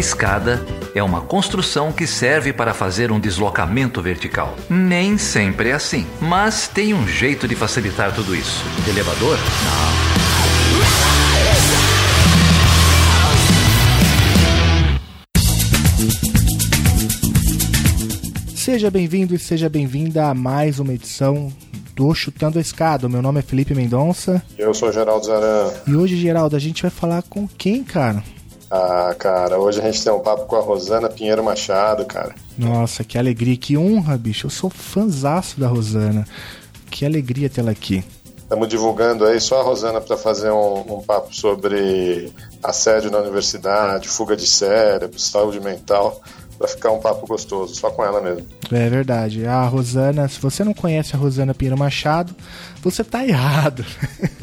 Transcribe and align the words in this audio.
escada 0.00 0.64
é 0.94 1.02
uma 1.02 1.20
construção 1.20 1.92
que 1.92 2.06
serve 2.06 2.52
para 2.52 2.74
fazer 2.74 3.12
um 3.12 3.20
deslocamento 3.20 4.02
vertical. 4.02 4.56
Nem 4.68 5.18
sempre 5.18 5.68
é 5.68 5.72
assim, 5.74 6.06
mas 6.20 6.66
tem 6.66 6.94
um 6.94 7.06
jeito 7.06 7.46
de 7.46 7.54
facilitar 7.54 8.12
tudo 8.12 8.34
isso. 8.34 8.64
De 8.84 8.90
elevador? 8.90 9.36
Não. 9.36 10.00
Seja 18.56 18.90
bem-vindo 18.90 19.34
e 19.34 19.38
seja 19.38 19.68
bem-vinda 19.68 20.26
a 20.26 20.34
mais 20.34 20.78
uma 20.78 20.94
edição 20.94 21.52
do 21.94 22.14
Chutando 22.14 22.58
a 22.58 22.60
Escada. 22.60 23.08
Meu 23.08 23.20
nome 23.20 23.40
é 23.40 23.42
Felipe 23.42 23.74
Mendonça. 23.74 24.42
Eu 24.56 24.72
sou 24.72 24.92
Geraldo 24.92 25.26
Zaran. 25.26 25.72
E 25.86 25.94
hoje, 25.94 26.16
Geraldo, 26.16 26.56
a 26.56 26.58
gente 26.58 26.82
vai 26.82 26.90
falar 26.90 27.22
com 27.22 27.46
quem, 27.46 27.82
cara? 27.84 28.22
Ah, 28.70 29.14
cara, 29.18 29.58
hoje 29.58 29.80
a 29.80 29.84
gente 29.84 30.04
tem 30.04 30.12
um 30.12 30.20
papo 30.20 30.46
com 30.46 30.54
a 30.54 30.60
Rosana 30.60 31.08
Pinheiro 31.08 31.42
Machado, 31.42 32.04
cara. 32.04 32.36
Nossa, 32.56 33.02
que 33.02 33.18
alegria, 33.18 33.56
que 33.56 33.76
honra, 33.76 34.16
bicho. 34.16 34.46
Eu 34.46 34.50
sou 34.50 34.70
fãzaço 34.70 35.58
da 35.58 35.66
Rosana. 35.66 36.24
Que 36.88 37.04
alegria 37.04 37.50
tê-la 37.50 37.72
aqui. 37.72 38.04
Estamos 38.36 38.68
divulgando 38.68 39.24
aí 39.24 39.40
só 39.40 39.60
a 39.60 39.64
Rosana 39.64 40.00
para 40.00 40.16
fazer 40.16 40.50
um, 40.50 40.98
um, 40.98 41.02
papo 41.02 41.34
sobre 41.34 42.32
assédio 42.62 43.10
na 43.10 43.18
universidade, 43.18 44.08
fuga 44.08 44.36
de 44.36 44.46
cérebro, 44.46 45.18
saúde 45.18 45.60
mental 45.60 46.20
para 46.60 46.68
ficar 46.68 46.90
um 46.90 47.00
papo 47.00 47.26
gostoso, 47.26 47.74
só 47.74 47.90
com 47.90 48.04
ela 48.04 48.20
mesmo. 48.20 48.46
É 48.70 48.90
verdade. 48.90 49.46
A 49.46 49.64
Rosana, 49.64 50.28
se 50.28 50.38
você 50.38 50.62
não 50.62 50.74
conhece 50.74 51.16
a 51.16 51.18
Rosana 51.18 51.54
Pinheiro 51.54 51.78
Machado, 51.78 52.36
você 52.82 53.02
tá 53.02 53.26
errado. 53.26 53.82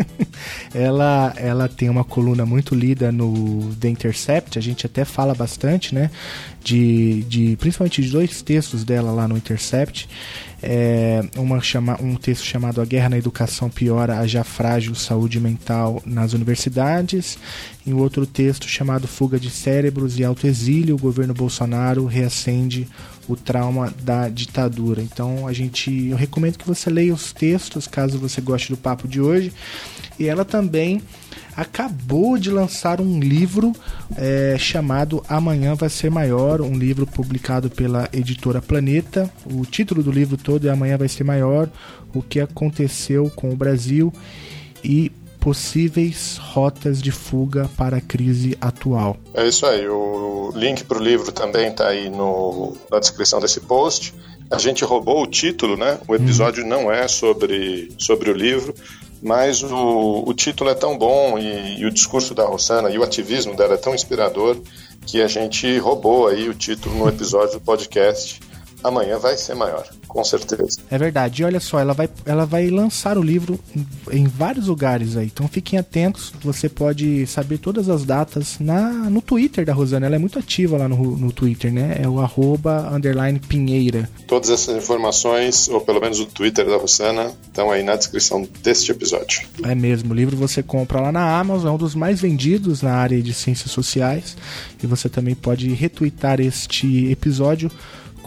ela, 0.73 1.31
ela 1.37 1.69
tem 1.69 1.89
uma 1.89 2.03
coluna 2.03 2.43
muito 2.43 2.73
lida 2.73 3.11
no 3.11 3.71
The 3.75 3.89
Intercept, 3.89 4.57
a 4.57 4.61
gente 4.61 4.87
até 4.87 5.05
fala 5.05 5.35
bastante, 5.35 5.93
né? 5.93 6.09
De, 6.63 7.21
de 7.25 7.55
principalmente 7.57 8.01
de 8.01 8.09
dois 8.09 8.41
textos 8.41 8.83
dela 8.83 9.11
lá 9.11 9.27
no 9.27 9.37
Intercept. 9.37 10.09
É, 10.61 11.23
uma 11.35 11.61
chama, 11.61 11.97
um 12.01 12.15
texto 12.15 12.43
chamado 12.43 12.81
A 12.81 12.85
Guerra 12.85 13.09
na 13.09 13.17
Educação 13.17 13.69
Piora 13.69 14.17
a 14.17 14.25
Já 14.25 14.43
Frágil 14.43 14.95
Saúde 14.95 15.39
Mental 15.39 16.01
nas 16.05 16.33
Universidades, 16.33 17.37
e 17.85 17.93
um 17.93 17.99
outro 17.99 18.25
texto 18.25 18.67
chamado 18.67 19.07
Fuga 19.07 19.39
de 19.39 19.49
Cérebros 19.49 20.17
e 20.17 20.23
Autoexílio, 20.23 20.95
o 20.95 20.99
governo 20.99 21.33
Bolsonaro 21.33 22.05
reacende 22.05 22.87
o 23.27 23.35
trauma 23.35 23.93
da 24.01 24.29
ditadura. 24.29 25.01
Então 25.01 25.47
a 25.47 25.53
gente, 25.53 26.07
eu 26.07 26.17
recomendo 26.17 26.57
que 26.57 26.67
você 26.67 26.89
leia 26.89 27.13
os 27.13 27.31
textos, 27.31 27.87
caso 27.87 28.17
você 28.17 28.41
goste 28.41 28.69
do 28.69 28.77
papo 28.77 29.07
de 29.07 29.21
hoje. 29.21 29.53
E 30.17 30.25
ela 30.25 30.43
também 30.43 31.01
acabou 31.57 32.37
de 32.37 32.51
lançar 32.51 33.01
um 33.01 33.19
livro 33.19 33.73
é, 34.15 34.55
chamado 34.59 35.23
Amanhã 35.27 35.73
Vai 35.73 35.89
Ser 35.89 36.11
Maior, 36.11 36.61
um 36.61 36.77
livro 36.77 37.07
publicado 37.07 37.67
pela 37.67 38.07
editora 38.13 38.61
Planeta. 38.61 39.27
O 39.51 39.65
título 39.65 40.03
do 40.03 40.11
livro 40.11 40.37
todo 40.37 40.67
é 40.67 40.69
Amanhã 40.69 40.95
Vai 40.97 41.07
Ser 41.07 41.23
Maior: 41.23 41.67
O 42.13 42.21
que 42.21 42.39
aconteceu 42.39 43.31
com 43.35 43.49
o 43.49 43.55
Brasil 43.55 44.13
e 44.83 45.11
possíveis 45.39 46.37
rotas 46.37 47.01
de 47.01 47.11
fuga 47.11 47.69
para 47.75 47.97
a 47.97 48.01
crise 48.01 48.55
atual. 48.61 49.17
É 49.33 49.47
isso 49.47 49.65
aí. 49.65 49.87
O 49.87 50.51
link 50.53 50.83
para 50.83 50.97
o 50.97 51.01
livro 51.01 51.31
também 51.31 51.69
está 51.69 51.87
aí 51.87 52.09
no, 52.09 52.75
na 52.91 52.99
descrição 52.99 53.39
desse 53.39 53.61
post. 53.61 54.13
A 54.51 54.57
gente 54.57 54.83
roubou 54.83 55.23
o 55.23 55.27
título, 55.27 55.75
né? 55.75 55.99
O 56.07 56.15
episódio 56.15 56.63
hum. 56.63 56.67
não 56.67 56.91
é 56.91 57.07
sobre, 57.07 57.91
sobre 57.97 58.29
o 58.29 58.33
livro, 58.33 58.73
mas 59.21 59.63
o, 59.63 60.23
o 60.25 60.33
título 60.33 60.69
é 60.69 60.75
tão 60.75 60.97
bom 60.97 61.37
e, 61.37 61.79
e, 61.79 61.85
o 61.85 61.91
discurso 61.91 62.33
da 62.33 62.45
Rosana 62.45 62.89
e 62.89 62.97
o 62.97 63.03
ativismo 63.03 63.55
dela 63.55 63.73
é 63.73 63.77
tão 63.77 63.95
inspirador 63.95 64.57
que 65.05 65.21
a 65.21 65.27
gente 65.27 65.77
roubou 65.77 66.27
aí 66.27 66.49
o 66.49 66.53
título 66.53 66.95
no 66.95 67.09
episódio 67.09 67.53
do 67.53 67.61
podcast 67.61 68.39
amanhã 68.83 69.17
vai 69.17 69.37
ser 69.37 69.55
maior, 69.55 69.87
com 70.07 70.23
certeza. 70.23 70.79
É 70.89 70.97
verdade. 70.97 71.41
E 71.41 71.45
olha 71.45 71.59
só, 71.59 71.79
ela 71.79 71.93
vai, 71.93 72.09
ela 72.25 72.45
vai 72.45 72.69
lançar 72.69 73.17
o 73.17 73.21
livro 73.21 73.59
em, 73.75 73.85
em 74.11 74.27
vários 74.27 74.67
lugares 74.67 75.17
aí. 75.17 75.27
Então 75.27 75.47
fiquem 75.47 75.79
atentos. 75.79 76.33
Você 76.41 76.69
pode 76.69 77.25
saber 77.27 77.57
todas 77.57 77.89
as 77.89 78.03
datas 78.03 78.57
na, 78.59 78.89
no 79.09 79.21
Twitter 79.21 79.65
da 79.65 79.73
Rosana. 79.73 80.05
Ela 80.05 80.15
é 80.15 80.19
muito 80.19 80.39
ativa 80.39 80.77
lá 80.77 80.87
no, 80.87 81.17
no 81.17 81.31
Twitter, 81.31 81.71
né? 81.71 81.97
É 82.01 82.07
o 82.07 82.19
arroba 82.19 82.89
underline 82.93 83.39
Pinheira. 83.39 84.09
Todas 84.27 84.49
essas 84.49 84.75
informações, 84.75 85.67
ou 85.67 85.81
pelo 85.81 85.99
menos 85.99 86.19
o 86.19 86.25
Twitter 86.25 86.65
da 86.65 86.77
Rosana, 86.77 87.31
estão 87.43 87.71
aí 87.71 87.83
na 87.83 87.95
descrição 87.95 88.47
deste 88.61 88.91
episódio. 88.91 89.47
É 89.63 89.75
mesmo. 89.75 90.11
O 90.11 90.15
livro 90.15 90.35
você 90.37 90.61
compra 90.61 91.01
lá 91.01 91.11
na 91.11 91.39
Amazon, 91.39 91.71
é 91.71 91.75
um 91.75 91.77
dos 91.77 91.95
mais 91.95 92.21
vendidos 92.21 92.81
na 92.81 92.93
área 92.93 93.21
de 93.21 93.33
ciências 93.33 93.71
sociais. 93.71 94.37
E 94.81 94.87
você 94.87 95.09
também 95.09 95.35
pode 95.35 95.73
retweetar 95.73 96.39
este 96.39 97.09
episódio 97.11 97.71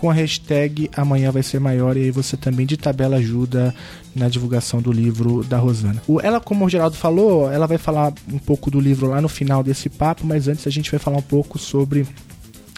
com 0.00 0.08
a 0.08 0.14
hashtag 0.14 0.90
Amanhã 0.96 1.30
Vai 1.30 1.42
Ser 1.42 1.60
Maior 1.60 1.94
e 1.94 2.04
aí 2.04 2.10
você 2.10 2.34
também 2.34 2.64
de 2.64 2.78
tabela 2.78 3.16
ajuda 3.16 3.74
na 4.16 4.30
divulgação 4.30 4.80
do 4.80 4.90
livro 4.90 5.44
da 5.44 5.58
Rosana. 5.58 6.02
O, 6.08 6.18
ela, 6.18 6.40
como 6.40 6.64
o 6.64 6.70
Geraldo 6.70 6.96
falou, 6.96 7.52
ela 7.52 7.66
vai 7.66 7.76
falar 7.76 8.10
um 8.32 8.38
pouco 8.38 8.70
do 8.70 8.80
livro 8.80 9.08
lá 9.08 9.20
no 9.20 9.28
final 9.28 9.62
desse 9.62 9.90
papo, 9.90 10.26
mas 10.26 10.48
antes 10.48 10.66
a 10.66 10.70
gente 10.70 10.90
vai 10.90 10.98
falar 10.98 11.18
um 11.18 11.22
pouco 11.22 11.58
sobre 11.58 12.06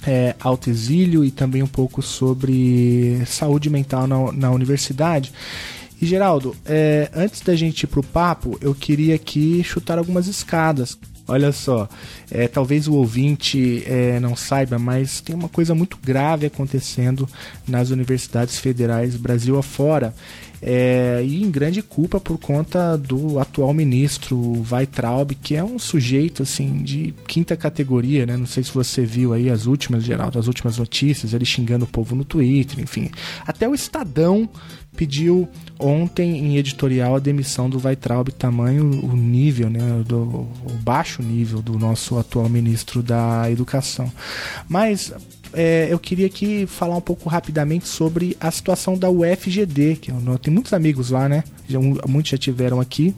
é, 0.04 0.34
autoexílio 0.40 1.24
e 1.24 1.30
também 1.30 1.62
um 1.62 1.68
pouco 1.68 2.02
sobre 2.02 3.22
saúde 3.24 3.70
mental 3.70 4.08
na, 4.08 4.32
na 4.32 4.50
universidade. 4.50 5.32
E 6.00 6.06
Geraldo, 6.06 6.56
é, 6.66 7.08
antes 7.14 7.40
da 7.42 7.54
gente 7.54 7.84
ir 7.84 7.86
pro 7.86 8.02
papo, 8.02 8.58
eu 8.60 8.74
queria 8.74 9.14
aqui 9.14 9.62
chutar 9.62 9.96
algumas 9.96 10.26
escadas. 10.26 10.98
Olha 11.26 11.52
só, 11.52 11.88
é, 12.30 12.48
talvez 12.48 12.88
o 12.88 12.94
ouvinte 12.94 13.84
é, 13.86 14.18
não 14.18 14.34
saiba, 14.34 14.78
mas 14.78 15.20
tem 15.20 15.34
uma 15.34 15.48
coisa 15.48 15.74
muito 15.74 15.96
grave 16.02 16.46
acontecendo 16.46 17.28
nas 17.66 17.90
universidades 17.90 18.58
federais 18.58 19.16
Brasil 19.16 19.56
afora. 19.56 20.12
É, 20.64 21.20
e 21.26 21.42
em 21.42 21.50
grande 21.50 21.82
culpa 21.82 22.20
por 22.20 22.38
conta 22.38 22.96
do 22.96 23.40
atual 23.40 23.74
ministro 23.74 24.64
Weitraub, 24.70 25.34
que 25.42 25.56
é 25.56 25.64
um 25.64 25.76
sujeito 25.76 26.44
assim 26.44 26.84
de 26.84 27.12
quinta 27.26 27.56
categoria, 27.56 28.24
né? 28.24 28.36
Não 28.36 28.46
sei 28.46 28.62
se 28.62 28.72
você 28.72 29.04
viu 29.04 29.32
aí 29.32 29.50
as 29.50 29.66
últimas, 29.66 30.04
Geraldo, 30.04 30.38
as 30.38 30.46
últimas 30.46 30.78
notícias, 30.78 31.34
ele 31.34 31.44
xingando 31.44 31.84
o 31.84 31.88
povo 31.88 32.14
no 32.14 32.24
Twitter, 32.24 32.78
enfim. 32.78 33.10
Até 33.44 33.68
o 33.68 33.74
Estadão 33.74 34.48
pediu 34.96 35.48
ontem 35.78 36.38
em 36.38 36.56
editorial 36.56 37.16
a 37.16 37.18
demissão 37.18 37.68
do 37.68 37.80
Weitraub, 37.82 38.28
tamanho 38.30 38.84
o 39.04 39.16
nível, 39.16 39.70
né, 39.70 40.02
do 40.06 40.22
o 40.22 40.72
baixo 40.82 41.22
nível 41.22 41.60
do 41.60 41.78
nosso 41.78 42.18
atual 42.18 42.48
ministro 42.48 43.02
da 43.02 43.50
Educação. 43.50 44.12
Mas 44.68 45.12
é, 45.52 45.88
eu 45.90 45.98
queria 45.98 46.26
aqui 46.26 46.66
falar 46.66 46.96
um 46.96 47.00
pouco 47.00 47.28
rapidamente 47.28 47.86
sobre 47.88 48.36
a 48.40 48.50
situação 48.50 48.96
da 48.96 49.10
UFGD, 49.10 49.96
que 49.96 50.10
eu, 50.10 50.38
tem 50.38 50.52
muitos 50.52 50.72
amigos 50.72 51.10
lá, 51.10 51.28
né? 51.28 51.44
Já, 51.68 51.78
muitos 52.06 52.30
já 52.30 52.38
tiveram 52.38 52.80
aqui. 52.80 53.14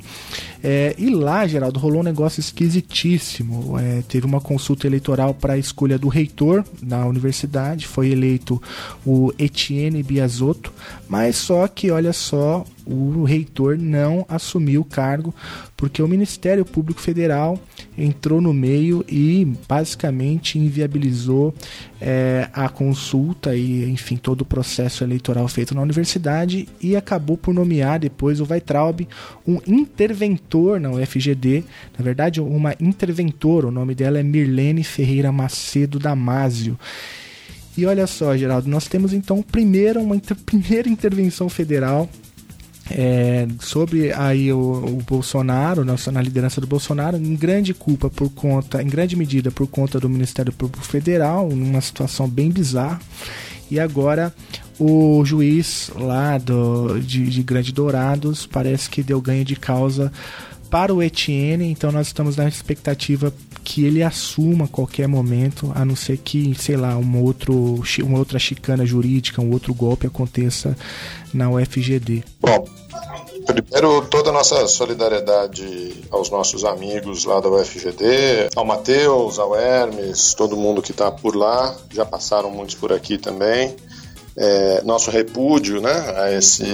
É, 0.63 0.95
e 0.99 1.11
lá, 1.11 1.47
Geraldo, 1.47 1.79
rolou 1.79 2.01
um 2.01 2.05
negócio 2.05 2.41
esquisitíssimo. 2.41 3.79
É, 3.79 4.03
teve 4.09 4.27
uma 4.27 4.41
consulta 4.41 4.87
eleitoral 4.87 5.35
para 5.35 5.55
a 5.55 5.59
escolha 5.59 5.99
do 5.99 6.09
reitor 6.09 6.65
na 6.83 7.07
universidade. 7.07 7.87
Foi 7.87 8.11
eleito 8.11 8.61
o 9.05 9.33
Etienne 9.39 10.03
Biasotto, 10.03 10.73
mas 11.09 11.37
só 11.37 11.69
que, 11.69 11.91
olha 11.91 12.13
só, 12.13 12.65
o 12.87 13.25
reitor 13.25 13.79
não 13.79 14.25
assumiu 14.29 14.83
o 14.83 14.85
cargo 14.85 15.35
porque 15.77 16.03
o 16.03 16.09
Ministério 16.09 16.65
Público 16.65 17.01
Federal 17.01 17.59
entrou 17.97 18.41
no 18.41 18.53
meio 18.53 19.05
e 19.09 19.47
basicamente 19.69 20.59
inviabilizou 20.59 21.55
é, 22.01 22.49
a 22.53 22.69
consulta 22.69 23.55
e, 23.55 23.89
enfim, 23.91 24.17
todo 24.17 24.43
o 24.43 24.45
processo 24.45 25.05
eleitoral 25.05 25.47
feito 25.49 25.75
na 25.75 25.83
universidade 25.83 26.69
e 26.81 26.97
acabou 26.97 27.37
por 27.37 27.55
nomear 27.55 27.99
depois 27.99 28.41
o 28.41 28.47
Weitraub 28.49 29.07
um 29.47 29.59
interventor 29.67 30.81
na 30.81 30.91
UFGD, 30.91 31.65
na 31.99 32.05
verdade, 32.05 32.41
uma 32.41 32.75
interventora, 32.81 33.69
o 33.69 33.71
nome 33.71 33.95
dela 33.95 34.19
é 34.19 34.23
Mirlene 34.23 34.85
Ferreira 34.85 35.33
Macedo 35.33 35.99
Damásio. 35.99 36.79
E 37.77 37.85
olha 37.87 38.07
só, 38.07 38.37
Geraldo, 38.37 38.69
nós 38.69 38.87
temos 38.87 39.13
então 39.13 39.43
primeiro 39.43 40.01
uma 40.01 40.15
inter 40.15 40.37
primeira 40.47 40.89
intervenção 40.89 41.49
federal 41.49 42.09
é, 42.91 43.47
sobre 43.61 44.13
aí 44.13 44.53
o, 44.53 44.59
o 44.59 45.03
Bolsonaro, 45.07 45.85
na, 45.85 45.95
na 46.13 46.23
liderança 46.23 46.61
do 46.61 46.67
Bolsonaro, 46.67 47.17
em 47.17 47.35
grande 47.35 47.73
culpa 47.73 48.11
por 48.11 48.31
conta, 48.31 48.83
em 48.83 48.87
grande 48.87 49.17
medida 49.17 49.51
por 49.51 49.67
conta 49.67 49.99
do 49.99 50.09
Ministério 50.09 50.53
Público 50.53 50.85
Federal, 50.85 51.49
numa 51.49 51.81
situação 51.81 52.29
bem 52.29 52.51
bizarra. 52.51 53.01
E 53.71 53.81
agora 53.81 54.35
o 54.79 55.25
juiz 55.25 55.91
lá 55.97 56.37
do, 56.37 56.99
de, 57.01 57.27
de 57.27 57.43
Grande 57.43 57.73
Dourados 57.73 58.47
parece 58.47 58.91
que 58.91 59.03
deu 59.03 59.21
ganho 59.21 59.45
de 59.45 59.57
causa 59.57 60.13
para 60.75 60.93
o 60.93 61.01
Etienne, 61.01 61.71
então 61.71 61.93
nós 61.93 62.09
estamos 62.09 62.37
na 62.37 62.49
expectativa 62.49 63.33
que 63.63 63.85
ele 63.85 64.03
assuma 64.03 64.65
a 64.65 64.69
qualquer 64.69 65.07
momento, 65.07 65.71
a 65.73 65.85
não 65.85 65.95
ser 65.95 66.17
que, 66.17 66.53
sei 66.57 66.77
lá, 66.77 66.97
um 66.97 67.23
outro, 67.23 67.81
uma 68.03 68.19
outra 68.19 68.41
chicana 68.41 68.85
jurídica, 68.85 69.41
um 69.41 69.53
outro 69.53 69.73
golpe 69.73 70.09
aconteça 70.09 70.77
na 71.33 71.49
UFGD. 71.49 72.25
Bom, 72.41 72.65
Primeiro, 73.47 74.05
toda 74.07 74.31
a 74.31 74.33
nossa 74.33 74.67
solidariedade 74.67 76.03
aos 76.11 76.29
nossos 76.29 76.65
amigos 76.65 77.25
lá 77.25 77.39
da 77.39 77.49
UFGD, 77.49 78.49
ao 78.57 78.65
Matheus, 78.65 79.39
ao 79.39 79.55
Hermes, 79.55 80.35
todo 80.35 80.57
mundo 80.57 80.83
que 80.83 80.91
está 80.91 81.09
por 81.09 81.37
lá, 81.37 81.73
já 81.93 82.05
passaram 82.05 82.51
muitos 82.51 82.75
por 82.75 82.93
aqui 82.93 83.17
também. 83.17 83.77
É, 84.37 84.83
nosso 84.83 85.13
repúdio 85.13 85.81
né, 85.81 86.15
a, 86.17 86.33
esse, 86.33 86.65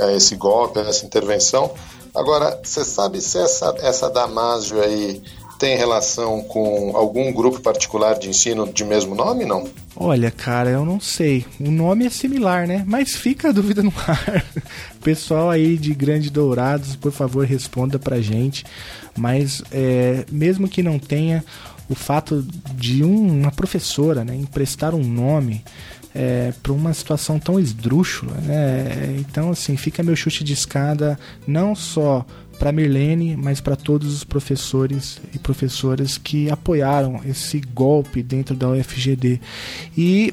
a 0.00 0.12
esse 0.14 0.34
golpe, 0.34 0.80
a 0.80 0.82
essa 0.82 1.06
intervenção. 1.06 1.72
Agora, 2.16 2.58
você 2.62 2.84
sabe 2.84 3.20
se 3.20 3.38
essa, 3.38 3.74
essa 3.80 4.08
Damásio 4.08 4.80
aí 4.80 5.22
tem 5.58 5.76
relação 5.76 6.42
com 6.42 6.92
algum 6.94 7.32
grupo 7.32 7.60
particular 7.60 8.18
de 8.18 8.28
ensino 8.28 8.70
de 8.70 8.84
mesmo 8.84 9.14
nome, 9.14 9.44
não? 9.44 9.68
Olha, 9.94 10.30
cara, 10.30 10.70
eu 10.70 10.84
não 10.84 11.00
sei. 11.00 11.46
O 11.58 11.70
nome 11.70 12.06
é 12.06 12.10
similar, 12.10 12.66
né? 12.66 12.84
Mas 12.86 13.14
fica 13.14 13.48
a 13.48 13.52
dúvida 13.52 13.82
no 13.82 13.92
ar. 14.06 14.44
Pessoal 15.02 15.50
aí 15.50 15.76
de 15.76 15.94
Grande 15.94 16.30
Dourados, 16.30 16.96
por 16.96 17.12
favor, 17.12 17.46
responda 17.46 17.98
pra 17.98 18.20
gente. 18.20 18.64
Mas 19.16 19.62
é, 19.70 20.24
mesmo 20.30 20.68
que 20.68 20.82
não 20.82 20.98
tenha, 20.98 21.44
o 21.88 21.94
fato 21.94 22.46
de 22.74 23.04
um, 23.04 23.40
uma 23.40 23.50
professora 23.50 24.24
né, 24.24 24.34
emprestar 24.34 24.94
um 24.94 25.04
nome 25.04 25.62
é, 26.18 26.50
para 26.62 26.72
uma 26.72 26.94
situação 26.94 27.38
tão 27.38 27.60
esdrúxula, 27.60 28.32
né? 28.38 29.16
Então, 29.18 29.50
assim, 29.50 29.76
fica 29.76 30.02
meu 30.02 30.16
chute 30.16 30.42
de 30.42 30.54
escada 30.54 31.18
não 31.46 31.74
só 31.74 32.24
para 32.58 32.72
Mirlene, 32.72 33.36
mas 33.36 33.60
para 33.60 33.76
todos 33.76 34.14
os 34.14 34.24
professores 34.24 35.20
e 35.34 35.38
professoras 35.38 36.16
que 36.16 36.50
apoiaram 36.50 37.20
esse 37.26 37.60
golpe 37.60 38.22
dentro 38.22 38.56
da 38.56 38.70
UFGD. 38.70 39.38
E 39.96 40.32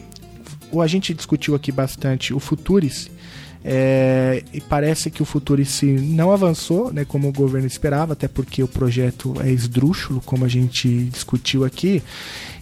a 0.82 0.88
gente 0.88 1.14
discutiu 1.14 1.54
aqui 1.54 1.70
bastante 1.70 2.34
o 2.34 2.40
Futuris, 2.40 3.12
é, 3.66 4.44
e 4.52 4.60
parece 4.60 5.10
que 5.10 5.22
o 5.22 5.26
Futurice 5.26 5.86
não 5.86 6.32
avançou, 6.32 6.92
né, 6.92 7.06
como 7.06 7.30
o 7.30 7.32
governo 7.32 7.66
esperava, 7.66 8.12
até 8.12 8.28
porque 8.28 8.62
o 8.62 8.68
projeto 8.68 9.34
é 9.42 9.50
esdrúxulo, 9.50 10.22
como 10.22 10.44
a 10.44 10.50
gente 10.50 11.06
discutiu 11.06 11.64
aqui. 11.64 12.04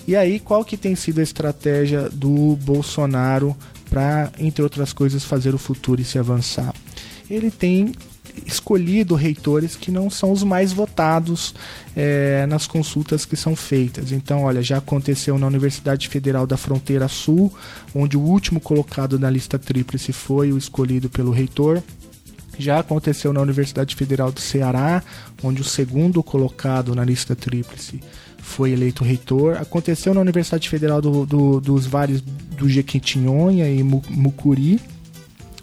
E 0.08 0.16
aí, 0.16 0.40
qual 0.40 0.66
que 0.66 0.76
tem 0.76 0.96
sido 0.96 1.20
a 1.20 1.24
estratégia 1.24 2.10
do 2.10 2.56
Bolsonaro 2.58 3.56
para, 3.90 4.32
entre 4.40 4.64
outras 4.64 4.92
coisas, 4.94 5.24
fazer 5.24 5.54
o 5.54 5.58
Futurice 5.58 6.18
avançar? 6.18 6.74
Ele 7.30 7.52
tem 7.52 7.94
escolhido 8.46 9.16
reitores 9.16 9.76
que 9.76 9.92
não 9.92 10.10
são 10.10 10.32
os 10.32 10.44
mais 10.44 10.72
votados 10.72 11.54
é, 11.96 12.46
nas 12.48 12.66
consultas 12.66 13.26
que 13.26 13.36
são 13.36 13.56
feitas. 13.56 14.12
Então, 14.12 14.44
olha, 14.44 14.62
já 14.62 14.78
aconteceu 14.78 15.38
na 15.38 15.48
Universidade 15.48 16.08
Federal 16.08 16.48
da 16.48 16.58
Fronteira 16.58 17.08
Sul, 17.08 17.54
onde 17.94 18.18
o 18.18 18.22
último 18.22 18.60
colocado 18.60 19.20
na 19.20 19.30
lista 19.30 19.60
tríplice 19.60 20.12
foi 20.12 20.52
o 20.52 20.58
escolhido 20.58 21.10
pelo 21.10 21.32
reitor. 21.32 21.82
Já 22.58 22.80
aconteceu 22.80 23.32
na 23.34 23.42
Universidade 23.42 23.96
Federal 23.96 24.32
do 24.32 24.40
Ceará, 24.40 25.04
onde 25.44 25.62
o 25.62 25.66
segundo 25.66 26.22
colocado 26.22 26.94
na 26.94 27.04
lista 27.04 27.36
tríplice 27.36 28.02
foi 28.52 28.72
eleito 28.72 29.04
reitor. 29.04 29.58
Aconteceu 29.58 30.14
na 30.14 30.22
Universidade 30.22 30.68
Federal 30.70 31.02
do, 31.02 31.26
do, 31.26 31.62
dos 31.62 31.86
Vales 31.86 32.22
do 32.22 32.70
Jequitinhonha 32.70 33.68
e 33.68 33.82
Mucuri, 33.82 34.80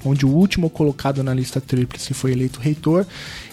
onde 0.05 0.25
o 0.25 0.31
último 0.31 0.71
colocado 0.71 1.23
na 1.23 1.35
lista 1.35 1.61
tríplice 1.61 2.15
foi 2.15 2.33
eleito 2.33 2.59
reitor, 2.59 3.07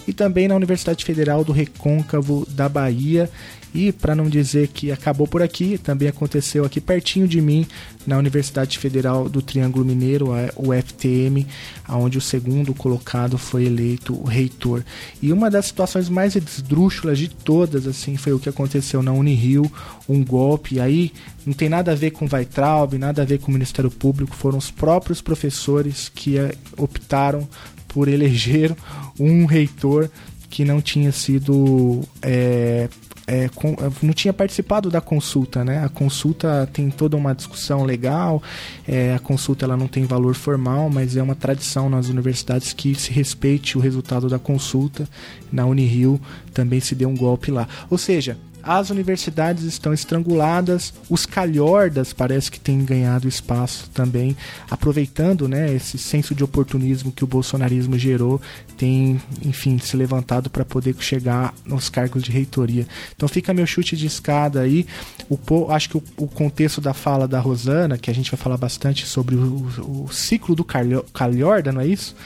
e 0.08 0.12
também 0.12 0.48
na 0.48 0.56
Universidade 0.56 1.04
Federal 1.04 1.44
do 1.44 1.52
Recôncavo 1.52 2.46
da 2.50 2.68
Bahia. 2.68 3.30
E 3.76 3.92
para 3.92 4.14
não 4.14 4.26
dizer 4.26 4.68
que 4.68 4.90
acabou 4.90 5.28
por 5.28 5.42
aqui, 5.42 5.76
também 5.76 6.08
aconteceu 6.08 6.64
aqui 6.64 6.80
pertinho 6.80 7.28
de 7.28 7.42
mim, 7.42 7.66
na 8.06 8.16
Universidade 8.16 8.78
Federal 8.78 9.28
do 9.28 9.42
Triângulo 9.42 9.84
Mineiro, 9.84 10.28
o 10.56 10.72
FTM, 10.72 11.46
onde 11.86 12.16
o 12.16 12.20
segundo 12.22 12.72
colocado 12.72 13.36
foi 13.36 13.66
eleito 13.66 14.14
o 14.14 14.24
reitor. 14.24 14.82
E 15.20 15.30
uma 15.30 15.50
das 15.50 15.66
situações 15.66 16.08
mais 16.08 16.34
esdrúxulas 16.36 17.18
de 17.18 17.28
todas, 17.28 17.86
assim, 17.86 18.16
foi 18.16 18.32
o 18.32 18.38
que 18.38 18.48
aconteceu 18.48 19.02
na 19.02 19.12
Unirio, 19.12 19.70
um 20.08 20.24
golpe. 20.24 20.80
Aí 20.80 21.12
não 21.44 21.52
tem 21.52 21.68
nada 21.68 21.92
a 21.92 21.94
ver 21.94 22.12
com 22.12 22.26
Weitraub, 22.32 22.94
nada 22.96 23.20
a 23.20 23.24
ver 23.26 23.40
com 23.40 23.50
o 23.50 23.54
Ministério 23.54 23.90
Público, 23.90 24.34
foram 24.34 24.56
os 24.56 24.70
próprios 24.70 25.20
professores 25.20 26.10
que 26.14 26.38
eh, 26.38 26.54
optaram 26.78 27.46
por 27.88 28.08
eleger 28.08 28.74
um 29.20 29.44
reitor 29.44 30.08
que 30.48 30.64
não 30.64 30.80
tinha 30.80 31.12
sido 31.12 32.02
é, 32.22 32.88
é, 33.26 33.48
com, 33.48 33.74
não 34.02 34.12
tinha 34.12 34.32
participado 34.32 34.88
da 34.88 35.00
consulta, 35.00 35.64
né? 35.64 35.84
A 35.84 35.88
consulta 35.88 36.68
tem 36.72 36.90
toda 36.90 37.16
uma 37.16 37.34
discussão 37.34 37.82
legal, 37.82 38.42
é, 38.86 39.14
a 39.14 39.18
consulta 39.18 39.64
ela 39.64 39.76
não 39.76 39.88
tem 39.88 40.04
valor 40.04 40.34
formal, 40.34 40.88
mas 40.88 41.16
é 41.16 41.22
uma 41.22 41.34
tradição 41.34 41.90
nas 41.90 42.08
universidades 42.08 42.72
que 42.72 42.94
se 42.94 43.10
respeite 43.10 43.76
o 43.76 43.80
resultado 43.80 44.28
da 44.28 44.38
consulta. 44.38 45.08
Na 45.50 45.66
Unirio 45.66 46.20
também 46.54 46.80
se 46.80 46.94
deu 46.94 47.08
um 47.08 47.16
golpe 47.16 47.50
lá. 47.50 47.68
Ou 47.90 47.98
seja, 47.98 48.38
as 48.66 48.90
universidades 48.90 49.62
estão 49.62 49.94
estranguladas, 49.94 50.92
os 51.08 51.24
calhordas 51.24 52.12
parece 52.12 52.50
que 52.50 52.58
têm 52.58 52.84
ganhado 52.84 53.28
espaço 53.28 53.88
também, 53.90 54.36
aproveitando 54.68 55.48
né, 55.48 55.72
esse 55.72 55.96
senso 55.96 56.34
de 56.34 56.42
oportunismo 56.42 57.12
que 57.12 57.22
o 57.22 57.26
bolsonarismo 57.28 57.96
gerou, 57.96 58.40
tem, 58.76 59.22
enfim, 59.44 59.78
se 59.78 59.96
levantado 59.96 60.50
para 60.50 60.64
poder 60.64 60.96
chegar 60.98 61.54
nos 61.64 61.88
cargos 61.88 62.24
de 62.24 62.32
reitoria. 62.32 62.86
Então 63.14 63.28
fica 63.28 63.54
meu 63.54 63.66
chute 63.66 63.96
de 63.96 64.06
escada 64.06 64.60
aí. 64.60 64.84
O, 65.30 65.70
acho 65.70 65.90
que 65.90 65.96
o, 65.96 66.02
o 66.16 66.26
contexto 66.26 66.80
da 66.80 66.92
fala 66.92 67.28
da 67.28 67.38
Rosana, 67.38 67.96
que 67.96 68.10
a 68.10 68.14
gente 68.14 68.30
vai 68.32 68.38
falar 68.38 68.56
bastante 68.56 69.06
sobre 69.06 69.36
o, 69.36 69.68
o 70.04 70.08
ciclo 70.10 70.56
do 70.56 70.64
calhorda, 70.64 71.70
não 71.70 71.80
é 71.80 71.86
isso? 71.86 72.16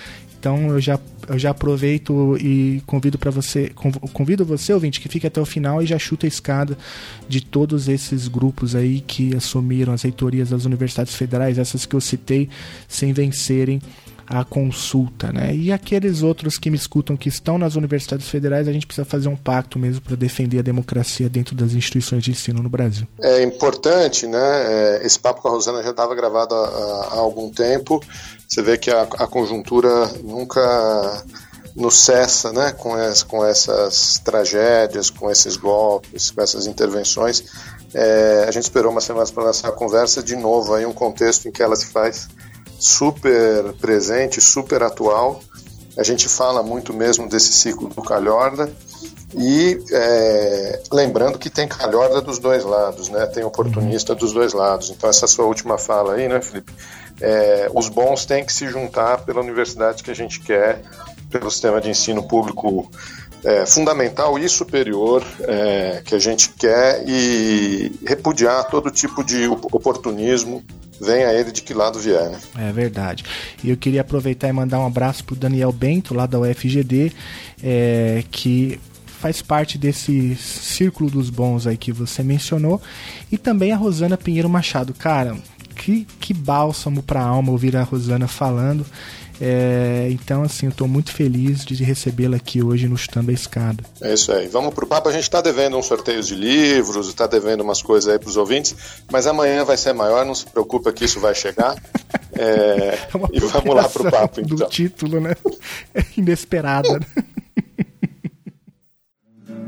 Então 0.41 0.69
eu 0.71 0.81
já, 0.81 0.99
eu 1.29 1.39
já 1.39 1.51
aproveito 1.51 2.35
e 2.41 2.83
convido 2.87 3.19
para 3.19 3.31
você, 3.31 3.71
convido 4.15 4.43
você, 4.43 4.73
ouvinte, 4.73 4.99
que 4.99 5.07
fique 5.07 5.27
até 5.27 5.39
o 5.39 5.45
final 5.45 5.83
e 5.83 5.87
já 5.87 5.99
chuta 5.99 6.27
a 6.27 6.29
escada 6.29 6.79
de 7.29 7.43
todos 7.43 7.89
esses 7.89 8.27
grupos 8.27 8.75
aí 8.75 9.03
que 9.03 9.37
assumiram 9.37 9.93
as 9.93 10.01
reitorias 10.01 10.49
das 10.49 10.65
universidades 10.65 11.15
federais, 11.15 11.59
essas 11.59 11.85
que 11.85 11.95
eu 11.95 12.01
citei, 12.01 12.49
sem 12.89 13.13
vencerem 13.13 13.83
a 14.31 14.45
consulta, 14.45 15.33
né? 15.33 15.53
E 15.53 15.73
aqueles 15.73 16.23
outros 16.23 16.57
que 16.57 16.71
me 16.71 16.77
escutam 16.77 17.17
que 17.17 17.29
estão 17.29 17.59
nas 17.59 17.75
universidades 17.75 18.29
federais, 18.29 18.69
a 18.69 18.73
gente 18.73 18.87
precisa 18.87 19.05
fazer 19.05 19.29
um 19.29 19.35
pacto 19.35 19.77
mesmo 19.77 20.01
para 20.03 20.15
defender 20.15 20.61
a 20.61 20.63
democracia 20.63 21.29
dentro 21.29 21.57
das 21.57 21.73
instituições 21.73 22.23
de 22.23 22.31
ensino 22.31 22.63
no 22.63 22.69
Brasil. 22.69 23.09
É 23.21 23.43
importante, 23.43 24.29
né? 24.29 24.39
É, 24.39 25.01
esse 25.05 25.19
papo 25.19 25.43
com 25.43 25.49
a 25.49 25.51
Rosana 25.51 25.83
já 25.83 25.91
estava 25.91 26.15
gravado 26.15 26.55
há, 26.55 27.17
algum 27.17 27.51
tempo. 27.51 28.01
Você 28.49 28.63
vê 28.63 28.79
que 28.79 28.89
a, 28.89 29.03
a 29.03 29.27
conjuntura 29.27 30.07
nunca 30.23 31.25
nos 31.75 31.99
cessa, 31.99 32.53
né? 32.53 32.71
Com, 32.71 32.95
as, 32.95 33.25
com 33.25 33.45
essas 33.45 34.21
tragédias, 34.25 35.11
com 35.11 35.29
esses 35.29 35.57
golpes, 35.57 36.31
com 36.31 36.41
essas 36.41 36.69
intervenções. 36.69 37.43
É, 37.93 38.45
a 38.47 38.51
gente 38.53 38.63
esperou 38.63 38.93
uma 38.93 39.01
semana 39.01 39.27
para 39.27 39.43
lançar 39.43 39.71
a 39.71 39.73
conversa 39.73 40.23
de 40.23 40.37
novo 40.37 40.73
aí 40.73 40.87
um 40.87 40.93
contexto 40.93 41.49
em 41.49 41.51
que 41.51 41.61
ela 41.61 41.75
se 41.75 41.87
faz 41.87 42.29
super 42.81 43.75
presente, 43.75 44.41
super 44.41 44.83
atual. 44.83 45.41
A 45.97 46.03
gente 46.03 46.29
fala 46.29 46.63
muito 46.63 46.95
mesmo 46.95 47.29
desse 47.29 47.53
ciclo 47.53 47.89
do 47.89 48.03
calhorda 48.03 48.73
e 49.35 49.79
é, 49.93 50.83
lembrando 50.91 51.39
que 51.39 51.51
tem 51.51 51.69
calhorda 51.69 52.21
dos 52.21 52.39
dois 52.39 52.65
lados, 52.65 53.11
né? 53.11 53.27
Tem 53.27 53.45
oportunista 53.45 54.15
dos 54.15 54.33
dois 54.33 54.55
lados. 54.55 54.91
Então 54.91 55.11
essa 55.11 55.27
sua 55.27 55.45
última 55.45 55.77
fala 55.77 56.15
aí, 56.15 56.27
né, 56.27 56.41
Felipe? 56.41 56.73
É, 57.21 57.71
os 57.75 57.89
bons 57.89 58.25
têm 58.25 58.45
que 58.45 58.53
se 58.53 58.67
juntar 58.67 59.25
pela 59.27 59.41
universidade 59.41 60.03
que 60.03 60.11
a 60.11 60.15
gente 60.15 60.41
quer, 60.41 60.83
pelo 61.31 61.51
sistema 61.51 61.81
de 61.81 61.91
ensino 61.91 62.23
público 62.23 62.91
é, 63.45 63.67
fundamental 63.67 64.39
e 64.39 64.49
superior 64.49 65.23
é, 65.43 66.03
que 66.05 66.15
a 66.15 66.19
gente 66.19 66.49
quer 66.51 67.05
e 67.07 67.93
repudiar 68.07 68.65
todo 68.71 68.91
tipo 68.91 69.23
de 69.23 69.47
oportunismo 69.49 70.65
venha 71.01 71.33
ele 71.33 71.51
de 71.51 71.63
que 71.63 71.73
lado 71.73 71.99
vier. 71.99 72.31
Né? 72.31 72.39
É 72.59 72.73
verdade. 72.73 73.25
E 73.65 73.71
eu 73.71 73.77
queria 73.77 74.03
aproveitar 74.03 74.49
e 74.49 74.53
mandar 74.53 74.79
um 74.79 74.87
abraço 74.87 75.25
pro 75.25 75.35
Daniel 75.35 75.73
Bento, 75.73 76.15
lá 76.15 76.27
da 76.27 76.39
UFGD, 76.39 77.13
é, 77.63 78.25
que 78.31 78.79
faz 79.21 79.43
parte 79.43 79.77
desse 79.77 80.35
círculo 80.37 81.11
dos 81.11 81.29
bons 81.29 81.67
aí 81.67 81.77
que 81.77 81.93
você 81.93 82.23
mencionou, 82.23 82.81
e 83.31 83.37
também 83.37 83.73
a 83.73 83.77
Rosana 83.77 84.17
Pinheiro 84.17 84.49
Machado. 84.49 84.95
Cara, 84.95 85.37
que, 85.77 86.07
que 86.21 86.35
bálsamo 86.35 87.03
pra 87.03 87.23
alma 87.23 87.53
ouvir 87.53 87.77
a 87.77 87.83
Rosana 87.83 88.29
falando. 88.29 88.85
É, 89.41 90.09
então, 90.11 90.43
assim, 90.43 90.67
eu 90.67 90.71
estou 90.71 90.87
muito 90.87 91.13
feliz 91.13 91.65
de 91.65 91.83
recebê-la 91.83 92.37
aqui 92.37 92.63
hoje 92.63 92.87
no 92.87 92.97
Chutando 92.97 93.31
a 93.31 93.35
Escada. 93.35 93.83
É 94.01 94.13
isso 94.13 94.31
aí. 94.33 94.47
Vamos 94.49 94.75
pro 94.75 94.87
papo. 94.87 95.09
A 95.09 95.13
gente 95.13 95.23
está 95.23 95.41
devendo 95.41 95.79
uns 95.79 95.87
sorteios 95.87 96.27
de 96.27 96.35
livros, 96.35 97.09
está 97.09 97.27
devendo 97.27 97.63
umas 97.63 97.81
coisas 97.81 98.13
aí 98.13 98.19
para 98.19 98.29
os 98.29 98.37
ouvintes, 98.37 98.77
mas 99.11 99.27
amanhã 99.27 99.65
vai 99.65 99.79
ser 99.79 99.95
maior, 99.95 100.27
não 100.27 100.35
se 100.35 100.45
preocupa 100.45 100.93
que 100.93 101.05
isso 101.05 101.19
vai 101.19 101.35
chegar. 101.35 101.75
É, 102.33 102.43
é 102.45 103.09
e 103.33 103.41
vamos 103.41 103.75
lá 103.75 103.89
pro 103.89 104.11
papo, 104.11 104.41
então. 104.41 104.57
Do 104.57 104.67
título, 104.67 105.21
né? 105.21 105.35
É 105.95 106.05
inesperada. 106.17 106.99
Né? 106.99 107.07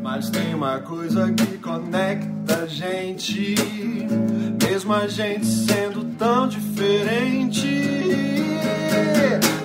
Mas 0.02 0.28
tem 0.30 0.52
uma 0.52 0.80
coisa 0.80 1.30
que 1.32 1.59
conecta 1.59 2.64
a 2.64 2.66
gente, 2.66 3.54
mesmo 4.61 4.92
a 4.92 5.06
gente 5.06 5.47
sendo 5.47 6.04
tão 6.18 6.49
diferente. 6.49 7.68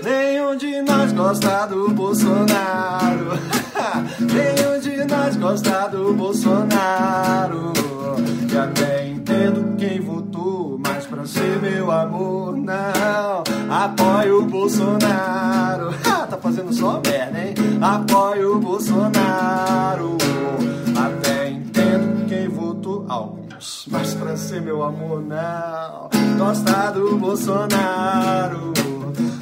Nenhum 0.04 0.56
de 0.56 0.80
nós 0.84 1.12
gosta 1.12 1.66
do 1.66 1.90
Bolsonaro. 1.90 3.32
Nenhum 4.22 4.80
de 4.80 5.06
nós 5.06 5.36
gosta 5.38 5.88
do 5.88 6.14
Bolsonaro. 6.14 7.74
Já 8.48 8.66
até 8.66 9.08
entendo 9.08 9.76
quem 9.76 10.00
votou, 10.00 10.80
mas 10.80 11.08
pra 11.08 11.26
ser 11.26 11.60
meu 11.60 11.90
amor, 11.90 12.56
não. 12.56 13.44
Apoio 13.70 14.44
o 14.44 14.46
Bolsonaro. 14.46 15.94
tá 16.30 16.38
fazendo 16.40 16.72
só 16.72 17.02
merda, 17.04 17.40
hein? 17.40 17.67
Apoio 17.82 18.56
o 18.56 18.60
Bolsonaro. 18.60 20.18
Até 20.96 21.50
entendo 21.50 22.26
quem 22.28 22.48
votou. 22.48 23.06
Alguns, 23.08 23.86
mas 23.92 24.16
pra 24.16 24.36
ser 24.36 24.62
meu 24.62 24.82
amor, 24.84 25.22
não. 25.22 26.10
Gosta 26.38 26.92
do 26.92 27.18
Bolsonaro. 27.18 28.74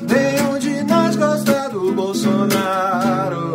Nenhum 0.02 0.60
de 0.60 0.84
nós 0.84 1.16
gosta 1.16 1.70
do 1.70 1.94
Bolsonaro. 1.94 3.54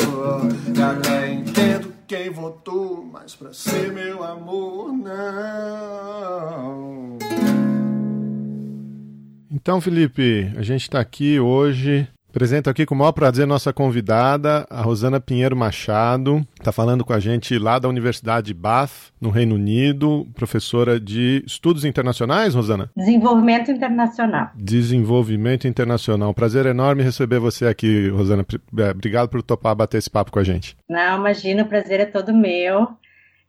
Até 0.83 1.33
entendo 1.33 1.93
quem 2.07 2.31
votou, 2.31 3.07
mas 3.13 3.35
pra 3.37 3.53
ser 3.53 3.93
meu 3.93 4.25
amor, 4.25 4.93
não. 4.93 6.01
Então, 9.51 9.79
Felipe, 9.79 10.51
a 10.57 10.63
gente 10.63 10.83
está 10.83 11.01
aqui 11.01 11.39
hoje 11.39 12.09
Apresento 12.31 12.71
aqui 12.71 12.87
com 12.87 12.95
o 12.95 12.99
maior 12.99 13.11
prazer 13.11 13.45
nossa 13.45 13.73
convidada, 13.73 14.65
a 14.71 14.81
Rosana 14.83 15.19
Pinheiro 15.19 15.57
Machado, 15.57 16.47
está 16.57 16.71
falando 16.71 17.05
com 17.05 17.13
a 17.13 17.19
gente 17.19 17.59
lá 17.59 17.77
da 17.77 17.89
Universidade 17.89 18.47
de 18.47 18.55
Bath, 18.55 19.11
no 19.21 19.31
Reino 19.31 19.57
Unido, 19.57 20.25
professora 20.33 21.01
de 21.01 21.43
Estudos 21.45 21.85
Internacionais, 21.85 22.55
Rosana? 22.55 22.89
Desenvolvimento 22.97 23.73
Internacional. 23.73 24.51
Desenvolvimento 24.55 25.67
Internacional. 25.67 26.33
Prazer 26.33 26.67
enorme 26.67 27.03
receber 27.03 27.41
você 27.41 27.67
aqui, 27.67 28.09
Rosana. 28.11 28.47
É, 28.79 28.91
obrigado 28.91 29.29
por 29.29 29.43
topar 29.43 29.75
bater 29.75 29.99
esse 29.99 30.09
papo 30.09 30.31
com 30.31 30.39
a 30.39 30.45
gente. 30.45 30.77
Não, 30.89 31.19
imagina, 31.19 31.65
o 31.65 31.67
prazer 31.67 31.99
é 31.99 32.07
todo 32.07 32.33
meu. 32.33 32.87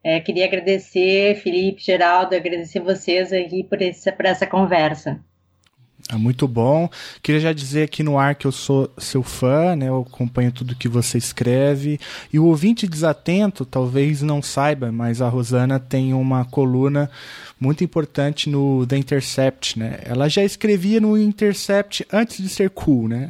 É, 0.03 0.19
queria 0.19 0.45
agradecer, 0.45 1.35
Felipe, 1.35 1.83
Geraldo, 1.83 2.33
agradecer 2.33 2.79
vocês 2.79 3.31
aqui 3.31 3.63
por, 3.63 3.79
esse, 3.79 4.11
por 4.11 4.25
essa 4.25 4.47
conversa. 4.47 5.19
É 6.09 6.15
muito 6.15 6.47
bom. 6.47 6.89
Queria 7.21 7.39
já 7.39 7.53
dizer 7.53 7.83
aqui 7.83 8.03
no 8.03 8.17
ar 8.17 8.35
que 8.35 8.47
eu 8.47 8.51
sou 8.51 8.91
seu 8.97 9.23
fã, 9.23 9.75
né? 9.75 9.87
Eu 9.87 10.05
acompanho 10.07 10.51
tudo 10.51 10.75
que 10.75 10.87
você 10.87 11.17
escreve. 11.17 11.99
E 12.31 12.39
o 12.39 12.45
ouvinte 12.45 12.87
desatento 12.87 13.65
talvez 13.65 14.21
não 14.21 14.41
saiba, 14.41 14.91
mas 14.91 15.21
a 15.21 15.29
Rosana 15.29 15.79
tem 15.79 16.13
uma 16.13 16.45
coluna 16.45 17.09
muito 17.59 17.83
importante 17.83 18.49
no 18.49 18.85
The 18.87 18.97
Intercept, 18.97 19.77
né? 19.77 19.99
Ela 20.03 20.27
já 20.27 20.43
escrevia 20.43 20.99
no 20.99 21.17
Intercept 21.17 22.05
antes 22.11 22.37
de 22.37 22.49
ser 22.49 22.71
cool, 22.71 23.07
né? 23.07 23.29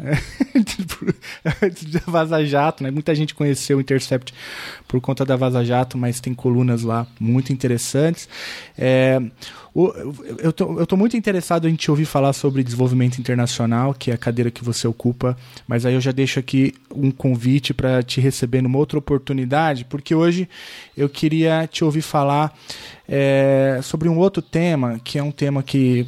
antes 1.61 1.85
da 1.85 2.01
Vaza 2.07 2.45
Jato, 2.45 2.83
né? 2.83 2.91
Muita 2.91 3.13
gente 3.13 3.35
conheceu 3.35 3.77
o 3.77 3.81
Intercept 3.81 4.33
por 4.87 5.01
conta 5.01 5.25
da 5.25 5.35
Vaza 5.35 5.63
Jato, 5.65 5.97
mas 5.97 6.19
tem 6.19 6.33
colunas 6.33 6.83
lá 6.83 7.05
muito 7.19 7.51
interessantes. 7.51 8.29
É, 8.77 9.21
eu 9.73 10.53
eu 10.77 10.85
tô 10.85 10.97
muito 10.97 11.15
interessado 11.15 11.67
em 11.67 11.75
te 11.75 11.89
ouvir 11.89 12.05
falar 12.05 12.33
sobre 12.33 12.63
desenvolvimento 12.63 13.19
internacional, 13.19 13.93
que 13.93 14.11
é 14.11 14.13
a 14.13 14.17
cadeira 14.17 14.51
que 14.51 14.63
você 14.63 14.85
ocupa, 14.87 15.37
mas 15.65 15.85
aí 15.85 15.93
eu 15.93 16.01
já 16.01 16.11
deixo 16.11 16.39
aqui 16.39 16.73
um 16.93 17.09
convite 17.09 17.73
para 17.73 18.03
te 18.03 18.19
receber 18.19 18.61
numa 18.61 18.77
outra 18.77 18.99
oportunidade, 18.99 19.85
porque 19.85 20.13
hoje 20.13 20.49
eu 20.95 21.07
queria 21.07 21.67
te 21.67 21.83
ouvir 21.83 22.01
falar 22.01 22.53
é, 23.07 23.79
sobre 23.81 24.09
um 24.09 24.17
outro 24.17 24.41
tema, 24.41 24.99
que 25.03 25.17
é 25.17 25.23
um 25.23 25.31
tema 25.31 25.63
que 25.63 26.05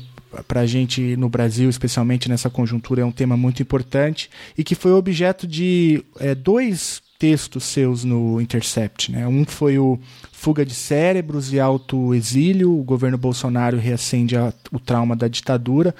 para 0.47 0.61
a 0.61 0.65
gente 0.65 1.15
no 1.15 1.29
Brasil, 1.29 1.69
especialmente 1.69 2.27
nessa 2.27 2.49
conjuntura, 2.49 3.01
é 3.01 3.05
um 3.05 3.11
tema 3.11 3.37
muito 3.37 3.61
importante 3.61 4.29
e 4.57 4.63
que 4.63 4.73
foi 4.73 4.91
objeto 4.91 5.45
de 5.45 6.03
é, 6.19 6.33
dois 6.33 7.02
textos 7.23 7.63
seus 7.63 8.03
no 8.03 8.41
Intercept. 8.41 9.09
Né? 9.09 9.25
Um 9.25 9.45
foi 9.45 9.79
o 9.79 9.97
Fuga 10.33 10.65
de 10.65 10.75
Cérebros 10.75 11.53
e 11.53 11.59
Autoexílio, 11.59 12.77
o 12.77 12.83
governo 12.83 13.17
Bolsonaro 13.17 13.77
reacende 13.77 14.35
a, 14.35 14.51
o 14.73 14.77
trauma 14.77 15.15
da 15.15 15.29
ditadura, 15.29 15.95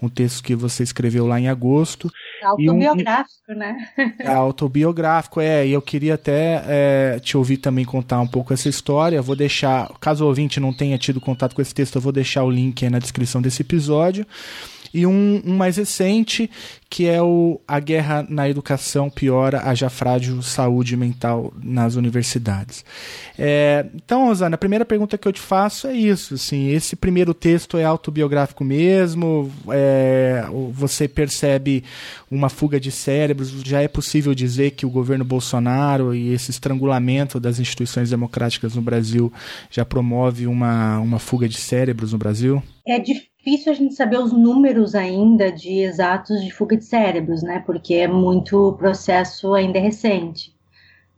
um 0.00 0.08
texto 0.08 0.42
que 0.42 0.54
você 0.54 0.82
escreveu 0.82 1.26
lá 1.26 1.38
em 1.38 1.46
agosto. 1.46 2.10
Autobiográfico, 2.42 3.50
um, 3.50 3.54
né? 3.54 3.76
É 4.18 4.28
autobiográfico, 4.28 5.42
é. 5.42 5.66
E 5.66 5.72
eu 5.72 5.82
queria 5.82 6.14
até 6.14 6.64
é, 6.66 7.20
te 7.20 7.36
ouvir 7.36 7.58
também 7.58 7.84
contar 7.84 8.22
um 8.22 8.26
pouco 8.26 8.54
essa 8.54 8.70
história. 8.70 9.20
vou 9.20 9.36
deixar, 9.36 9.92
caso 10.00 10.24
o 10.24 10.28
ouvinte 10.28 10.58
não 10.58 10.72
tenha 10.72 10.96
tido 10.96 11.20
contato 11.20 11.54
com 11.54 11.60
esse 11.60 11.74
texto, 11.74 11.96
eu 11.96 12.00
vou 12.00 12.12
deixar 12.12 12.44
o 12.44 12.50
link 12.50 12.82
aí 12.82 12.90
na 12.90 12.98
descrição 12.98 13.42
desse 13.42 13.60
episódio 13.60 14.26
e 14.92 15.06
um, 15.06 15.42
um 15.44 15.56
mais 15.56 15.76
recente, 15.76 16.50
que 16.90 17.06
é 17.06 17.22
o 17.22 17.60
A 17.66 17.80
Guerra 17.80 18.26
na 18.28 18.48
Educação 18.48 19.08
Piora 19.08 19.62
a 19.64 19.74
Já 19.74 19.88
Saúde 20.42 20.96
Mental 20.96 21.52
nas 21.62 21.94
Universidades. 21.94 22.84
É, 23.38 23.86
então, 23.94 24.26
Rosana, 24.26 24.56
a 24.56 24.58
primeira 24.58 24.84
pergunta 24.84 25.16
que 25.16 25.26
eu 25.26 25.32
te 25.32 25.40
faço 25.40 25.86
é 25.86 25.94
isso. 25.94 26.34
Assim, 26.34 26.68
esse 26.68 26.94
primeiro 26.94 27.32
texto 27.32 27.78
é 27.78 27.84
autobiográfico 27.84 28.62
mesmo? 28.62 29.50
É, 29.70 30.44
você 30.72 31.08
percebe 31.08 31.82
uma 32.30 32.50
fuga 32.50 32.78
de 32.78 32.90
cérebros? 32.90 33.50
Já 33.64 33.80
é 33.80 33.88
possível 33.88 34.34
dizer 34.34 34.72
que 34.72 34.84
o 34.84 34.90
governo 34.90 35.24
Bolsonaro 35.24 36.14
e 36.14 36.32
esse 36.34 36.50
estrangulamento 36.50 37.40
das 37.40 37.58
instituições 37.58 38.10
democráticas 38.10 38.74
no 38.74 38.82
Brasil 38.82 39.32
já 39.70 39.84
promove 39.84 40.46
uma, 40.46 40.98
uma 40.98 41.18
fuga 41.18 41.48
de 41.48 41.56
cérebros 41.56 42.12
no 42.12 42.18
Brasil? 42.18 42.62
É 42.86 42.98
difícil 42.98 43.31
difícil 43.42 43.72
a 43.72 43.74
gente 43.74 43.94
saber 43.94 44.18
os 44.18 44.32
números 44.32 44.94
ainda 44.94 45.50
de 45.50 45.80
exatos 45.80 46.44
de 46.44 46.52
fuga 46.52 46.76
de 46.76 46.84
cérebros, 46.84 47.42
né? 47.42 47.58
Porque 47.66 47.94
é 47.94 48.06
muito 48.06 48.74
processo 48.78 49.52
ainda 49.52 49.80
recente. 49.80 50.54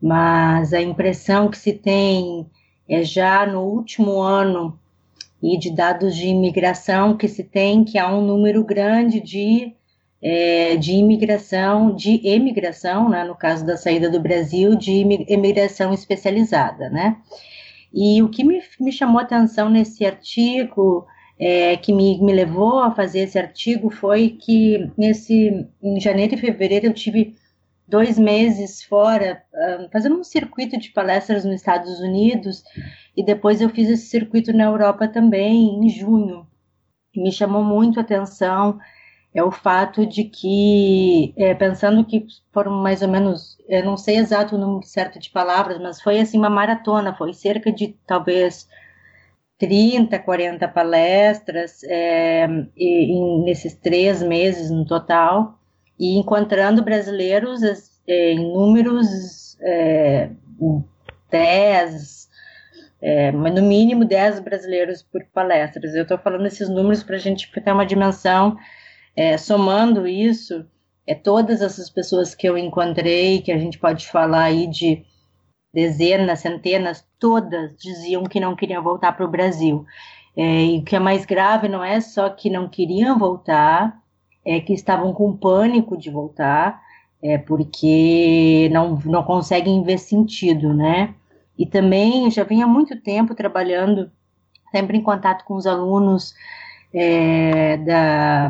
Mas 0.01 0.73
a 0.73 0.81
impressão 0.81 1.51
que 1.51 1.59
se 1.59 1.75
tem 1.75 2.47
é 2.89 3.05
já 3.05 3.47
no 3.47 3.61
último 3.61 4.21
ano 4.21 4.79
e 5.43 5.59
de 5.59 5.71
dados 5.71 6.17
de 6.17 6.29
imigração 6.29 7.15
que 7.15 7.29
se 7.29 7.45
tem 7.45 7.85
que 7.85 7.99
há 7.99 8.11
um 8.11 8.25
número 8.25 8.65
grande 8.65 9.21
de 9.21 9.75
é, 10.23 10.77
de 10.77 10.93
imigração, 10.93 11.95
de 11.95 12.27
emigração, 12.27 13.11
né, 13.11 13.25
no 13.25 13.35
caso 13.35 13.67
da 13.67 13.77
saída 13.77 14.09
do 14.09 14.19
Brasil, 14.19 14.75
de 14.75 14.91
imigração 15.29 15.93
especializada, 15.93 16.89
né? 16.89 17.19
E 17.93 18.23
o 18.23 18.31
que 18.31 18.43
me, 18.43 18.63
me 18.81 18.91
chamou 18.91 19.21
atenção 19.21 19.69
nesse 19.69 20.07
artigo 20.07 21.07
é, 21.39 21.77
que 21.77 21.93
me, 21.93 22.21
me 22.21 22.33
levou 22.33 22.79
a 22.81 22.91
fazer 22.91 23.21
esse 23.21 23.39
artigo 23.39 23.91
foi 23.91 24.31
que 24.31 24.91
nesse 24.97 25.67
em 25.83 26.01
janeiro 26.01 26.35
e 26.35 26.39
fevereiro 26.39 26.87
eu 26.87 26.95
tive 26.95 27.37
dois 27.87 28.19
meses 28.19 28.83
fora 28.83 29.43
uh, 29.53 29.89
fazendo 29.93 30.19
um 30.19 30.25
circuito 30.25 30.79
de 30.79 30.91
palestras 30.91 31.45
nos 31.45 31.57
Estados 31.57 32.01
Unidos 32.01 32.63
e 33.17 33.25
depois 33.25 33.61
eu 33.61 33.69
fiz 33.69 33.89
esse 33.89 34.07
circuito 34.07 34.53
na 34.53 34.65
Europa 34.65 35.09
também 35.09 35.85
em 35.85 35.89
junho. 35.89 36.47
Me 37.15 37.31
chamou 37.31 37.63
muito 37.63 37.99
a 37.99 38.03
atenção 38.03 38.79
é 39.35 39.43
o 39.43 39.51
fato 39.51 40.07
de 40.07 40.25
que 40.25 41.35
é, 41.37 41.53
pensando 41.55 42.05
que 42.05 42.25
foram 42.53 42.73
mais 42.73 43.03
ou 43.03 43.09
menos 43.09 43.59
eu 43.69 43.85
não 43.85 43.97
sei 43.97 44.17
exato 44.17 44.55
o 44.55 44.59
número 44.59 44.87
certo 44.87 45.19
de 45.19 45.29
palavras 45.31 45.81
mas 45.81 46.01
foi 46.01 46.21
assim 46.21 46.39
uma 46.39 46.49
maratona 46.49 47.13
foi 47.15 47.33
cerca 47.33 47.73
de 47.73 47.97
talvez 48.07 48.69
30, 49.65 50.19
40 50.19 50.69
palestras 50.69 51.83
é, 51.85 52.47
em, 52.77 53.45
nesses 53.45 53.75
três 53.75 54.23
meses 54.23 54.71
no 54.71 54.85
total, 54.85 55.59
e 55.99 56.19
encontrando 56.19 56.85
brasileiros 56.85 57.63
é, 58.07 58.33
em 58.33 58.53
números 58.53 59.57
é, 59.63 60.29
10, 61.31 62.29
é, 63.01 63.33
no 63.33 63.63
mínimo 63.63 64.05
10 64.05 64.41
brasileiros 64.41 65.03
por 65.03 65.25
palestras. 65.33 65.95
Eu 65.95 66.03
estou 66.03 66.19
falando 66.19 66.45
esses 66.45 66.69
números 66.69 67.03
para 67.03 67.17
a 67.17 67.19
gente 67.19 67.51
ter 67.51 67.73
uma 67.73 67.87
dimensão, 67.87 68.59
é, 69.17 69.39
somando 69.39 70.07
isso, 70.07 70.67
é 71.07 71.15
todas 71.15 71.63
essas 71.63 71.89
pessoas 71.89 72.35
que 72.35 72.47
eu 72.47 72.59
encontrei, 72.59 73.41
que 73.41 73.51
a 73.51 73.59
gente 73.59 73.79
pode 73.79 74.07
falar 74.09 74.45
aí 74.45 74.67
de 74.67 75.07
dezenas, 75.75 76.39
centenas, 76.39 77.05
todas 77.19 77.77
diziam 77.77 78.23
que 78.25 78.39
não 78.39 78.55
queriam 78.55 78.83
voltar 78.83 79.13
para 79.13 79.27
o 79.27 79.31
Brasil. 79.31 79.85
É, 80.37 80.65
e 80.65 80.79
o 80.79 80.85
que 80.85 80.95
é 80.95 81.01
mais 81.01 81.27
grave 81.27 81.69
não 81.69 81.83
é 81.83 82.01
só 82.01 82.31
que 82.31 82.49
não 82.49 82.69
queriam 82.69 83.19
voltar, 83.19 84.01
é 84.45 84.61
que 84.61 84.73
estavam 84.73 85.13
com 85.13 85.37
pânico 85.37 85.97
de 85.97 86.11
voltar, 86.11 86.81
é, 87.23 87.39
porque 87.39 88.69
não, 88.73 88.99
não 89.05 89.23
conseguem 89.25 89.83
ver 89.83 89.99
sentido, 89.99 90.73
né? 90.73 91.15
E 91.59 91.67
também 91.67 92.31
já 92.31 92.45
vinha 92.45 92.67
muito 92.67 93.01
tempo 93.01 93.35
trabalhando, 93.35 94.11
sempre 94.71 94.99
em 94.99 95.03
contato 95.03 95.45
com 95.45 95.55
os 95.55 95.67
alunos 95.67 96.35
é, 96.93 97.77
da, 97.79 98.49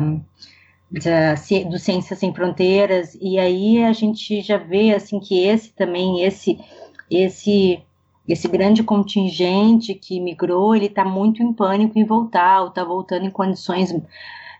da, 0.91 1.33
do 1.69 1.79
Ciências 1.79 2.19
Sem 2.19 2.33
Fronteiras, 2.33 3.15
e 3.21 3.39
aí 3.39 3.83
a 3.83 3.93
gente 3.93 4.41
já 4.41 4.57
vê 4.57 4.93
assim 4.93 5.19
que 5.19 5.45
esse 5.45 5.71
também, 5.73 6.23
esse 6.23 6.59
esse 7.09 7.83
esse 8.27 8.47
grande 8.47 8.81
contingente 8.81 9.93
que 9.93 10.19
migrou, 10.19 10.75
ele 10.75 10.87
está 10.87 11.05
muito 11.05 11.43
em 11.43 11.53
pânico 11.53 11.99
em 11.99 12.03
voltar, 12.03 12.61
ou 12.61 12.69
está 12.69 12.83
voltando 12.83 13.25
em 13.25 13.29
condições 13.29 13.93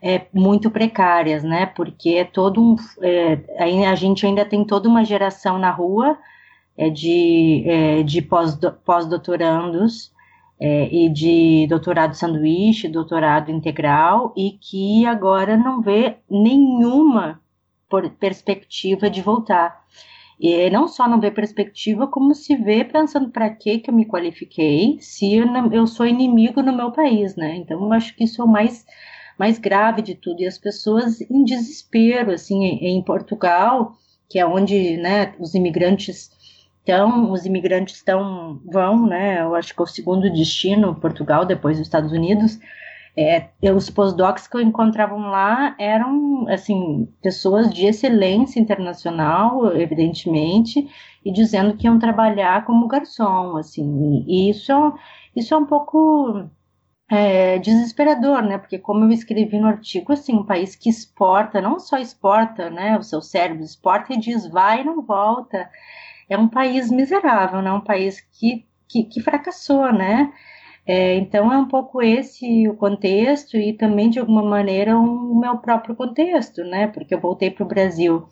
é, 0.02 0.22
muito 0.32 0.70
precárias, 0.70 1.44
né? 1.44 1.66
Porque 1.66 2.10
é 2.12 2.24
todo 2.24 2.62
um, 2.62 2.76
é, 3.02 3.40
a 3.88 3.96
gente 3.96 4.24
ainda 4.26 4.46
tem 4.46 4.64
toda 4.64 4.88
uma 4.88 5.04
geração 5.04 5.58
na 5.58 5.72
rua 5.72 6.16
é, 6.78 6.90
de, 6.92 7.64
é, 7.66 8.04
de 8.04 8.22
pós-doutorandos 8.22 10.12
é, 10.60 10.88
e 10.94 11.10
de 11.10 11.66
doutorado 11.68 12.14
sanduíche, 12.14 12.88
doutorado 12.88 13.50
integral, 13.50 14.32
e 14.38 14.52
que 14.52 15.06
agora 15.08 15.58
não 15.58 15.82
vê 15.82 16.18
nenhuma 16.30 17.42
perspectiva 18.20 19.10
de 19.10 19.22
voltar. 19.22 19.84
E 20.40 20.70
não 20.70 20.88
só 20.88 21.08
não 21.08 21.20
vê 21.20 21.32
perspectiva, 21.32 22.08
como 22.08 22.36
se 22.36 22.56
vê 22.56 22.84
pensando 22.84 23.30
para 23.30 23.50
que 23.50 23.80
que 23.80 23.90
eu 23.90 23.94
me 23.94 24.06
qualifiquei 24.06 24.98
se 25.00 25.36
eu, 25.36 25.46
não, 25.46 25.72
eu, 25.72 25.88
sou 25.88 26.06
inimigo 26.06 26.62
no 26.62 26.76
meu 26.76 26.92
país, 26.92 27.36
né? 27.36 27.56
Então 27.56 27.82
eu 27.82 27.94
acho 27.94 28.16
que 28.16 28.24
isso 28.26 28.42
é 28.42 28.46
o 28.46 28.48
mais 28.48 28.86
mais 29.38 29.60
grave 29.60 30.02
de 30.02 30.16
tudo 30.16 30.42
e 30.42 30.48
as 30.48 30.58
pessoas 30.58 31.20
em 31.22 31.44
desespero, 31.44 32.32
assim, 32.32 32.64
em, 32.64 32.98
em 32.98 33.04
Portugal, 33.04 33.94
que 34.30 34.40
é 34.40 34.46
onde, 34.46 34.96
né, 34.98 35.36
os 35.40 35.54
imigrantes 35.56 36.32
então, 36.86 37.32
os 37.32 37.48
imigrantes 37.48 37.96
estão, 37.96 38.62
vão, 38.64 39.08
né? 39.08 39.42
Eu 39.42 39.56
acho 39.56 39.74
que 39.74 39.82
é 39.82 39.84
o 39.84 39.88
segundo 39.88 40.32
destino, 40.32 40.94
Portugal, 40.94 41.44
depois 41.44 41.78
dos 41.80 41.88
Estados 41.88 42.12
Unidos. 42.12 42.60
É, 43.18 43.50
os 43.74 43.90
postdocs 43.90 44.48
que 44.48 44.58
eu 44.58 44.62
encontrava 44.62 45.16
lá 45.16 45.76
eram, 45.80 46.48
assim, 46.50 47.08
pessoas 47.22 47.74
de 47.74 47.86
excelência 47.86 48.60
internacional, 48.60 49.76
evidentemente, 49.76 50.90
e 51.24 51.32
dizendo 51.32 51.78
que 51.78 51.88
iam 51.88 51.98
trabalhar 51.98 52.66
como 52.66 52.88
garçom, 52.88 53.58
assim. 53.58 54.24
E 54.28 54.50
isso, 54.50 54.72
é 54.72 54.94
isso 55.36 55.54
é 55.54 55.58
um 55.58 55.66
pouco 55.66 56.50
é, 57.10 57.58
desesperador, 57.60 58.42
né? 58.42 58.58
Porque 58.58 58.78
como 58.78 59.06
eu 59.06 59.12
escrevi 59.12 59.60
no 59.60 59.68
artigo, 59.68 60.12
assim, 60.14 60.36
um 60.36 60.46
país 60.46 60.76
que 60.76 60.90
exporta, 60.90 61.62
não 61.62 61.80
só 61.80 61.98
exporta, 61.98 62.70
né, 62.70 62.98
o 62.98 63.04
seu 63.04 63.22
cérebro, 63.22 63.64
exporta 63.64 64.14
e 64.14 64.20
diz 64.20 64.48
vai 64.48 64.82
e 64.82 64.84
não 64.84 65.02
volta 65.02 65.70
é 66.30 66.38
um 66.38 66.48
país 66.48 66.90
miserável, 66.90 67.62
né? 67.62 67.72
Um 67.72 67.82
país 67.82 68.20
que, 68.22 68.66
que, 68.88 69.04
que 69.04 69.22
fracassou, 69.22 69.92
né? 69.94 70.32
É, 70.88 71.16
então 71.16 71.52
é 71.52 71.58
um 71.58 71.68
pouco 71.68 72.02
esse 72.02 72.68
o 72.68 72.76
contexto 72.76 73.58
e 73.58 73.74
também 73.74 74.10
de 74.10 74.20
alguma 74.20 74.44
maneira 74.44 74.96
o 74.98 75.36
meu 75.36 75.58
próprio 75.58 75.96
contexto, 75.96 76.64
né? 76.64 76.88
Porque 76.88 77.16
eu 77.16 77.20
voltei 77.20 77.50
para 77.50 77.64
o 77.66 77.68
Brasil 77.68 78.28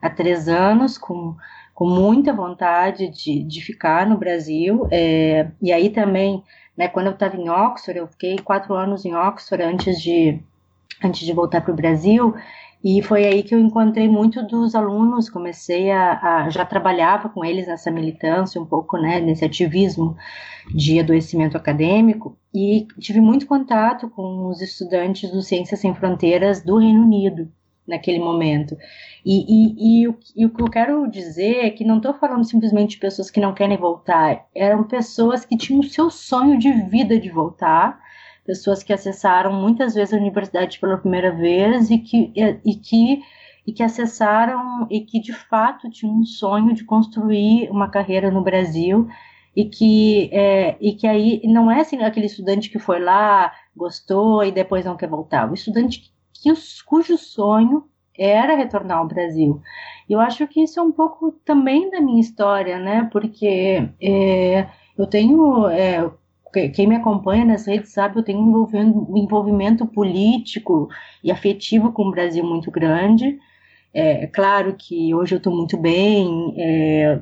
há 0.00 0.08
três 0.08 0.48
anos 0.48 0.96
com, 0.96 1.36
com 1.74 1.86
muita 1.86 2.32
vontade 2.32 3.08
de, 3.10 3.42
de 3.42 3.60
ficar 3.60 4.06
no 4.06 4.16
Brasil 4.16 4.88
é, 4.90 5.50
e 5.60 5.70
aí 5.70 5.90
também, 5.90 6.42
né? 6.76 6.88
Quando 6.88 7.08
eu 7.08 7.12
estava 7.12 7.36
em 7.36 7.50
Oxford, 7.50 7.98
eu 7.98 8.08
fiquei 8.08 8.38
quatro 8.38 8.74
anos 8.74 9.04
em 9.04 9.14
Oxford 9.14 9.62
antes 9.62 10.00
de 10.00 10.40
antes 11.04 11.26
de 11.26 11.32
voltar 11.32 11.60
para 11.60 11.72
o 11.72 11.76
Brasil 11.76 12.34
e 12.82 13.02
foi 13.02 13.24
aí 13.24 13.42
que 13.42 13.54
eu 13.54 13.58
encontrei 13.58 14.08
muito 14.08 14.42
dos 14.46 14.74
alunos, 14.74 15.28
comecei 15.28 15.90
a, 15.90 16.44
a, 16.44 16.50
já 16.50 16.64
trabalhava 16.64 17.28
com 17.28 17.44
eles 17.44 17.66
nessa 17.66 17.90
militância, 17.90 18.60
um 18.60 18.64
pouco, 18.64 18.96
né, 18.96 19.20
nesse 19.20 19.44
ativismo 19.44 20.16
de 20.72 21.00
adoecimento 21.00 21.56
acadêmico, 21.56 22.36
e 22.54 22.86
tive 23.00 23.20
muito 23.20 23.46
contato 23.46 24.08
com 24.08 24.46
os 24.46 24.62
estudantes 24.62 25.30
do 25.30 25.42
Ciências 25.42 25.80
Sem 25.80 25.94
Fronteiras 25.94 26.62
do 26.62 26.78
Reino 26.78 27.02
Unido 27.02 27.50
naquele 27.86 28.18
momento. 28.18 28.76
E, 29.24 29.44
e, 29.48 30.02
e, 30.02 30.08
o, 30.08 30.16
e 30.36 30.46
o 30.46 30.50
que 30.50 30.62
eu 30.62 30.70
quero 30.70 31.10
dizer 31.10 31.64
é 31.64 31.70
que 31.70 31.84
não 31.84 31.96
estou 31.96 32.14
falando 32.14 32.44
simplesmente 32.44 32.90
de 32.90 32.98
pessoas 32.98 33.30
que 33.30 33.40
não 33.40 33.54
querem 33.54 33.76
voltar, 33.76 34.46
eram 34.54 34.84
pessoas 34.84 35.44
que 35.44 35.56
tinham 35.56 35.80
o 35.80 35.84
seu 35.84 36.10
sonho 36.10 36.58
de 36.58 36.70
vida 36.70 37.18
de 37.18 37.28
voltar 37.28 37.98
pessoas 38.48 38.82
que 38.82 38.94
acessaram 38.94 39.52
muitas 39.52 39.94
vezes 39.94 40.14
a 40.14 40.16
universidade 40.16 40.80
pela 40.80 40.96
primeira 40.96 41.30
vez 41.30 41.90
e 41.90 41.98
que, 41.98 42.32
e, 42.64 42.74
que, 42.76 43.22
e 43.66 43.72
que 43.74 43.82
acessaram 43.82 44.86
e 44.90 45.02
que 45.02 45.20
de 45.20 45.34
fato 45.34 45.90
tinham 45.90 46.16
um 46.16 46.24
sonho 46.24 46.72
de 46.72 46.82
construir 46.82 47.68
uma 47.70 47.90
carreira 47.90 48.30
no 48.30 48.42
Brasil 48.42 49.06
e 49.54 49.66
que, 49.66 50.30
é, 50.32 50.78
e 50.80 50.94
que 50.94 51.06
aí 51.06 51.42
não 51.44 51.70
é 51.70 51.82
assim, 51.82 51.98
aquele 51.98 52.24
estudante 52.24 52.70
que 52.70 52.78
foi 52.78 52.98
lá, 52.98 53.52
gostou 53.76 54.42
e 54.42 54.50
depois 54.50 54.86
não 54.86 54.96
quer 54.96 55.10
voltar. 55.10 55.50
O 55.50 55.52
estudante 55.52 56.10
que, 56.32 56.50
cujo 56.86 57.18
sonho 57.18 57.84
era 58.16 58.56
retornar 58.56 58.96
ao 58.96 59.06
Brasil. 59.06 59.60
Eu 60.08 60.20
acho 60.20 60.46
que 60.48 60.62
isso 60.62 60.80
é 60.80 60.82
um 60.82 60.90
pouco 60.90 61.32
também 61.44 61.90
da 61.90 62.00
minha 62.00 62.20
história, 62.20 62.78
né? 62.78 63.08
Porque 63.12 63.90
é, 64.00 64.66
eu 64.96 65.06
tenho 65.06 65.68
é, 65.68 66.10
quem 66.52 66.86
me 66.86 66.96
acompanha 66.96 67.44
nas 67.44 67.66
redes 67.66 67.92
sabe, 67.92 68.18
eu 68.18 68.22
tenho 68.22 68.40
um 68.40 69.16
envolvimento 69.16 69.86
político 69.86 70.88
e 71.22 71.30
afetivo 71.30 71.92
com 71.92 72.04
o 72.04 72.10
Brasil 72.10 72.44
muito 72.44 72.70
grande. 72.70 73.38
É, 73.92 74.24
é 74.24 74.26
claro 74.26 74.74
que 74.78 75.14
hoje 75.14 75.34
eu 75.34 75.38
estou 75.38 75.54
muito 75.54 75.76
bem, 75.76 76.54
é, 76.56 77.20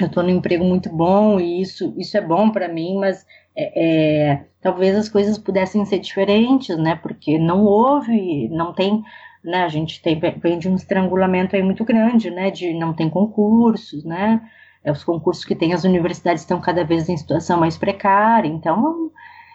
eu 0.00 0.06
estou 0.06 0.22
num 0.22 0.30
emprego 0.30 0.64
muito 0.64 0.88
bom 0.88 1.38
e 1.38 1.60
isso, 1.60 1.94
isso 1.98 2.16
é 2.16 2.20
bom 2.20 2.50
para 2.50 2.68
mim, 2.68 2.96
mas 2.98 3.26
é, 3.56 4.30
é, 4.30 4.46
talvez 4.60 4.96
as 4.96 5.08
coisas 5.08 5.38
pudessem 5.38 5.84
ser 5.84 5.98
diferentes, 5.98 6.76
né? 6.78 6.96
Porque 6.96 7.38
não 7.38 7.64
houve, 7.64 8.48
não 8.48 8.72
tem, 8.72 9.02
né? 9.44 9.64
A 9.64 9.68
gente 9.68 10.00
tem, 10.02 10.18
vem 10.18 10.58
de 10.58 10.68
um 10.68 10.76
estrangulamento 10.76 11.54
aí 11.56 11.62
muito 11.62 11.84
grande, 11.84 12.30
né? 12.30 12.50
De 12.50 12.72
não 12.72 12.92
tem 12.92 13.10
concursos, 13.10 14.04
né? 14.04 14.40
É, 14.84 14.90
os 14.92 15.04
concursos 15.04 15.44
que 15.44 15.54
tem 15.54 15.72
as 15.72 15.84
universidades 15.84 16.42
estão 16.42 16.60
cada 16.60 16.84
vez 16.84 17.08
em 17.08 17.16
situação 17.16 17.58
mais 17.58 17.76
precária, 17.76 18.48
então 18.48 19.10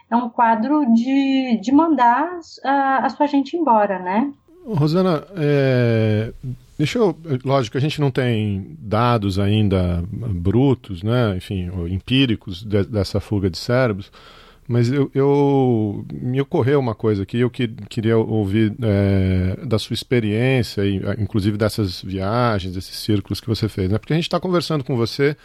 é 0.10 0.16
um 0.16 0.30
quadro 0.30 0.86
de, 0.94 1.60
de 1.62 1.72
mandar 1.72 2.40
a, 2.64 3.06
a 3.06 3.10
sua 3.10 3.28
gente 3.28 3.58
embora, 3.58 4.00
né? 4.00 4.32
Rosana, 4.66 5.24
é, 5.36 6.32
deixa 6.78 6.98
eu. 6.98 7.16
Lógico, 7.44 7.78
a 7.78 7.82
gente 7.82 8.02
não 8.02 8.10
tem 8.10 8.76
dados 8.80 9.38
ainda 9.38 10.04
brutos, 10.12 11.04
né? 11.04 11.36
Enfim, 11.38 11.70
empíricos 11.90 12.64
de, 12.64 12.84
dessa 12.84 13.20
fuga 13.20 13.50
de 13.50 13.58
cérebros. 13.58 14.12
Mas 14.68 14.92
eu, 14.92 15.12
eu, 15.14 16.06
me 16.12 16.42
ocorreu 16.42 16.80
uma 16.80 16.96
coisa 16.96 17.22
aqui, 17.22 17.40
eu 17.40 17.52
que, 17.52 17.68
queria 17.88 18.18
ouvir 18.18 18.76
é, 18.82 19.64
da 19.64 19.78
sua 19.78 19.94
experiência, 19.94 20.84
e, 20.84 20.98
inclusive 21.20 21.56
dessas 21.56 22.02
viagens, 22.02 22.74
desses 22.74 22.96
círculos 22.96 23.40
que 23.40 23.48
você 23.48 23.70
fez, 23.70 23.92
né? 23.92 24.00
Porque 24.00 24.14
a 24.14 24.16
gente 24.16 24.26
está 24.26 24.40
conversando 24.40 24.84
com 24.84 24.98
você, 24.98 25.38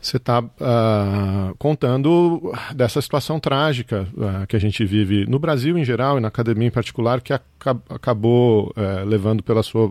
você 0.00 0.16
está 0.16 0.40
uh, 0.40 0.50
ah, 0.60 1.52
contando 1.58 2.52
dessa 2.74 3.02
situação 3.02 3.40
trágica 3.40 4.06
uh, 4.14 4.46
que 4.46 4.54
a 4.54 4.60
gente 4.60 4.84
vive 4.84 5.26
no 5.26 5.40
Brasil 5.40 5.76
em 5.76 5.84
geral 5.84 6.18
e 6.18 6.20
na 6.20 6.28
academia 6.28 6.68
em 6.68 6.70
particular, 6.70 7.20
que 7.20 7.32
acabou 7.32 8.72
uh, 8.76 9.04
levando 9.04 9.42
pela 9.42 9.64
sua 9.64 9.90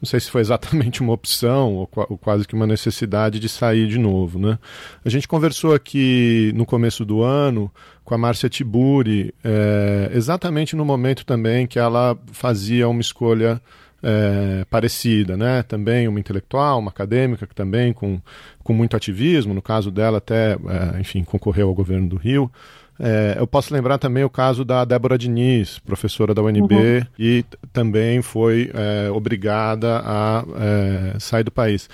não 0.00 0.06
sei 0.06 0.20
se 0.20 0.30
foi 0.30 0.40
exatamente 0.40 1.00
uma 1.00 1.12
opção 1.12 1.74
ou, 1.74 1.90
ou, 2.08 2.18
quase 2.18 2.46
que 2.46 2.54
uma 2.54 2.66
necessidade 2.66 3.38
de 3.40 3.48
sair 3.48 3.88
de 3.88 3.98
novo. 3.98 4.38
Né? 4.38 4.58
A 5.04 5.08
gente 5.08 5.26
conversou 5.26 5.74
aqui 5.74 6.52
no 6.54 6.64
começo 6.64 7.04
do 7.04 7.22
ano 7.22 7.70
com 8.04 8.14
a 8.14 8.18
Márcia 8.18 8.48
Tiburi, 8.48 9.34
é, 9.44 10.10
exatamente 10.14 10.74
no 10.74 10.84
momento 10.84 11.26
também 11.26 11.66
que 11.66 11.78
ela 11.78 12.16
fazia 12.32 12.88
uma 12.88 13.02
escolha 13.02 13.60
é, 14.02 14.64
parecida, 14.70 15.36
né? 15.36 15.62
Também 15.62 16.08
uma 16.08 16.20
intelectual, 16.20 16.78
uma 16.78 16.90
acadêmica, 16.90 17.46
que 17.46 17.54
também 17.54 17.92
com, 17.92 18.20
com 18.62 18.72
muito 18.72 18.96
ativismo, 18.96 19.52
no 19.52 19.60
caso 19.60 19.90
dela 19.90 20.18
até, 20.18 20.52
é, 20.52 21.00
enfim, 21.00 21.24
concorreu 21.24 21.68
ao 21.68 21.74
governo 21.74 22.08
do 22.08 22.16
Rio. 22.16 22.50
É, 23.00 23.36
eu 23.38 23.46
posso 23.46 23.72
lembrar 23.72 23.98
também 23.98 24.24
o 24.24 24.30
caso 24.30 24.64
da 24.64 24.84
Débora 24.84 25.16
Diniz, 25.16 25.78
professora 25.78 26.34
da 26.34 26.42
UNB, 26.42 26.74
uhum. 26.74 27.06
e 27.18 27.44
também 27.72 28.20
foi 28.22 28.70
é, 28.74 29.10
obrigada 29.10 30.02
a 30.04 30.44
é, 31.14 31.18
sair 31.18 31.44
do 31.44 31.52
país. 31.52 31.88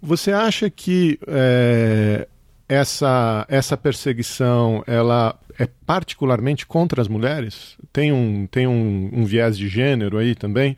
Você 0.00 0.30
acha 0.30 0.70
que 0.70 1.18
é, 1.26 2.28
essa, 2.68 3.44
essa 3.48 3.76
perseguição 3.76 4.84
ela 4.86 5.36
é 5.58 5.68
particularmente 5.84 6.64
contra 6.64 7.02
as 7.02 7.08
mulheres? 7.08 7.76
Tem 7.92 8.12
um, 8.12 8.46
tem 8.46 8.68
um, 8.68 9.10
um 9.12 9.24
viés 9.24 9.58
de 9.58 9.68
gênero 9.68 10.18
aí 10.18 10.34
também? 10.34 10.76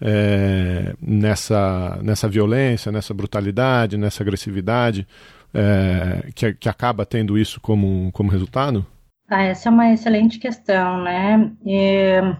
É, 0.00 0.92
nessa, 1.00 2.00
nessa 2.02 2.28
violência, 2.28 2.90
nessa 2.90 3.14
brutalidade, 3.14 3.96
nessa 3.96 4.24
agressividade, 4.24 5.06
é, 5.52 6.30
que, 6.34 6.52
que 6.54 6.68
acaba 6.68 7.06
tendo 7.06 7.38
isso 7.38 7.60
como, 7.60 8.10
como 8.12 8.28
resultado? 8.28 8.84
Ah, 9.28 9.42
essa 9.44 9.68
é 9.68 9.72
uma 9.72 9.92
excelente 9.92 10.38
questão, 10.38 11.02
né? 11.02 11.50
É, 11.66 12.36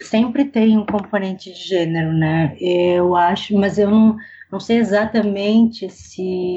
sempre 0.00 0.44
tem 0.44 0.76
um 0.76 0.84
componente 0.84 1.52
de 1.52 1.58
gênero, 1.58 2.12
né? 2.12 2.56
Eu 2.60 3.16
acho, 3.16 3.56
mas 3.56 3.78
eu 3.78 3.90
não, 3.90 4.16
não 4.52 4.60
sei 4.60 4.78
exatamente 4.78 5.88
se. 5.88 6.54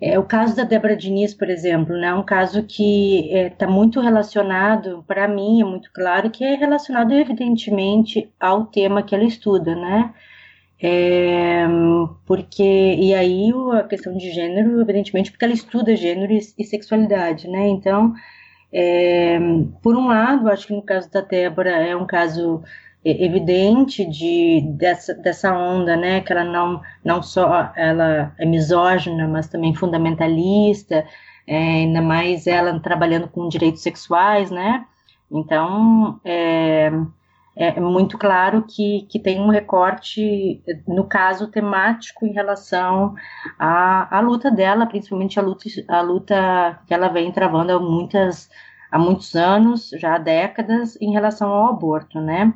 É, 0.00 0.18
o 0.18 0.24
caso 0.24 0.54
da 0.54 0.64
Débora 0.64 0.96
Diniz, 0.96 1.32
por 1.32 1.48
exemplo, 1.48 1.96
né, 1.96 2.08
é 2.08 2.14
um 2.14 2.22
caso 2.22 2.62
que 2.62 3.30
está 3.32 3.64
é, 3.64 3.68
muito 3.68 3.98
relacionado, 3.98 5.02
para 5.06 5.26
mim 5.26 5.62
é 5.62 5.64
muito 5.64 5.90
claro, 5.90 6.30
que 6.30 6.44
é 6.44 6.54
relacionado 6.54 7.14
evidentemente 7.14 8.30
ao 8.38 8.66
tema 8.66 9.02
que 9.02 9.14
ela 9.14 9.24
estuda, 9.24 9.74
né? 9.74 10.12
É, 10.82 11.66
porque, 12.26 12.62
e 12.62 13.14
aí 13.14 13.50
a 13.72 13.84
questão 13.84 14.16
de 14.16 14.30
gênero, 14.30 14.80
evidentemente, 14.80 15.30
porque 15.30 15.44
ela 15.44 15.54
estuda 15.54 15.96
gênero 15.96 16.32
e, 16.32 16.38
e 16.58 16.64
sexualidade, 16.64 17.48
né? 17.48 17.66
Então, 17.68 18.14
É, 18.72 19.38
por 19.82 19.96
um 19.96 20.08
lado, 20.08 20.48
acho 20.50 20.66
que 20.68 20.74
no 20.74 20.82
caso 20.82 21.10
da 21.10 21.20
Débora 21.22 21.70
é 21.70 21.96
um 21.96 22.06
caso 22.06 22.62
evidente 23.04 24.04
de 24.06 24.62
dessa, 24.78 25.14
dessa 25.14 25.56
onda, 25.56 25.96
né, 25.96 26.20
que 26.22 26.32
ela 26.32 26.44
não 26.44 26.82
não 27.04 27.22
só 27.22 27.72
ela 27.76 28.34
é 28.38 28.46
misógina, 28.46 29.28
mas 29.28 29.48
também 29.48 29.74
fundamentalista, 29.74 31.06
é, 31.46 31.56
ainda 31.58 32.02
mais 32.02 32.46
ela 32.46 32.78
trabalhando 32.80 33.28
com 33.28 33.48
direitos 33.48 33.82
sexuais, 33.82 34.50
né? 34.50 34.86
Então 35.30 36.20
é, 36.24 36.90
é 37.56 37.80
muito 37.80 38.18
claro 38.18 38.64
que, 38.68 39.06
que 39.08 39.18
tem 39.18 39.40
um 39.40 39.48
recorte, 39.48 40.62
no 40.86 41.04
caso 41.04 41.48
temático, 41.48 42.26
em 42.26 42.32
relação 42.32 43.14
à, 43.58 44.18
à 44.18 44.20
luta 44.20 44.50
dela, 44.50 44.84
principalmente 44.86 45.38
a 45.40 45.42
luta, 45.42 45.68
a 45.88 46.00
luta 46.02 46.78
que 46.86 46.92
ela 46.92 47.08
vem 47.08 47.32
travando 47.32 47.72
há 47.72 47.80
muitas 47.80 48.50
há 48.90 48.98
muitos 48.98 49.34
anos, 49.34 49.90
já 49.98 50.14
há 50.14 50.18
décadas, 50.18 50.96
em 51.00 51.12
relação 51.12 51.50
ao 51.50 51.70
aborto, 51.70 52.20
né? 52.20 52.52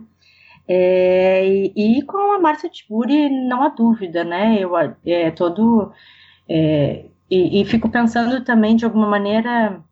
É, 0.68 1.46
e, 1.46 1.98
e, 1.98 2.02
com 2.02 2.32
a 2.32 2.38
Márcia 2.38 2.68
Tiburi, 2.70 3.28
não 3.28 3.62
há 3.62 3.68
dúvida, 3.70 4.22
né? 4.22 4.56
Eu 4.58 4.76
é, 4.76 5.30
todo 5.32 5.92
é, 6.48 7.06
e, 7.30 7.60
e, 7.60 7.64
fico 7.64 7.88
pensando 7.88 8.44
também 8.44 8.76
de 8.76 8.84
alguma 8.84 9.08
maneira 9.08 9.82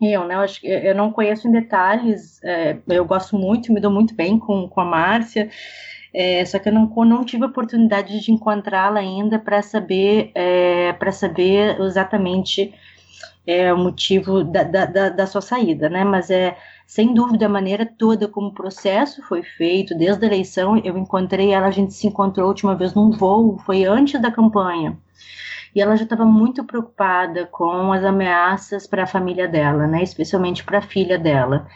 eu, 0.00 0.26
né? 0.26 0.34
Eu, 0.34 0.40
acho, 0.40 0.64
eu 0.66 0.94
não 0.94 1.10
conheço 1.12 1.48
em 1.48 1.52
detalhes. 1.52 2.42
É, 2.42 2.76
eu 2.88 3.04
gosto 3.04 3.36
muito, 3.36 3.72
me 3.72 3.80
dou 3.80 3.90
muito 3.90 4.14
bem 4.14 4.38
com, 4.38 4.68
com 4.68 4.80
a 4.80 4.84
Márcia. 4.84 5.50
É, 6.12 6.44
só 6.44 6.58
que 6.58 6.68
eu 6.68 6.72
não, 6.72 6.86
não 7.04 7.24
tive 7.24 7.44
a 7.44 7.48
oportunidade 7.48 8.20
de 8.20 8.30
encontrá-la 8.30 9.00
ainda 9.00 9.38
para 9.38 9.62
saber 9.62 10.30
é, 10.34 10.92
para 10.92 11.10
saber 11.10 11.80
exatamente 11.80 12.72
é, 13.46 13.72
o 13.72 13.76
motivo 13.76 14.44
da, 14.44 14.62
da, 14.62 15.08
da, 15.08 15.26
sua 15.26 15.40
saída, 15.40 15.88
né? 15.88 16.04
Mas 16.04 16.30
é 16.30 16.56
sem 16.86 17.12
dúvida 17.12 17.46
a 17.46 17.48
maneira 17.48 17.84
toda 17.84 18.28
como 18.28 18.48
o 18.48 18.54
processo 18.54 19.22
foi 19.22 19.42
feito, 19.42 19.96
desde 19.96 20.24
a 20.24 20.28
eleição, 20.28 20.76
eu 20.78 20.96
encontrei 20.96 21.52
ela, 21.52 21.66
a 21.66 21.70
gente 21.70 21.94
se 21.94 22.06
encontrou 22.06 22.46
a 22.46 22.48
última 22.48 22.74
vez 22.76 22.94
num 22.94 23.10
voo, 23.10 23.58
foi 23.58 23.84
antes 23.84 24.20
da 24.20 24.30
campanha. 24.30 24.96
E 25.74 25.80
ela 25.80 25.96
já 25.96 26.04
estava 26.04 26.24
muito 26.24 26.64
preocupada 26.64 27.46
com 27.46 27.92
as 27.92 28.04
ameaças 28.04 28.86
para 28.86 29.04
a 29.04 29.06
família 29.06 29.48
dela, 29.48 29.86
né? 29.86 30.02
Especialmente 30.02 30.64
para 30.64 30.78
a 30.78 30.82
filha 30.82 31.18
dela. 31.18 31.66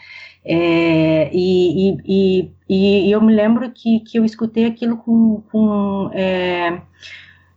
É, 0.43 1.29
e, 1.33 1.91
e, 1.91 2.51
e, 2.69 3.07
e, 3.07 3.11
eu 3.11 3.21
me 3.21 3.33
lembro 3.33 3.69
que, 3.71 3.99
que 3.99 4.17
eu 4.17 4.23
escutei 4.23 4.65
aquilo 4.65 4.97
com, 4.97 5.41
com 5.51 6.09
é, 6.13 6.81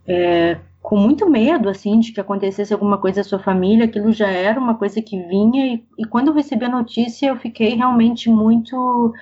é, 0.06 0.58
com 0.82 0.96
muito 0.96 1.30
medo, 1.30 1.68
assim, 1.68 2.00
de 2.00 2.12
que 2.12 2.20
acontecesse 2.20 2.72
alguma 2.72 2.98
coisa 2.98 3.20
à 3.20 3.24
sua 3.24 3.38
família, 3.38 3.84
aquilo 3.84 4.12
já 4.12 4.28
era 4.28 4.58
uma 4.58 4.74
coisa 4.74 5.00
que 5.00 5.16
vinha, 5.28 5.74
e, 5.74 5.84
e 5.96 6.04
quando 6.04 6.28
eu 6.28 6.34
recebi 6.34 6.64
a 6.64 6.68
notícia, 6.68 7.28
eu 7.28 7.36
fiquei 7.36 7.76
realmente 7.76 8.28
muito, 8.28 9.14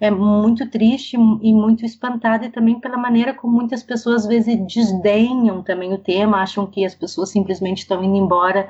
é, 0.00 0.10
muito 0.10 0.68
triste 0.70 1.16
e 1.16 1.54
muito 1.54 1.84
espantada, 1.84 2.46
e 2.46 2.50
também 2.50 2.78
pela 2.78 2.98
maneira 2.98 3.32
como 3.32 3.54
muitas 3.54 3.82
pessoas, 3.82 4.22
às 4.22 4.28
vezes, 4.28 4.56
desdenham 4.66 5.62
também 5.62 5.92
o 5.92 5.98
tema, 5.98 6.42
acham 6.42 6.66
que 6.66 6.84
as 6.84 6.94
pessoas 6.94 7.30
simplesmente 7.30 7.78
estão 7.78 8.02
indo 8.04 8.16
embora 8.16 8.68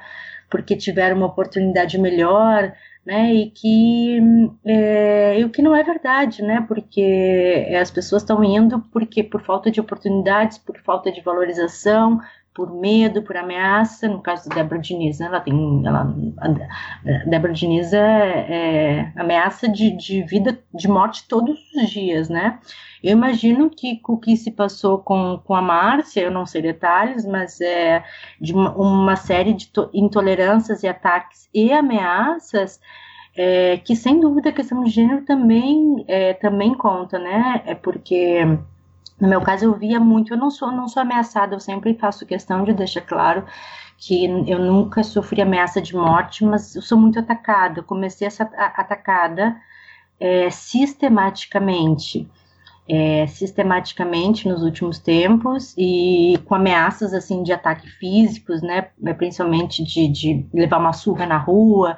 porque 0.50 0.76
tiveram 0.76 1.16
uma 1.16 1.26
oportunidade 1.26 1.98
melhor, 1.98 2.72
né, 3.04 3.32
e 3.32 3.50
que 3.50 4.18
é, 4.64 5.40
o 5.44 5.50
que 5.50 5.62
não 5.62 5.74
é 5.74 5.82
verdade, 5.82 6.42
né, 6.42 6.64
porque 6.66 7.68
as 7.80 7.90
pessoas 7.90 8.22
estão 8.22 8.42
indo 8.42 8.80
porque 8.92 9.22
por 9.22 9.42
falta 9.42 9.70
de 9.70 9.80
oportunidades, 9.80 10.58
por 10.58 10.76
falta 10.78 11.10
de 11.10 11.20
valorização, 11.20 12.20
por 12.56 12.72
medo, 12.72 13.20
por 13.20 13.36
ameaça, 13.36 14.08
no 14.08 14.22
caso 14.22 14.48
da 14.48 14.54
Débora 14.54 14.80
Diniz, 14.80 15.18
né, 15.18 15.26
ela 15.26 15.40
tem, 15.40 15.82
ela, 15.84 16.14
a 16.38 17.28
Débora 17.28 17.52
Diniz 17.52 17.92
é, 17.92 18.46
é 18.48 19.12
ameaça 19.14 19.68
de, 19.68 19.90
de 19.90 20.22
vida, 20.22 20.58
de 20.74 20.88
morte 20.88 21.28
todos 21.28 21.58
os 21.74 21.90
dias, 21.90 22.30
né, 22.30 22.58
eu 23.04 23.12
imagino 23.12 23.68
que 23.68 24.00
o 24.08 24.16
que 24.16 24.34
se 24.38 24.50
passou 24.50 24.98
com, 24.98 25.38
com 25.44 25.54
a 25.54 25.60
Márcia, 25.60 26.22
eu 26.22 26.30
não 26.30 26.46
sei 26.46 26.62
detalhes, 26.62 27.26
mas 27.26 27.60
é 27.60 28.02
de 28.40 28.54
uma, 28.54 28.74
uma 28.74 29.16
série 29.16 29.52
de 29.52 29.70
intolerâncias 29.92 30.82
e 30.82 30.88
ataques 30.88 31.50
e 31.52 31.70
ameaças 31.70 32.80
é, 33.36 33.76
que 33.76 33.94
sem 33.94 34.18
dúvida 34.18 34.48
a 34.48 34.52
questão 34.52 34.82
de 34.82 34.90
gênero 34.90 35.22
também 35.26 36.06
é, 36.08 36.32
também 36.32 36.74
conta, 36.74 37.18
né? 37.18 37.62
É 37.66 37.74
porque 37.74 38.40
no 39.20 39.28
meu 39.28 39.40
caso 39.40 39.64
eu 39.64 39.74
via 39.74 39.98
muito, 40.00 40.34
eu 40.34 40.36
não 40.36 40.50
sou 40.50 40.70
não 40.72 40.88
sou 40.88 41.02
ameaçada, 41.02 41.54
eu 41.54 41.60
sempre 41.60 41.94
faço 41.94 42.26
questão 42.26 42.64
de 42.64 42.72
deixar 42.72 43.02
claro 43.02 43.44
que 43.98 44.26
eu 44.26 44.58
nunca 44.58 45.02
sofri 45.02 45.40
ameaça 45.40 45.80
de 45.80 45.96
morte, 45.96 46.44
mas 46.44 46.76
eu 46.76 46.82
sou 46.82 46.98
muito 46.98 47.18
atacada. 47.18 47.80
Eu 47.80 47.84
comecei 47.84 48.26
a 48.26 48.30
ser 48.30 48.42
atacada 48.52 49.56
é, 50.20 50.50
sistematicamente 50.50 52.28
é, 52.88 53.26
sistematicamente 53.26 54.48
nos 54.48 54.62
últimos 54.62 54.98
tempos 54.98 55.74
e 55.76 56.38
com 56.44 56.54
ameaças 56.54 57.12
assim 57.12 57.42
de 57.42 57.52
ataque 57.52 57.88
físicos, 57.88 58.62
né, 58.62 58.82
principalmente 59.18 59.82
de, 59.82 60.08
de 60.08 60.46
levar 60.54 60.78
uma 60.78 60.92
surra 60.92 61.26
na 61.26 61.36
rua, 61.36 61.96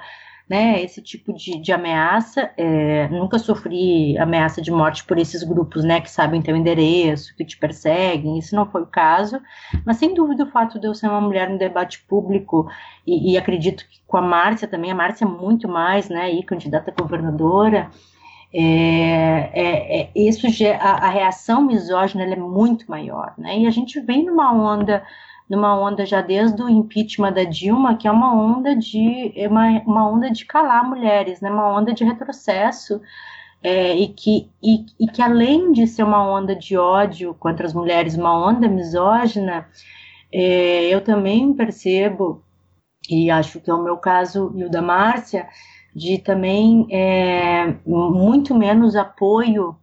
né, 0.48 0.82
esse 0.82 1.02
tipo 1.02 1.32
de, 1.32 1.58
de 1.58 1.72
ameaça. 1.72 2.50
É, 2.56 3.08
nunca 3.08 3.38
sofri 3.38 4.16
ameaça 4.18 4.62
de 4.62 4.70
morte 4.70 5.04
por 5.04 5.18
esses 5.18 5.42
grupos, 5.42 5.84
né, 5.84 6.00
que 6.00 6.10
sabem 6.10 6.40
teu 6.40 6.56
endereço, 6.56 7.34
que 7.36 7.44
te 7.44 7.58
perseguem. 7.58 8.38
Isso 8.38 8.56
não 8.56 8.66
foi 8.66 8.82
o 8.82 8.86
caso, 8.86 9.40
mas 9.84 9.98
sem 9.98 10.14
dúvida 10.14 10.44
o 10.44 10.50
fato 10.50 10.80
de 10.80 10.86
eu 10.86 10.94
ser 10.94 11.08
uma 11.08 11.20
mulher 11.20 11.50
no 11.50 11.58
debate 11.58 12.02
público 12.08 12.68
e, 13.06 13.32
e 13.32 13.38
acredito 13.38 13.86
que 13.88 14.00
com 14.06 14.16
a 14.16 14.22
Márcia 14.22 14.66
também, 14.66 14.90
a 14.90 14.94
Márcia 14.94 15.26
é 15.26 15.28
muito 15.28 15.68
mais, 15.68 16.08
né, 16.08 16.32
e 16.32 16.42
candidata 16.42 16.90
a 16.90 17.02
governadora. 17.02 17.90
É, 18.50 19.50
é, 19.52 20.00
é, 20.00 20.10
isso 20.14 20.46
a, 20.80 21.06
a, 21.06 21.10
reação 21.10 21.60
misógina 21.62 22.24
é 22.24 22.36
muito 22.36 22.90
maior, 22.90 23.34
né? 23.36 23.58
E 23.58 23.66
a 23.66 23.70
gente 23.70 24.00
vem 24.00 24.24
numa 24.24 24.50
onda, 24.54 25.04
numa 25.48 25.78
onda 25.78 26.04
já 26.04 26.20
desde 26.20 26.62
o 26.62 26.68
impeachment 26.68 27.32
da 27.32 27.44
Dilma, 27.44 27.96
que 27.96 28.06
é 28.06 28.10
uma 28.10 28.34
onda 28.34 28.76
de 28.76 29.32
uma, 29.48 29.68
uma 29.86 30.10
onda 30.10 30.30
de 30.30 30.44
calar 30.44 30.88
mulheres, 30.88 31.40
né? 31.40 31.50
Uma 31.50 31.74
onda 31.76 31.92
de 31.94 32.04
retrocesso 32.04 33.00
é, 33.62 33.96
e, 33.96 34.08
que, 34.08 34.50
e, 34.62 34.86
e, 35.00 35.06
que 35.08 35.22
além 35.22 35.72
de 35.72 35.86
ser 35.86 36.02
uma 36.02 36.22
onda 36.24 36.54
de 36.54 36.76
ódio 36.76 37.34
contra 37.34 37.66
as 37.66 37.74
mulheres, 37.74 38.16
uma 38.16 38.32
onda 38.48 38.68
misógina, 38.68 39.66
é, 40.32 40.86
eu 40.88 41.00
também 41.02 41.52
percebo 41.54 42.44
e 43.08 43.30
acho 43.30 43.60
que 43.60 43.70
é 43.70 43.74
o 43.74 43.82
meu 43.82 43.96
caso 43.96 44.52
e 44.54 44.64
o 44.64 44.70
da 44.70 44.82
Márcia 44.82 45.48
de 45.94 46.18
também 46.18 46.86
é, 46.90 47.74
muito 47.86 48.54
menos 48.54 48.94
apoio 48.94 49.76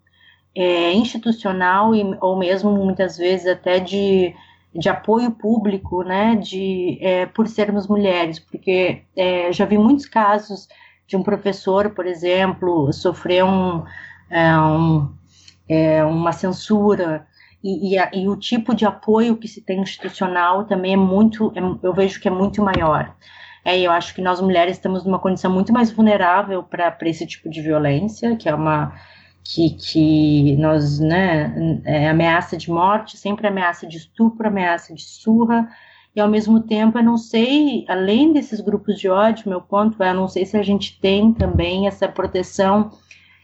é, 0.56 0.93
institucional 0.93 1.93
e, 1.93 2.04
ou 2.21 2.38
mesmo 2.38 2.71
muitas 2.71 3.17
vezes 3.17 3.47
até 3.47 3.80
de, 3.80 4.34
de 4.75 4.89
apoio 4.89 5.31
público, 5.31 6.03
né, 6.03 6.35
de, 6.35 6.97
é, 7.01 7.25
por 7.25 7.47
sermos 7.47 7.88
mulheres, 7.88 8.39
porque 8.39 9.03
é, 9.15 9.51
já 9.51 9.65
vi 9.65 9.77
muitos 9.77 10.05
casos 10.05 10.67
de 11.07 11.15
um 11.15 11.23
professor, 11.23 11.91
por 11.91 12.05
exemplo, 12.05 12.91
sofrer 12.91 13.43
um, 13.43 13.83
é, 14.29 14.57
um 14.59 15.13
é, 15.67 16.03
uma 16.03 16.31
censura 16.31 17.25
e, 17.63 17.95
e, 17.95 18.09
e, 18.13 18.27
o 18.27 18.35
tipo 18.35 18.75
de 18.75 18.85
apoio 18.85 19.38
que 19.38 19.47
se 19.47 19.61
tem 19.61 19.81
institucional 19.81 20.65
também 20.65 20.93
é 20.93 20.97
muito, 20.97 21.51
eu 21.81 21.93
vejo 21.93 22.19
que 22.19 22.27
é 22.27 22.31
muito 22.31 22.61
maior. 22.61 23.15
É, 23.63 23.79
eu 23.79 23.91
acho 23.91 24.13
que 24.13 24.21
nós 24.21 24.39
mulheres 24.39 24.77
estamos 24.77 25.03
numa 25.03 25.17
condição 25.17 25.51
muito 25.51 25.73
mais 25.73 25.91
vulnerável 25.91 26.61
para 26.61 26.95
esse 27.01 27.25
tipo 27.25 27.49
de 27.49 27.61
violência, 27.61 28.35
que 28.35 28.47
é 28.47 28.53
uma 28.53 28.93
que, 29.45 29.69
que 29.69 30.58
nós, 30.58 30.99
né, 30.99 31.81
é 31.86 32.10
ameaça 32.10 32.58
de 32.58 32.69
morte, 32.71 33.15
sempre 33.15 33.47
ameaça 33.47 33.86
de 33.86 33.97
estupro, 33.97 34.47
ameaça 34.47 34.93
de 34.93 35.03
surra, 35.03 35.69
e 36.15 36.19
ao 36.19 36.27
mesmo 36.27 36.62
tempo 36.62 36.97
eu 36.97 37.03
não 37.03 37.17
sei, 37.17 37.86
além 37.88 38.34
desses 38.34 38.60
grupos 38.60 38.99
de 38.99 39.08
ódio, 39.08 39.47
meu 39.47 39.62
ponto 39.62 40.01
é, 40.01 40.10
eu 40.10 40.15
não 40.15 40.27
sei 40.27 40.45
se 40.45 40.58
a 40.58 40.63
gente 40.63 40.99
tem 40.99 41.31
também 41.31 41.88
essa 41.88 42.08
proteção 42.08 42.91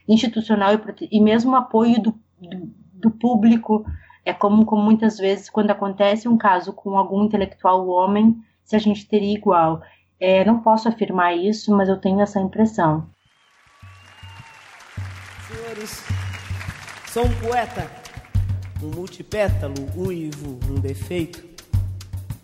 institucional 0.07 0.73
e, 0.73 1.07
e 1.11 1.21
mesmo 1.21 1.55
apoio 1.55 2.01
do, 2.01 2.19
do, 2.39 2.73
do 2.93 3.11
público, 3.11 3.85
é 4.25 4.33
como, 4.33 4.65
como 4.65 4.81
muitas 4.81 5.17
vezes 5.17 5.49
quando 5.49 5.69
acontece 5.69 6.27
um 6.27 6.37
caso 6.37 6.73
com 6.73 6.97
algum 6.97 7.23
intelectual 7.25 7.87
homem, 7.87 8.37
se 8.63 8.75
a 8.75 8.79
gente 8.79 9.07
teria 9.07 9.33
igual. 9.33 9.81
É, 10.19 10.43
não 10.45 10.61
posso 10.61 10.87
afirmar 10.87 11.35
isso, 11.35 11.75
mas 11.75 11.89
eu 11.89 11.97
tenho 11.97 12.21
essa 12.21 12.39
impressão. 12.39 13.07
Senhores, 15.51 16.01
sou 17.11 17.25
um 17.25 17.33
poeta, 17.35 17.91
um 18.81 18.87
multipétalo, 18.87 19.75
uivo, 19.97 20.57
um 20.69 20.75
defeito, 20.75 21.43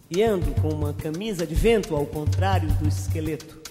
e 0.09 0.21
ando 0.21 0.51
com 0.61 0.69
uma 0.69 0.93
camisa 0.93 1.47
de 1.47 1.55
vento 1.55 1.95
ao 1.95 2.05
contrário 2.05 2.69
do 2.73 2.87
esqueleto. 2.87 3.61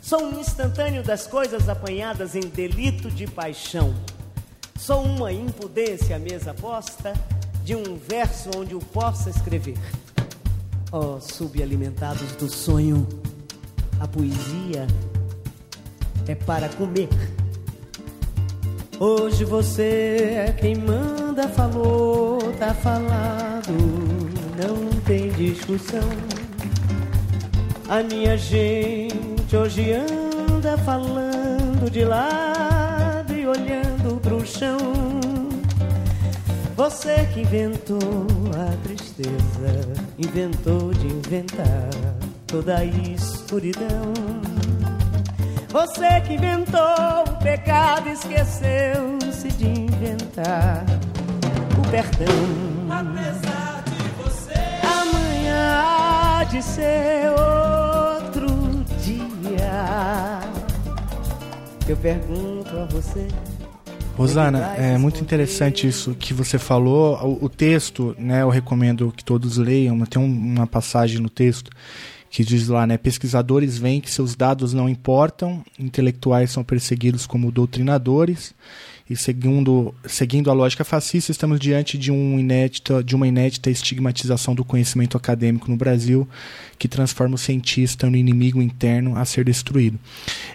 Sou 0.00 0.22
um 0.22 0.38
instantâneo 0.38 1.02
das 1.02 1.26
coisas 1.26 1.68
apanhadas 1.68 2.36
em 2.36 2.40
delito 2.40 3.10
de 3.10 3.26
paixão. 3.26 3.94
Sou 4.78 5.02
uma 5.02 5.32
impudência 5.32 6.16
mesa 6.18 6.54
posta 6.54 7.14
de 7.64 7.74
um 7.74 7.96
verso 7.96 8.50
onde 8.56 8.74
eu 8.74 8.80
possa 8.80 9.28
escrever. 9.28 9.78
Ó 10.92 11.16
oh, 11.16 11.20
subalimentados 11.20 12.30
do 12.36 12.48
sonho, 12.48 13.08
a 13.98 14.06
poesia 14.06 14.86
é 16.28 16.34
para 16.36 16.68
comer. 16.68 17.08
Hoje 18.98 19.44
você 19.44 20.46
é 20.46 20.52
quem 20.52 20.76
manda, 20.76 21.48
falou, 21.48 22.38
tá 22.58 22.72
falado, 22.74 23.72
não 24.62 25.00
tem 25.00 25.30
discussão. 25.30 26.08
A 27.88 28.02
minha 28.02 28.36
gente 28.36 29.56
hoje 29.56 29.92
anda 29.92 30.78
falando 30.78 31.90
de 31.90 32.04
lado 32.04 33.34
e 33.34 33.46
olhando 33.46 34.20
pro 34.20 34.46
chão. 34.46 34.78
Você 36.76 37.26
que 37.32 37.40
inventou 37.40 37.98
a 38.56 38.76
tristeza, 38.82 39.92
inventou 40.18 40.92
de 40.92 41.06
inventar 41.06 41.90
toda 42.46 42.78
a 42.78 42.84
escuridão. 42.84 44.41
Você 45.72 46.20
que 46.26 46.34
inventou 46.34 46.80
o 47.26 47.42
pecado, 47.42 48.06
esqueceu-se 48.10 49.48
de 49.52 49.66
inventar 49.66 50.84
o 51.78 51.90
perdão. 51.90 52.26
Apesar 52.90 53.82
de 53.86 54.22
você, 54.22 54.52
amanhã 54.84 55.80
há 55.80 56.44
de 56.44 56.62
ser 56.62 57.30
outro 57.30 58.46
dia. 59.02 60.40
Eu 61.88 61.96
pergunto 61.96 62.76
a 62.78 62.84
você. 62.84 63.26
Rosana, 64.14 64.74
é 64.76 64.98
muito 64.98 65.22
interessante 65.22 65.88
isso 65.88 66.14
que 66.14 66.34
você 66.34 66.58
falou. 66.58 67.16
O, 67.40 67.46
o 67.46 67.48
texto, 67.48 68.14
né, 68.18 68.42
eu 68.42 68.50
recomendo 68.50 69.10
que 69.16 69.24
todos 69.24 69.56
leiam. 69.56 69.98
Tem 70.00 70.22
uma 70.22 70.66
passagem 70.66 71.18
no 71.18 71.30
texto 71.30 71.70
que 72.32 72.42
diz 72.42 72.66
lá, 72.66 72.86
né, 72.86 72.96
pesquisadores 72.96 73.76
veem 73.76 74.00
que 74.00 74.10
seus 74.10 74.34
dados 74.34 74.72
não 74.72 74.88
importam, 74.88 75.62
intelectuais 75.78 76.50
são 76.50 76.64
perseguidos 76.64 77.26
como 77.26 77.52
doutrinadores, 77.52 78.54
e 79.08 79.14
segundo, 79.14 79.94
seguindo 80.06 80.50
a 80.50 80.54
lógica 80.54 80.82
fascista, 80.82 81.30
estamos 81.30 81.60
diante 81.60 81.98
de, 81.98 82.10
um 82.10 82.38
de 83.04 83.14
uma 83.14 83.28
inédita 83.28 83.68
estigmatização 83.68 84.54
do 84.54 84.64
conhecimento 84.64 85.14
acadêmico 85.14 85.70
no 85.70 85.76
Brasil, 85.76 86.26
que 86.78 86.88
transforma 86.88 87.34
o 87.34 87.38
cientista 87.38 88.08
no 88.08 88.16
inimigo 88.16 88.62
interno 88.62 89.14
a 89.14 89.26
ser 89.26 89.44
destruído. 89.44 89.98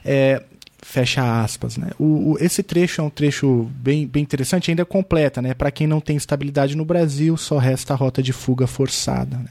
É, 0.04 0.42
fecha 0.88 1.44
aspas. 1.44 1.76
Né? 1.76 1.90
O, 2.00 2.32
o, 2.32 2.38
esse 2.40 2.64
trecho 2.64 3.02
é 3.02 3.04
um 3.04 3.10
trecho 3.10 3.70
bem, 3.76 4.08
bem 4.08 4.24
interessante, 4.24 4.72
ainda 4.72 4.86
completa. 4.86 5.42
Né? 5.42 5.54
Para 5.54 5.70
quem 5.70 5.86
não 5.86 6.00
tem 6.00 6.16
estabilidade 6.16 6.78
no 6.78 6.86
Brasil, 6.86 7.36
só 7.36 7.58
resta 7.58 7.94
a 7.94 7.98
rota 7.98 8.24
de 8.24 8.32
fuga 8.32 8.66
forçada. 8.66 9.36
Né? 9.38 9.50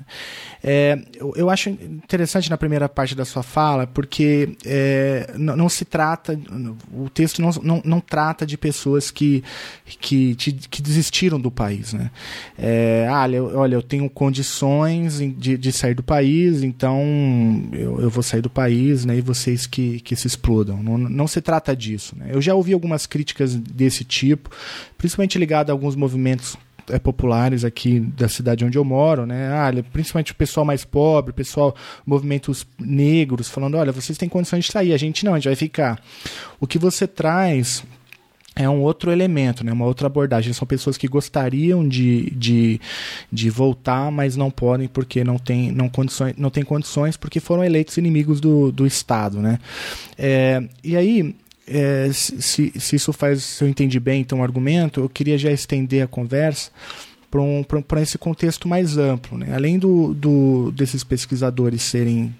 É, 0.64 0.98
eu, 1.14 1.34
eu, 1.36 1.50
acho 1.50 1.68
interessante 1.68 2.48
na 2.48 2.56
primeira 2.56 2.88
parte 2.88 3.14
da 3.14 3.24
sua 3.24 3.42
fala, 3.42 3.86
porque 3.86 4.56
é, 4.64 5.30
não, 5.36 5.56
não, 5.56 5.68
se 5.68 5.84
trata, 5.84 6.40
o 6.90 7.10
texto 7.10 7.42
não, 7.42 7.50
não, 7.62 7.82
não 7.84 8.00
trata 8.00 8.46
de 8.46 8.56
pessoas 8.56 9.10
que, 9.10 9.44
que, 9.84 10.34
que 10.34 10.80
desistiram 10.80 11.38
do 11.38 11.50
país. 11.50 11.92
Né? 11.92 12.10
É, 12.58 13.06
olha, 13.10 13.44
olha, 13.44 13.74
eu 13.74 13.82
tenho 13.82 14.08
condições 14.08 15.18
de, 15.18 15.58
de 15.58 15.72
sair 15.72 15.94
do 15.94 16.02
país, 16.02 16.62
então 16.62 16.98
eu, 17.72 18.00
eu 18.00 18.08
vou 18.08 18.22
sair 18.22 18.40
do 18.40 18.50
país 18.50 19.04
né, 19.04 19.18
e 19.18 19.20
vocês 19.20 19.66
que, 19.66 20.00
que 20.00 20.16
se 20.16 20.26
explodam. 20.26 20.82
Não, 20.82 20.96
não 20.96 21.25
se 21.26 21.40
trata 21.40 21.74
disso. 21.74 22.16
Né? 22.16 22.28
Eu 22.30 22.40
já 22.40 22.54
ouvi 22.54 22.72
algumas 22.72 23.06
críticas 23.06 23.54
desse 23.54 24.04
tipo, 24.04 24.50
principalmente 24.96 25.38
ligado 25.38 25.70
a 25.70 25.72
alguns 25.72 25.94
movimentos 25.94 26.56
é, 26.90 26.98
populares 26.98 27.64
aqui 27.64 28.00
da 28.00 28.28
cidade 28.28 28.64
onde 28.64 28.78
eu 28.78 28.84
moro, 28.84 29.26
né? 29.26 29.48
Ah, 29.52 29.70
principalmente 29.92 30.32
o 30.32 30.36
pessoal 30.36 30.64
mais 30.64 30.84
pobre, 30.84 31.32
pessoal, 31.32 31.74
movimentos 32.04 32.66
negros, 32.78 33.48
falando: 33.48 33.76
olha, 33.76 33.92
vocês 33.92 34.16
têm 34.16 34.28
condições 34.28 34.64
de 34.64 34.72
sair, 34.72 34.92
a 34.92 34.96
gente 34.96 35.24
não, 35.24 35.34
a 35.34 35.36
gente 35.36 35.48
vai 35.48 35.56
ficar. 35.56 36.00
O 36.60 36.66
que 36.66 36.78
você 36.78 37.06
traz 37.06 37.84
é 38.58 38.66
um 38.68 38.80
outro 38.80 39.12
elemento, 39.12 39.62
né? 39.62 39.70
uma 39.70 39.84
outra 39.84 40.06
abordagem. 40.06 40.52
São 40.54 40.66
pessoas 40.66 40.96
que 40.96 41.06
gostariam 41.06 41.86
de, 41.86 42.30
de, 42.30 42.80
de 43.30 43.50
voltar, 43.50 44.10
mas 44.10 44.34
não 44.34 44.50
podem 44.50 44.88
porque 44.88 45.22
não 45.22 45.38
tem, 45.38 45.70
não, 45.70 45.90
condições, 45.90 46.34
não 46.38 46.48
tem 46.48 46.64
condições, 46.64 47.18
porque 47.18 47.38
foram 47.38 47.62
eleitos 47.62 47.98
inimigos 47.98 48.40
do, 48.40 48.72
do 48.72 48.86
Estado. 48.86 49.40
Né? 49.40 49.58
É, 50.16 50.62
e 50.82 50.96
aí, 50.96 51.36
é, 51.68 52.08
se, 52.12 52.72
se 52.74 52.96
isso 52.96 53.12
faz, 53.12 53.42
se 53.42 53.62
eu 53.62 53.68
entendi 53.68 54.00
bem 54.00 54.22
então 54.22 54.40
o 54.40 54.42
argumento, 54.42 55.00
eu 55.00 55.08
queria 55.08 55.36
já 55.36 55.52
estender 55.52 56.02
a 56.02 56.08
conversa 56.08 56.70
para 57.30 57.40
um, 57.42 57.62
esse 58.00 58.16
contexto 58.16 58.66
mais 58.66 58.96
amplo. 58.96 59.36
Né? 59.36 59.52
Além 59.54 59.78
do, 59.78 60.14
do, 60.14 60.72
desses 60.72 61.04
pesquisadores 61.04 61.82
serem 61.82 62.34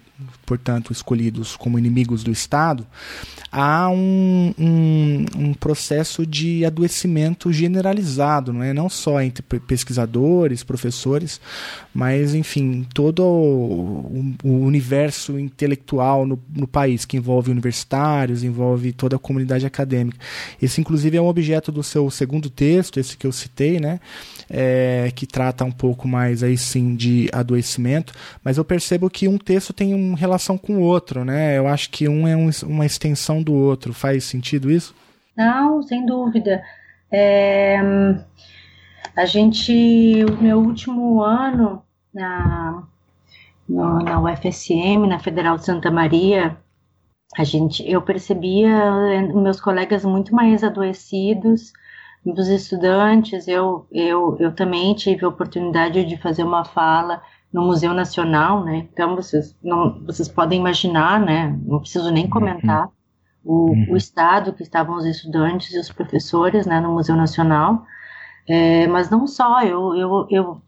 portanto, 0.45 0.91
escolhidos 0.91 1.55
como 1.55 1.77
inimigos 1.77 2.23
do 2.23 2.31
Estado, 2.31 2.85
há 3.51 3.89
um, 3.89 4.53
um, 4.57 5.25
um, 5.35 5.53
processo 5.53 6.25
de 6.25 6.65
adoecimento 6.65 7.51
generalizado, 7.51 8.51
não 8.51 8.63
é? 8.63 8.73
Não 8.73 8.89
só 8.89 9.21
entre 9.21 9.43
pesquisadores, 9.59 10.63
professores, 10.63 11.39
mas, 11.93 12.33
enfim, 12.33 12.85
todo 12.93 13.23
o, 13.23 14.35
o 14.43 14.59
universo 14.59 15.39
intelectual 15.39 16.25
no, 16.25 16.39
no, 16.55 16.67
país, 16.67 17.05
que 17.05 17.17
envolve 17.17 17.51
universitários, 17.51 18.43
envolve 18.43 18.93
toda 18.93 19.15
a 19.15 19.19
comunidade 19.19 19.65
acadêmica. 19.65 20.17
Esse, 20.61 20.81
inclusive, 20.81 21.17
é 21.17 21.21
um 21.21 21.27
objeto 21.27 21.71
do 21.71 21.83
seu 21.83 22.09
segundo 22.09 22.49
texto, 22.49 22.99
esse 22.99 23.17
que 23.17 23.27
eu 23.27 23.31
citei, 23.31 23.79
né? 23.79 23.99
É, 24.49 25.11
que 25.13 25.27
trata 25.27 25.65
um 25.65 25.71
pouco 25.71 26.07
mais, 26.07 26.41
aí 26.41 26.57
sim, 26.57 26.95
de 26.95 27.29
adoecimento, 27.33 28.13
mas 28.41 28.57
eu 28.57 28.63
percebo 28.63 29.09
que 29.09 29.27
um 29.27 29.37
texto 29.37 29.73
tem 29.73 29.93
uma 29.93 30.17
relação 30.17 30.57
com 30.57 30.77
o 30.77 30.81
outro, 30.81 31.25
né? 31.25 31.57
Eu 31.57 31.67
acho 31.67 31.89
que 31.89 32.07
um 32.07 32.25
é 32.25 32.35
um, 32.35 32.49
uma 32.65 32.85
extensão 32.85 33.43
do 33.43 33.53
outro. 33.53 33.93
Faz 33.93 34.23
sentido 34.23 34.71
isso? 34.71 34.95
Não, 35.35 35.83
sem 35.83 36.05
dúvida. 36.05 36.63
É, 37.11 37.77
a 39.15 39.25
gente, 39.25 40.23
o 40.25 40.41
meu 40.41 40.59
último 40.59 41.21
ano 41.21 41.81
na, 42.13 42.83
no, 43.67 43.99
na 43.99 44.21
UFSM, 44.21 45.07
na 45.07 45.19
Federal 45.19 45.57
de 45.57 45.65
Santa 45.65 45.91
Maria, 45.91 46.57
a 47.37 47.43
gente, 47.43 47.83
eu 47.89 48.01
percebia 48.01 48.69
meus 49.33 49.59
colegas 49.59 50.05
muito 50.05 50.33
mais 50.33 50.63
adoecidos, 50.63 51.73
os 52.31 52.47
estudantes, 52.47 53.47
eu, 53.47 53.87
eu, 53.91 54.37
eu 54.39 54.53
também 54.53 54.93
tive 54.93 55.25
a 55.25 55.29
oportunidade 55.29 56.03
de 56.05 56.17
fazer 56.17 56.43
uma 56.43 56.65
fala 56.65 57.21
no 57.51 57.63
Museu 57.63 57.93
Nacional, 57.93 58.63
né? 58.63 58.87
Então 58.91 59.15
vocês 59.15 59.55
não, 59.63 60.03
vocês 60.05 60.27
podem 60.27 60.59
imaginar, 60.59 61.19
né? 61.19 61.57
Não 61.65 61.79
preciso 61.79 62.11
nem 62.11 62.27
comentar 62.29 62.89
uhum. 63.43 63.85
o, 63.89 63.93
o 63.93 63.97
estado 63.97 64.53
que 64.53 64.63
estavam 64.63 64.97
os 64.97 65.05
estudantes 65.05 65.73
e 65.73 65.79
os 65.79 65.91
professores, 65.91 66.65
né? 66.65 66.79
No 66.79 66.93
Museu 66.93 67.15
Nacional. 67.15 67.85
É, 68.47 68.87
mas 68.87 69.09
não 69.09 69.27
só, 69.27 69.61
eu, 69.61 69.95
eu, 69.95 70.27
eu 70.29 70.61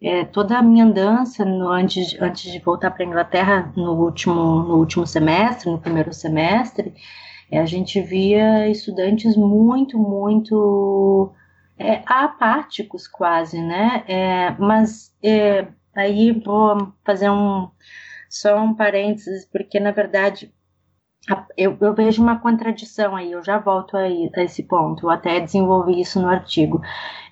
é, 0.00 0.24
toda 0.24 0.58
a 0.58 0.62
minha 0.62 0.84
andança 0.84 1.44
no, 1.44 1.68
antes, 1.68 2.16
antes 2.20 2.50
de 2.52 2.58
voltar 2.58 2.90
para 2.90 3.04
a 3.04 3.06
Inglaterra 3.06 3.72
no 3.76 3.92
último, 3.92 4.34
no 4.34 4.76
último 4.76 5.06
semestre, 5.06 5.70
no 5.70 5.78
primeiro 5.78 6.12
semestre, 6.12 6.94
a 7.52 7.64
gente 7.64 8.00
via 8.00 8.68
estudantes 8.68 9.36
muito, 9.36 9.98
muito 9.98 11.32
é, 11.78 12.02
apáticos 12.06 13.06
quase, 13.06 13.60
né? 13.60 14.04
É, 14.08 14.50
mas 14.58 15.14
é, 15.22 15.66
Aí 15.96 16.30
vou 16.30 16.92
fazer 17.04 17.30
um 17.30 17.70
só 18.28 18.58
um 18.58 18.74
parênteses, 18.74 19.46
porque 19.46 19.80
na 19.80 19.92
verdade 19.92 20.52
eu, 21.56 21.76
eu, 21.80 21.94
vejo 21.94 22.22
uma 22.22 22.38
contradição 22.38 23.16
aí, 23.16 23.32
eu 23.32 23.42
já 23.42 23.58
volto 23.58 23.96
aí, 23.96 24.30
a 24.36 24.42
esse 24.42 24.62
ponto, 24.62 25.06
eu 25.06 25.10
até 25.10 25.40
desenvolvi 25.40 26.00
isso 26.00 26.20
no 26.20 26.28
artigo. 26.28 26.82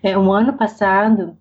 É, 0.02 0.16
um 0.18 0.32
ano 0.32 0.54
passado, 0.54 1.36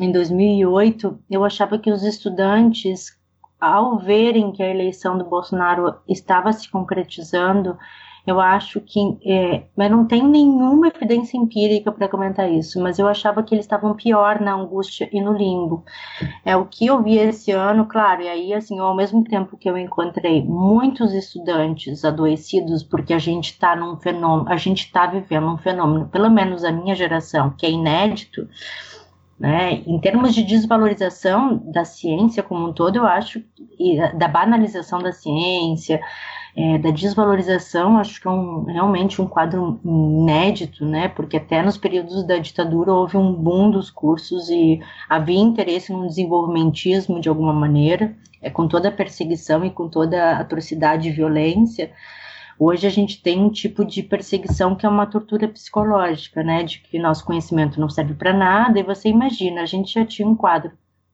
em 0.00 0.12
2008, 0.12 1.18
eu 1.30 1.44
achava 1.44 1.78
que 1.78 1.90
os 1.90 2.04
estudantes, 2.04 3.18
ao 3.62 3.96
verem 3.96 4.50
que 4.50 4.60
a 4.60 4.68
eleição 4.68 5.16
do 5.16 5.24
Bolsonaro 5.24 5.94
estava 6.08 6.52
se 6.52 6.68
concretizando, 6.68 7.78
eu 8.26 8.40
acho 8.40 8.80
que, 8.80 9.00
é, 9.24 9.64
mas 9.76 9.90
não 9.90 10.04
tem 10.04 10.22
nenhuma 10.22 10.88
evidência 10.88 11.36
empírica 11.36 11.90
para 11.90 12.08
comentar 12.08 12.50
isso, 12.50 12.80
mas 12.80 12.98
eu 12.98 13.06
achava 13.08 13.42
que 13.42 13.54
eles 13.54 13.64
estavam 13.64 13.94
pior 13.94 14.40
na 14.40 14.54
angústia 14.54 15.08
e 15.12 15.20
no 15.20 15.32
limbo. 15.32 15.84
É 16.44 16.56
o 16.56 16.66
que 16.66 16.86
eu 16.86 17.02
vi 17.02 17.18
esse 17.18 17.50
ano, 17.50 17.86
claro, 17.86 18.22
e 18.22 18.28
aí, 18.28 18.54
assim, 18.54 18.78
ao 18.78 18.94
mesmo 18.94 19.24
tempo 19.24 19.56
que 19.56 19.68
eu 19.68 19.76
encontrei 19.76 20.42
muitos 20.42 21.12
estudantes 21.12 22.04
adoecidos, 22.04 22.82
porque 22.82 23.12
a 23.12 23.18
gente 23.18 23.52
está 23.52 23.74
num 23.74 23.96
fenômeno, 23.96 24.48
a 24.48 24.56
gente 24.56 24.84
está 24.86 25.06
vivendo 25.06 25.48
um 25.48 25.58
fenômeno, 25.58 26.08
pelo 26.08 26.30
menos 26.30 26.64
a 26.64 26.70
minha 26.70 26.94
geração, 26.94 27.50
que 27.50 27.66
é 27.66 27.70
inédito, 27.70 28.48
né? 29.42 29.82
Em 29.84 29.98
termos 29.98 30.32
de 30.36 30.44
desvalorização 30.44 31.60
da 31.64 31.84
ciência 31.84 32.44
como 32.44 32.68
um 32.68 32.72
todo, 32.72 32.94
eu 32.94 33.04
acho, 33.04 33.42
e 33.76 33.98
da 34.16 34.28
banalização 34.28 35.00
da 35.00 35.10
ciência, 35.10 36.00
é, 36.56 36.78
da 36.78 36.92
desvalorização, 36.92 37.98
acho 37.98 38.20
que 38.20 38.28
é 38.28 38.30
um, 38.30 38.62
realmente 38.66 39.20
um 39.20 39.26
quadro 39.26 39.80
inédito, 39.84 40.84
né? 40.84 41.08
Porque 41.08 41.38
até 41.38 41.60
nos 41.60 41.76
períodos 41.76 42.24
da 42.24 42.38
ditadura 42.38 42.92
houve 42.92 43.16
um 43.16 43.32
boom 43.32 43.72
dos 43.72 43.90
cursos 43.90 44.48
e 44.48 44.80
havia 45.08 45.40
interesse 45.40 45.92
no 45.92 46.06
desenvolvimentismo 46.06 47.20
de 47.20 47.28
alguma 47.28 47.52
maneira, 47.52 48.14
é, 48.40 48.48
com 48.48 48.68
toda 48.68 48.90
a 48.90 48.92
perseguição 48.92 49.64
e 49.64 49.70
com 49.70 49.88
toda 49.88 50.22
a 50.22 50.38
atrocidade 50.38 51.08
e 51.08 51.12
violência. 51.12 51.90
Hoje 52.64 52.86
a 52.86 52.90
gente 52.90 53.20
tem 53.20 53.40
um 53.40 53.50
tipo 53.50 53.84
de 53.84 54.04
perseguição 54.04 54.76
que 54.76 54.86
é 54.86 54.88
uma 54.88 55.04
tortura 55.04 55.48
psicológica, 55.48 56.44
né, 56.44 56.62
de 56.62 56.78
que 56.78 56.96
nosso 56.96 57.24
conhecimento 57.24 57.80
não 57.80 57.90
serve 57.90 58.14
para 58.14 58.32
nada, 58.32 58.78
e 58.78 58.84
você 58.84 59.08
imagina, 59.08 59.62
a 59.62 59.66
gente 59.66 59.92
já 59.92 60.06
tinha 60.06 60.28
um 60.28 60.36
quadro, 60.36 60.70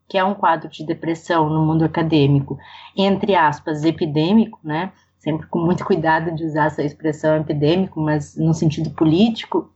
que 0.07 0.19
é 0.19 0.23
um 0.23 0.35
quadro 0.35 0.69
de 0.69 0.85
depressão 0.85 1.49
no 1.49 1.65
mundo 1.65 1.87
acadêmico, 1.87 2.59
entre 2.95 3.35
aspas, 3.35 3.83
epidêmico, 3.83 4.61
né, 4.63 4.93
sempre 5.17 5.47
com 5.47 5.59
muito 5.59 5.87
cuidado 5.87 6.35
de 6.35 6.45
usar 6.45 6.67
essa 6.67 6.83
expressão 6.83 7.39
epidêmico, 7.39 7.99
mas 7.99 8.37
no 8.37 8.53
sentido 8.53 8.91
político, 8.91 9.73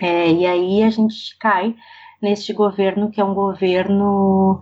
é, 0.00 0.32
e 0.32 0.46
aí 0.46 0.82
a 0.82 0.88
gente 0.88 1.36
cai 1.38 1.76
neste 2.22 2.54
governo 2.54 3.10
que 3.10 3.20
é 3.20 3.24
um 3.24 3.34
governo 3.34 4.58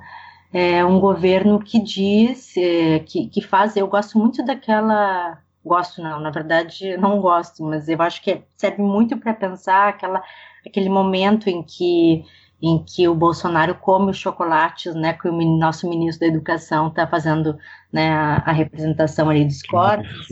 é 0.52 0.84
um 0.84 0.98
governo 0.98 1.60
que 1.60 1.80
diz 1.80 2.56
é, 2.56 2.98
que, 2.98 3.28
que 3.28 3.40
faz 3.40 3.76
eu 3.76 3.86
gosto 3.86 4.18
muito 4.18 4.44
daquela 4.44 5.41
gosto 5.64 6.02
não, 6.02 6.20
na 6.20 6.30
verdade 6.30 6.96
não 6.96 7.20
gosto, 7.20 7.62
mas 7.64 7.88
eu 7.88 8.00
acho 8.02 8.22
que 8.22 8.42
serve 8.56 8.82
muito 8.82 9.16
para 9.16 9.34
pensar 9.34 9.88
aquela, 9.88 10.22
aquele 10.66 10.88
momento 10.88 11.48
em 11.48 11.62
que 11.62 12.24
em 12.62 12.78
que 12.78 13.08
o 13.08 13.14
Bolsonaro 13.14 13.74
come 13.74 14.12
os 14.12 14.16
chocolates, 14.16 14.94
né, 14.94 15.12
que 15.14 15.28
o 15.28 15.58
nosso 15.58 15.88
ministro 15.88 16.20
da 16.20 16.32
Educação 16.32 16.86
está 16.86 17.08
fazendo, 17.08 17.58
né, 17.92 18.12
a, 18.12 18.36
a, 18.36 18.52
representação 18.52 19.28
ali 19.28 19.44
dos 19.44 19.62
corpos. 19.62 20.28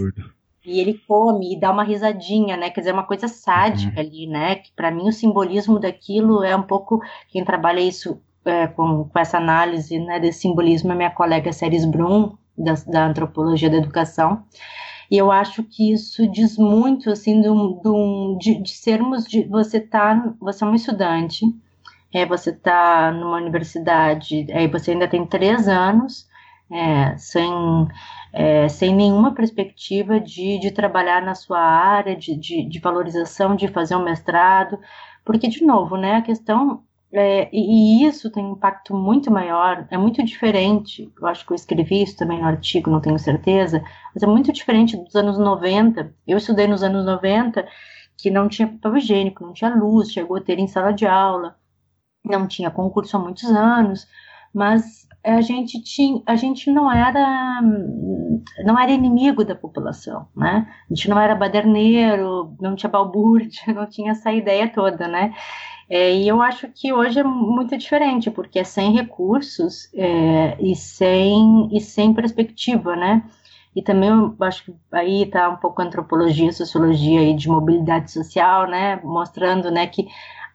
E 0.64 0.78
ele 0.78 1.02
come 1.08 1.54
e 1.54 1.58
dá 1.58 1.72
uma 1.72 1.82
risadinha, 1.82 2.56
né? 2.56 2.70
Quer 2.70 2.82
dizer, 2.82 2.92
uma 2.92 3.02
coisa 3.02 3.26
sádica 3.26 3.94
uhum. 3.94 4.06
ali, 4.06 4.26
né? 4.28 4.56
Que 4.56 4.70
para 4.76 4.90
mim 4.90 5.08
o 5.08 5.12
simbolismo 5.12 5.80
daquilo 5.80 6.44
é 6.44 6.54
um 6.54 6.62
pouco 6.62 7.00
quem 7.28 7.44
trabalha 7.44 7.80
isso 7.80 8.22
é, 8.44 8.66
com, 8.66 9.04
com 9.04 9.18
essa 9.18 9.38
análise, 9.38 9.98
né, 9.98 10.20
desse 10.20 10.40
simbolismo 10.40 10.92
é 10.92 10.94
minha 10.94 11.10
colega 11.10 11.52
Ceres 11.52 11.84
Brum 11.84 12.36
da, 12.56 12.74
da 12.86 13.06
antropologia 13.06 13.70
da 13.70 13.78
educação. 13.78 14.44
E 15.10 15.16
eu 15.18 15.32
acho 15.32 15.64
que 15.64 15.92
isso 15.92 16.26
diz 16.30 16.56
muito, 16.56 17.10
assim, 17.10 17.40
do, 17.42 17.80
do, 17.82 18.38
de, 18.40 18.62
de 18.62 18.70
sermos, 18.70 19.24
de, 19.24 19.42
você 19.44 19.80
tá, 19.80 20.34
você 20.40 20.62
é 20.62 20.66
um 20.66 20.74
estudante, 20.74 21.44
é, 22.12 22.24
você 22.24 22.50
está 22.50 23.10
numa 23.10 23.36
universidade, 23.38 24.46
aí 24.52 24.68
você 24.68 24.92
ainda 24.92 25.08
tem 25.08 25.26
três 25.26 25.66
anos, 25.68 26.28
é, 26.70 27.16
sem, 27.16 27.50
é, 28.32 28.68
sem 28.68 28.94
nenhuma 28.94 29.34
perspectiva 29.34 30.20
de, 30.20 30.58
de 30.60 30.70
trabalhar 30.70 31.20
na 31.22 31.34
sua 31.34 31.60
área, 31.60 32.14
de, 32.16 32.36
de, 32.36 32.64
de 32.64 32.78
valorização, 32.78 33.56
de 33.56 33.66
fazer 33.68 33.96
um 33.96 34.04
mestrado, 34.04 34.78
porque, 35.24 35.48
de 35.48 35.64
novo, 35.64 35.96
né, 35.96 36.16
a 36.16 36.22
questão 36.22 36.84
é, 37.12 37.48
e, 37.52 38.04
isso 38.06 38.30
tem 38.30 38.44
um 38.44 38.52
impacto 38.52 38.94
muito 38.94 39.30
maior, 39.30 39.86
é 39.90 39.98
muito 39.98 40.22
diferente. 40.24 41.12
Eu 41.20 41.26
acho 41.26 41.44
que 41.44 41.52
eu 41.52 41.56
escrevi 41.56 42.02
isso 42.02 42.16
também 42.16 42.40
no 42.40 42.46
artigo, 42.46 42.90
não 42.90 43.00
tenho 43.00 43.18
certeza, 43.18 43.82
mas 44.14 44.22
é 44.22 44.26
muito 44.26 44.52
diferente 44.52 44.96
dos 44.96 45.16
anos 45.16 45.38
90. 45.38 46.14
Eu 46.26 46.38
estudei 46.38 46.66
nos 46.68 46.82
anos 46.82 47.04
90 47.04 47.66
que 48.16 48.30
não 48.30 48.48
tinha 48.48 48.68
papel 48.68 48.98
higiênico, 48.98 49.44
não 49.44 49.52
tinha 49.52 49.74
luz, 49.74 50.12
chegou 50.12 50.36
a 50.36 50.40
ter 50.40 50.58
em 50.58 50.68
sala 50.68 50.92
de 50.92 51.06
aula, 51.06 51.56
não 52.24 52.46
tinha 52.46 52.70
concurso 52.70 53.16
há 53.16 53.20
muitos 53.20 53.50
anos, 53.50 54.06
mas 54.54 55.08
a 55.24 55.40
gente 55.40 55.82
tinha, 55.82 56.22
a 56.26 56.36
gente 56.36 56.70
não 56.70 56.90
era 56.90 57.60
não 58.64 58.78
era 58.78 58.90
inimigo 58.92 59.44
da 59.44 59.54
população, 59.54 60.28
né? 60.36 60.66
A 60.90 60.94
gente 60.94 61.08
não 61.08 61.18
era 61.18 61.34
baderneiro, 61.34 62.56
não 62.60 62.74
tinha 62.76 62.90
balbúrdia, 62.90 63.60
não 63.74 63.86
tinha 63.86 64.12
essa 64.12 64.32
ideia 64.32 64.68
toda, 64.72 65.08
né? 65.08 65.34
É, 65.90 66.14
e 66.14 66.28
eu 66.28 66.40
acho 66.40 66.68
que 66.68 66.92
hoje 66.92 67.18
é 67.18 67.24
muito 67.24 67.76
diferente, 67.76 68.30
porque 68.30 68.60
é 68.60 68.64
sem 68.64 68.92
recursos 68.92 69.92
é, 69.92 70.56
e, 70.60 70.76
sem, 70.76 71.68
e 71.72 71.80
sem 71.80 72.14
perspectiva, 72.14 72.94
né? 72.94 73.24
E 73.74 73.82
também 73.82 74.08
eu 74.08 74.36
acho 74.40 74.64
que 74.64 74.74
aí 74.92 75.22
está 75.24 75.48
um 75.48 75.56
pouco 75.56 75.82
antropologia, 75.82 76.52
sociologia 76.52 77.20
aí 77.20 77.34
de 77.34 77.48
mobilidade 77.48 78.12
social, 78.12 78.68
né? 78.68 79.00
Mostrando 79.02 79.68
né, 79.68 79.86
que 79.88 80.06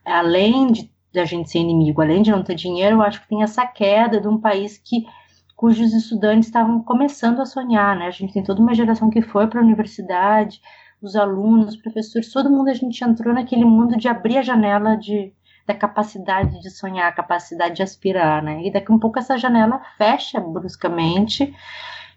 além 0.04 0.72
de 0.72 0.90
a 1.14 1.24
gente 1.26 1.50
ser 1.50 1.58
inimigo, 1.58 2.00
além 2.00 2.22
de 2.22 2.30
não 2.30 2.42
ter 2.42 2.54
dinheiro, 2.54 2.96
eu 2.96 3.02
acho 3.02 3.20
que 3.20 3.28
tem 3.28 3.42
essa 3.42 3.66
queda 3.66 4.18
de 4.20 4.28
um 4.28 4.38
país 4.38 4.78
que 4.78 5.06
cujos 5.54 5.92
estudantes 5.92 6.46
estavam 6.46 6.82
começando 6.82 7.40
a 7.40 7.46
sonhar, 7.46 7.94
né? 7.96 8.06
A 8.06 8.10
gente 8.10 8.32
tem 8.32 8.42
toda 8.42 8.60
uma 8.60 8.74
geração 8.74 9.10
que 9.10 9.20
foi 9.20 9.46
para 9.46 9.60
a 9.60 9.64
universidade, 9.64 10.60
os 11.00 11.16
alunos, 11.16 11.74
os 11.74 11.76
professores, 11.76 12.32
todo 12.32 12.50
mundo 12.50 12.68
a 12.68 12.74
gente 12.74 13.02
entrou 13.04 13.34
naquele 13.34 13.64
mundo 13.64 13.96
de 13.96 14.08
abrir 14.08 14.38
a 14.38 14.42
janela 14.42 14.96
de, 14.96 15.32
da 15.66 15.74
capacidade 15.74 16.60
de 16.60 16.70
sonhar, 16.70 17.14
capacidade 17.14 17.76
de 17.76 17.82
aspirar, 17.82 18.42
né? 18.42 18.62
E 18.64 18.70
daqui 18.70 18.92
um 18.92 18.98
pouco 18.98 19.18
essa 19.18 19.36
janela 19.36 19.80
fecha 19.98 20.40
bruscamente. 20.40 21.54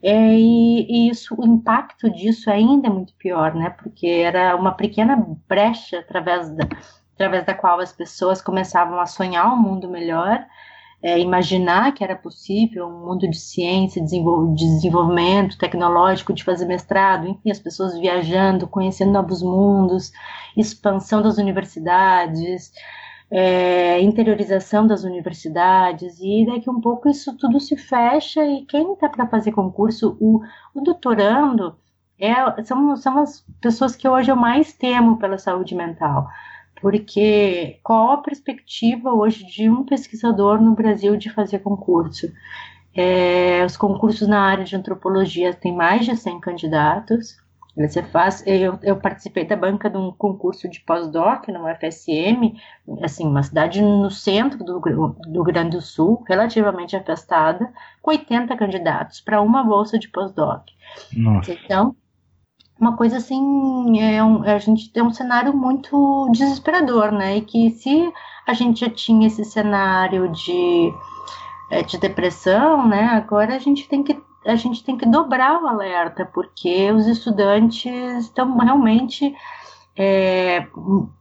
É, 0.01 0.33
e, 0.37 1.07
e, 1.07 1.09
isso, 1.09 1.35
o 1.37 1.45
impacto 1.45 2.09
disso 2.09 2.49
ainda 2.49 2.87
é 2.87 2.89
muito 2.89 3.13
pior, 3.15 3.53
né? 3.53 3.69
Porque 3.71 4.07
era 4.07 4.55
uma 4.55 4.71
pequena 4.71 5.17
brecha 5.47 5.99
através 5.99 6.49
da, 6.51 6.65
através 7.15 7.45
da 7.45 7.53
qual 7.53 7.79
as 7.79 7.91
pessoas 7.91 8.41
começavam 8.41 8.99
a 8.99 9.05
sonhar 9.05 9.53
um 9.53 9.57
mundo 9.57 9.89
melhor, 9.89 10.45
é, 11.01 11.19
imaginar 11.19 11.93
que 11.93 12.03
era 12.03 12.15
possível 12.15 12.87
um 12.87 13.07
mundo 13.07 13.29
de 13.29 13.39
ciência, 13.39 14.03
de 14.03 14.21
desenvolvimento 14.55 15.57
tecnológico, 15.57 16.33
de 16.33 16.43
fazer 16.43 16.65
mestrado, 16.65 17.27
enfim, 17.27 17.51
as 17.51 17.59
pessoas 17.59 17.97
viajando, 17.97 18.67
conhecendo 18.67 19.13
novos 19.13 19.41
mundos, 19.41 20.11
expansão 20.57 21.21
das 21.21 21.37
universidades, 21.37 22.73
é, 23.31 24.01
interiorização 24.01 24.85
das 24.85 25.03
universidades, 25.03 26.19
e 26.19 26.45
daqui 26.45 26.69
um 26.69 26.81
pouco 26.81 27.07
isso 27.07 27.37
tudo 27.37 27.59
se 27.59 27.77
fecha, 27.77 28.45
e 28.45 28.65
quem 28.65 28.93
está 28.93 29.07
para 29.07 29.27
fazer 29.27 29.51
concurso, 29.53 30.17
o, 30.19 30.41
o 30.73 30.81
doutorando, 30.81 31.77
é, 32.19 32.33
são, 32.63 32.95
são 32.97 33.19
as 33.19 33.45
pessoas 33.61 33.95
que 33.95 34.07
hoje 34.07 34.29
eu 34.29 34.35
mais 34.35 34.73
temo 34.73 35.17
pela 35.17 35.37
saúde 35.37 35.73
mental 35.73 36.27
porque 36.81 37.79
qual 37.83 38.11
a 38.11 38.17
perspectiva 38.17 39.13
hoje 39.13 39.45
de 39.45 39.69
um 39.69 39.83
pesquisador 39.83 40.61
no 40.61 40.75
Brasil 40.75 41.15
de 41.15 41.29
fazer 41.29 41.59
concurso? 41.59 42.31
É, 42.95 43.63
os 43.65 43.77
concursos 43.77 44.27
na 44.27 44.41
área 44.41 44.63
de 44.63 44.75
antropologia 44.75 45.53
têm 45.53 45.75
mais 45.75 46.05
de 46.05 46.15
100 46.15 46.39
candidatos. 46.39 47.37
Você 47.77 48.03
faz, 48.03 48.43
eu, 48.45 48.77
eu 48.81 48.97
participei 48.97 49.45
da 49.45 49.55
banca 49.55 49.89
de 49.89 49.95
um 49.95 50.11
concurso 50.11 50.67
de 50.67 50.81
pós-doc 50.81 51.47
no 51.47 51.65
UFSM, 51.65 52.59
assim, 53.01 53.25
uma 53.25 53.43
cidade 53.43 53.81
no 53.81 54.11
centro 54.11 54.61
do, 54.63 54.79
do 54.79 55.43
Rio 55.43 55.43
Grande 55.43 55.77
do 55.77 55.81
Sul, 55.81 56.21
relativamente 56.27 56.95
afastada, 56.97 57.71
com 58.01 58.11
80 58.11 58.57
candidatos 58.57 59.21
para 59.21 59.39
uma 59.41 59.63
bolsa 59.63 59.97
de 59.97 60.09
pós-doc. 60.09 60.65
Então, 61.63 61.95
uma 62.79 62.95
coisa 62.95 63.17
assim, 63.17 63.99
é 63.99 64.23
um, 64.23 64.43
a 64.43 64.57
gente 64.57 64.91
tem 64.91 65.03
um 65.03 65.11
cenário 65.11 65.55
muito 65.55 66.29
desesperador, 66.31 67.11
né? 67.11 67.37
E 67.37 67.41
que 67.41 67.71
se 67.71 68.11
a 68.47 68.53
gente 68.53 68.81
já 68.81 68.89
tinha 68.89 69.27
esse 69.27 69.43
cenário 69.43 70.29
de, 70.29 70.93
é, 71.69 71.83
de 71.83 71.97
depressão, 71.97 72.87
né? 72.87 73.05
Agora 73.07 73.55
a 73.55 73.59
gente 73.59 73.87
tem 73.87 74.03
que 74.03 74.17
a 74.45 74.55
gente 74.55 74.83
tem 74.83 74.97
que 74.97 75.05
dobrar 75.05 75.61
o 75.61 75.67
alerta, 75.67 76.25
porque 76.25 76.89
os 76.91 77.05
estudantes 77.05 77.91
estão 78.25 78.57
realmente 78.57 79.35
é, 79.97 80.65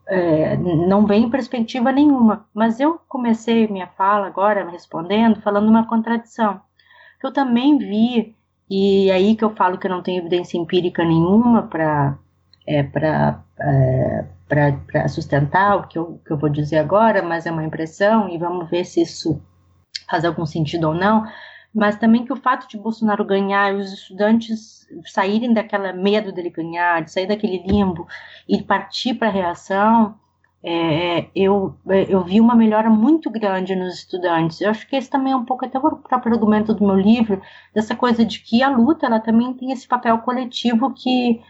é, 0.07 0.57
não 0.57 1.05
vem 1.05 1.29
perspectiva 1.29 1.90
nenhuma. 1.90 2.47
Mas 2.55 2.79
eu 2.79 3.01
comecei 3.09 3.66
minha 3.66 3.88
fala 3.88 4.29
agora, 4.29 4.71
respondendo, 4.71 5.42
falando 5.42 5.68
uma 5.68 5.87
contradição. 5.88 6.61
Eu 7.23 7.33
também 7.33 7.77
vi 7.77 8.38
e 8.71 9.11
aí 9.11 9.35
que 9.37 9.45
eu 9.45 9.55
falo 9.55 9.79
que 9.79 9.87
eu 9.87 9.91
não 9.91 10.03
tenho 10.03 10.21
evidência 10.21 10.59
empírica 10.59 11.05
nenhuma 11.05 11.63
para 11.63 12.19
é, 12.67 12.83
para 14.49 15.09
sustentar 15.09 15.77
o 15.77 15.87
que 15.87 15.99
eu, 15.99 16.21
que 16.25 16.33
eu 16.33 16.39
vou 16.39 16.49
dizer 16.49 16.79
agora, 16.79 17.23
mas 17.23 17.47
é 17.47 17.51
uma 17.51 17.65
impressão 17.65 18.29
e 18.29 18.39
vamos 18.39 18.69
ver 18.71 18.85
se 18.85 19.03
isso 19.03 19.43
faz 20.09 20.25
algum 20.25 20.47
sentido 20.47 20.89
ou 20.89 20.95
não. 20.95 21.25
Mas 21.75 21.97
também 21.97 22.25
que 22.25 22.33
o 22.33 22.37
fato 22.37 22.69
de 22.69 22.79
Bolsonaro 22.79 23.25
ganhar, 23.25 23.75
os 23.75 23.93
estudantes 23.93 24.87
saírem 25.07 25.53
daquela 25.53 25.93
medo 25.93 26.33
dele 26.33 26.51
ganhar, 26.51 27.03
de 27.03 27.11
sair 27.13 27.27
daquele 27.27 27.63
limbo 27.67 28.07
e 28.49 28.63
partir 28.63 29.15
para 29.15 29.29
a 29.29 29.33
reação, 29.33 30.15
é, 30.62 31.29
eu, 31.35 31.77
eu 32.09 32.25
vi 32.25 32.40
uma 32.40 32.55
melhora 32.55 32.91
muito 32.91 33.30
grande 33.30 33.76
nos 33.76 33.95
estudantes. 33.95 34.61
Eu 34.61 34.70
acho 34.70 34.89
que 34.89 34.97
esse 34.97 35.09
também 35.09 35.33
é 35.33 35.37
um 35.37 35.45
pouco 35.45 35.64
até 35.64 35.78
o 35.78 35.97
próprio 35.97 36.35
argumento 36.35 36.74
do 36.74 36.85
meu 36.85 36.97
livro, 36.97 37.41
dessa 37.72 37.95
coisa 37.95 38.24
de 38.24 38.41
que 38.41 38.62
a 38.62 38.68
luta 38.68 39.07
ela 39.07 39.20
também 39.20 39.55
tem 39.55 39.70
esse 39.70 39.87
papel 39.87 40.18
coletivo 40.18 40.93
que, 40.93 41.41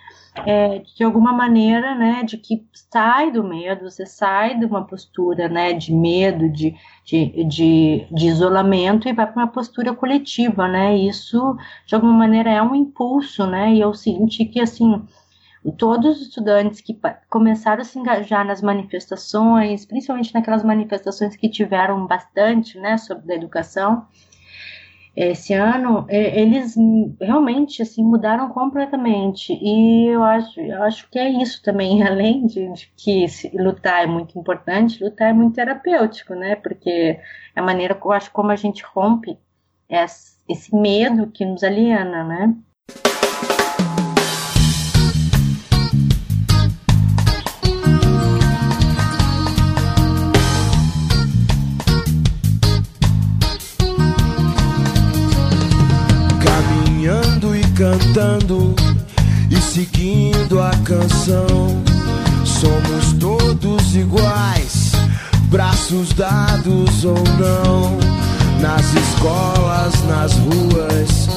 é, 0.47 0.81
de 0.81 1.03
alguma 1.05 1.33
maneira, 1.33 1.95
né, 1.95 2.23
de 2.23 2.37
que 2.37 2.67
sai 2.91 3.33
do 3.33 3.43
medo, 3.43 3.91
você 3.91 4.05
sai 4.05 4.59
de 4.59 4.67
uma 4.67 4.85
postura 4.85 5.49
né, 5.49 5.73
de 5.73 5.93
medo, 5.93 6.49
de, 6.51 6.77
de, 7.03 7.45
de, 7.45 8.07
de 8.11 8.27
isolamento 8.27 9.09
e 9.09 9.13
vai 9.15 9.27
para 9.27 9.43
uma 9.43 9.49
postura 9.51 9.95
coletiva, 9.95 10.69
né? 10.69 10.97
Isso, 10.97 11.57
de 11.87 11.95
alguma 11.95 12.13
maneira, 12.13 12.51
é 12.51 12.63
um 12.63 12.75
impulso, 12.75 13.47
né? 13.47 13.73
E 13.73 13.81
eu 13.81 13.95
senti 13.95 14.45
que, 14.45 14.61
assim, 14.61 15.03
todos 15.73 16.17
os 16.17 16.29
estudantes 16.29 16.81
que 16.81 16.99
começaram 17.29 17.83
a 17.83 17.85
se 17.85 17.99
engajar 17.99 18.45
nas 18.45 18.63
manifestações, 18.63 19.85
principalmente 19.85 20.33
naquelas 20.35 20.63
manifestações 20.63 21.37
que 21.37 21.49
tiveram 21.49 22.07
bastante, 22.07 22.79
né, 22.79 22.97
sobre 22.97 23.33
a 23.33 23.37
educação, 23.37 24.07
esse 25.17 25.53
ano, 25.53 26.07
eles 26.09 26.77
realmente 27.21 27.83
assim 27.83 28.05
mudaram 28.05 28.51
completamente. 28.51 29.53
E 29.53 30.07
eu 30.07 30.23
acho, 30.23 30.61
eu 30.61 30.81
acho 30.85 31.11
que 31.11 31.19
é 31.19 31.29
isso 31.29 31.61
também, 31.61 32.03
além 32.07 32.47
de, 32.47 32.73
que 32.97 33.27
lutar 33.55 34.05
é 34.05 34.07
muito 34.07 34.39
importante, 34.39 35.03
lutar 35.03 35.31
é 35.31 35.33
muito 35.33 35.57
terapêutico, 35.57 36.35
né? 36.35 36.55
Porque 36.55 36.91
é 36.91 37.21
a 37.57 37.63
maneira 37.63 37.99
eu 38.03 38.13
acho 38.13 38.31
como 38.31 38.53
a 38.53 38.57
gente 38.57 38.85
rompe 38.85 39.37
esse 39.89 40.77
medo 40.77 41.27
que 41.27 41.45
nos 41.45 41.65
aliena, 41.65 42.23
né? 42.23 42.55
Cantando 57.79 58.75
e 59.49 59.57
seguindo 59.61 60.61
a 60.61 60.71
canção. 60.85 61.81
Somos 62.45 63.13
todos 63.21 63.95
iguais, 63.95 64.91
braços 65.45 66.13
dados 66.13 67.05
ou 67.05 67.23
não. 67.39 67.97
Nas 68.61 68.85
escolas, 68.93 69.95
nas 70.09 70.33
ruas, 70.33 71.29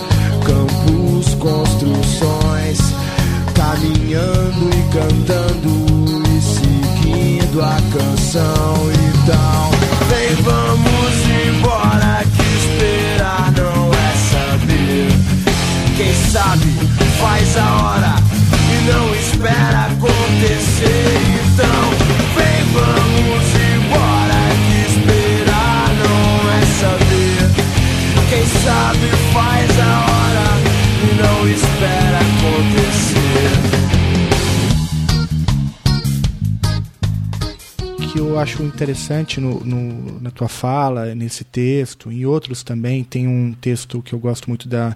interessante 38.64 39.40
no, 39.40 39.60
no, 39.62 40.22
na 40.22 40.32
tua 40.32 40.48
fala, 40.48 41.14
nesse 41.16 41.44
texto, 41.44 42.12
em 42.12 42.26
outros 42.26 42.64
também, 42.64 43.04
tem 43.04 43.28
um 43.28 43.54
texto 43.54 44.02
que 44.02 44.14
eu 44.14 44.20
gosto 44.20 44.50
muito 44.50 44.68
da, 44.68 44.96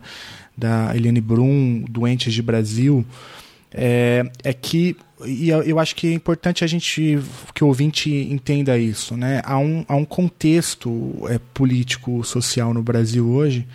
da 0.58 0.96
Eliane 0.96 1.22
Brum, 1.22 1.84
Doentes 1.90 2.34
de 2.34 2.42
Brasil, 2.42 3.06
é, 3.74 4.30
é 4.44 4.54
que 4.54 4.96
e 5.26 5.50
eu 5.50 5.80
acho 5.80 5.96
que 5.96 6.08
é 6.08 6.14
importante 6.14 6.64
a 6.64 6.68
gente 6.68 7.20
que 7.54 7.64
o 7.64 7.68
ouvinte 7.68 8.12
entenda 8.12 8.78
isso, 8.78 9.16
né? 9.16 9.42
Há 9.46 9.58
um, 9.58 9.86
há 9.88 9.96
um 9.96 10.04
contexto 10.04 11.26
é, 11.30 11.40
político 11.54 12.22
social 12.24 12.74
no 12.74 12.84
Brasil 12.84 13.26
hoje 13.28 13.66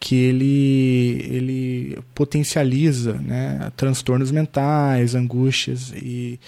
que 0.00 0.14
ele, 0.14 1.26
ele 1.28 1.98
potencializa 2.14 3.14
né, 3.14 3.72
transtornos 3.76 4.30
mentais, 4.30 5.16
angústias 5.16 5.92
e 5.92 6.38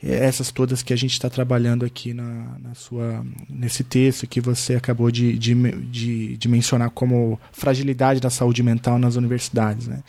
essas 0.00 0.52
todas 0.52 0.82
que 0.82 0.92
a 0.92 0.96
gente 0.96 1.12
está 1.12 1.28
trabalhando 1.28 1.84
aqui 1.84 2.14
na, 2.14 2.56
na, 2.62 2.74
sua, 2.74 3.24
nesse 3.48 3.82
texto 3.82 4.28
que 4.28 4.40
você 4.40 4.76
acabou 4.76 5.10
de, 5.10 5.36
de, 5.36 5.54
de, 5.90 6.36
de, 6.36 6.48
mencionar 6.48 6.90
como 6.90 7.38
fragilidade 7.52 8.20
da 8.20 8.30
saúde 8.30 8.62
mental 8.62 8.96
nas 8.96 9.16
universidades. 9.16 9.88
Né? 9.88 10.02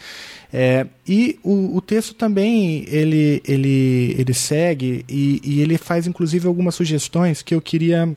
É, 0.54 0.86
e 1.08 1.40
o, 1.44 1.76
o, 1.76 1.82
texto 1.82 2.14
também 2.14 2.86
ele, 2.88 3.42
ele, 3.48 4.16
ele 4.18 4.34
segue 4.34 5.04
e, 5.10 5.42
e 5.44 5.62
ele 5.62 5.78
faz 5.78 6.06
inclusive 6.06 6.48
algumas 6.48 6.76
sugestões 6.76 7.42
que 7.42 7.56
eu 7.56 7.62
queria 7.62 8.16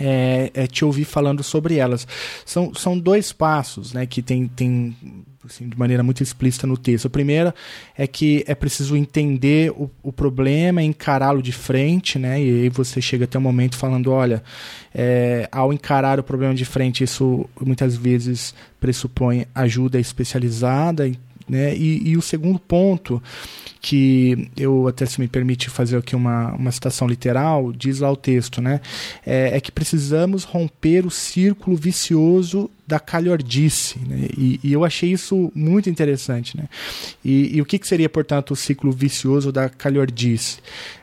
é, 0.00 0.50
é, 0.54 0.66
te 0.66 0.84
ouvir 0.84 1.04
falando 1.04 1.42
sobre 1.42 1.76
elas. 1.76 2.08
São, 2.44 2.72
são 2.74 2.98
dois 2.98 3.32
passos 3.32 3.92
né, 3.92 4.06
que 4.06 4.22
tem, 4.22 4.48
tem 4.48 4.96
assim, 5.44 5.68
de 5.68 5.78
maneira 5.78 6.02
muito 6.02 6.22
explícita 6.22 6.66
no 6.66 6.76
texto. 6.76 7.04
O 7.04 7.10
primeiro 7.10 7.52
é 7.96 8.06
que 8.06 8.42
é 8.46 8.54
preciso 8.54 8.96
entender 8.96 9.70
o, 9.72 9.90
o 10.02 10.12
problema, 10.12 10.82
encará-lo 10.82 11.42
de 11.42 11.52
frente, 11.52 12.18
né, 12.18 12.42
e 12.42 12.62
aí 12.62 12.68
você 12.68 13.00
chega 13.00 13.24
até 13.24 13.38
um 13.38 13.42
momento 13.42 13.76
falando: 13.76 14.10
olha, 14.10 14.42
é, 14.94 15.48
ao 15.52 15.72
encarar 15.72 16.18
o 16.18 16.22
problema 16.22 16.54
de 16.54 16.64
frente, 16.64 17.04
isso 17.04 17.48
muitas 17.60 17.96
vezes 17.96 18.54
pressupõe 18.80 19.46
ajuda 19.54 20.00
especializada. 20.00 21.10
Né? 21.50 21.76
E, 21.76 22.10
e 22.10 22.16
o 22.16 22.22
segundo 22.22 22.60
ponto 22.60 23.20
que 23.80 24.48
eu 24.56 24.86
até 24.86 25.04
se 25.04 25.20
me 25.20 25.26
permite 25.26 25.68
fazer 25.68 25.96
aqui 25.96 26.14
uma, 26.14 26.52
uma 26.52 26.70
citação 26.70 27.08
literal, 27.08 27.72
diz 27.72 27.98
lá 27.98 28.12
o 28.12 28.16
texto, 28.16 28.60
né? 28.60 28.80
É, 29.26 29.56
é 29.56 29.60
que 29.60 29.72
precisamos 29.72 30.44
romper 30.44 31.04
o 31.06 31.10
círculo 31.10 31.76
vicioso 31.76 32.70
da 32.86 33.00
calhordice, 33.00 33.98
né? 34.06 34.28
E, 34.36 34.60
e, 34.62 34.72
eu 34.72 34.84
achei 34.84 35.10
isso 35.10 35.50
muito 35.54 35.90
interessante, 35.90 36.56
né? 36.56 36.68
E, 37.24 37.56
e 37.56 37.62
o 37.62 37.64
que, 37.64 37.78
que 37.78 37.88
seria, 37.88 38.08
portanto, 38.08 38.52
o 38.52 38.56
ciclo 38.56 38.92
vicioso 38.92 39.50
da 39.50 39.68
calhordice? 39.68 40.58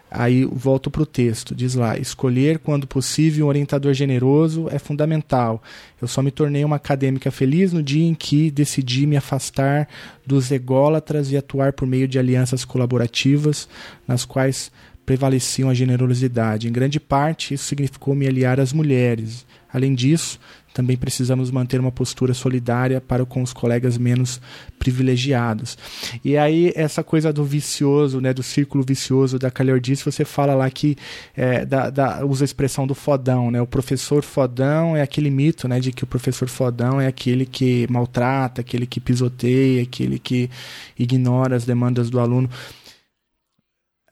Aí 0.09 0.45
volto 0.45 0.89
para 0.89 1.01
o 1.01 1.05
texto, 1.05 1.53
diz 1.53 1.75
lá: 1.75 1.97
escolher 1.97 2.59
quando 2.59 2.87
possível 2.87 3.45
um 3.45 3.49
orientador 3.49 3.93
generoso 3.93 4.67
é 4.71 4.79
fundamental. 4.79 5.61
Eu 6.01 6.07
só 6.07 6.21
me 6.21 6.31
tornei 6.31 6.63
uma 6.63 6.77
acadêmica 6.77 7.29
feliz 7.29 7.73
no 7.73 7.83
dia 7.83 8.05
em 8.05 8.15
que 8.15 8.49
decidi 8.49 9.05
me 9.05 9.17
afastar 9.17 9.87
dos 10.25 10.49
ególatras 10.51 11.31
e 11.31 11.37
atuar 11.37 11.73
por 11.73 11.87
meio 11.87 12.07
de 12.07 12.17
alianças 12.17 12.63
colaborativas, 12.63 13.67
nas 14.07 14.23
quais 14.23 14.71
prevaleciam 15.05 15.69
a 15.69 15.73
generosidade. 15.73 16.67
Em 16.67 16.71
grande 16.71 16.99
parte, 16.99 17.53
isso 17.53 17.65
significou 17.65 18.13
me 18.13 18.27
aliar 18.27 18.59
às 18.59 18.73
mulheres. 18.73 19.45
Além 19.71 19.93
disso, 19.93 20.39
também 20.77 20.95
precisamos 20.95 21.49
manter 21.49 21.79
uma 21.79 21.91
postura 21.91 22.35
solidária 22.35 23.01
para 23.01 23.25
com 23.25 23.41
os 23.41 23.51
colegas 23.51 23.97
menos 23.97 24.39
privilegiados. 24.77 25.75
E 26.23 26.37
aí, 26.37 26.71
essa 26.75 27.03
coisa 27.03 27.33
do 27.33 27.43
vicioso, 27.43 28.21
né, 28.21 28.31
do 28.31 28.43
círculo 28.43 28.83
vicioso 28.83 29.39
da 29.39 29.49
calhordice, 29.49 30.05
você 30.05 30.23
fala 30.23 30.53
lá 30.53 30.69
que 30.69 30.95
é, 31.35 31.65
da, 31.65 31.89
da, 31.89 32.23
usa 32.23 32.43
a 32.43 32.45
expressão 32.45 32.85
do 32.85 32.93
fodão, 32.93 33.49
né? 33.49 33.59
O 33.59 33.65
professor 33.65 34.21
fodão 34.21 34.95
é 34.95 35.01
aquele 35.01 35.31
mito, 35.31 35.67
né, 35.67 35.79
de 35.79 35.91
que 35.91 36.03
o 36.03 36.07
professor 36.07 36.47
fodão 36.47 37.01
é 37.01 37.07
aquele 37.07 37.47
que 37.47 37.87
maltrata, 37.89 38.61
aquele 38.61 38.85
que 38.85 38.99
pisoteia, 38.99 39.81
aquele 39.81 40.19
que 40.19 40.47
ignora 40.99 41.55
as 41.55 41.65
demandas 41.65 42.07
do 42.07 42.19
aluno. 42.19 42.47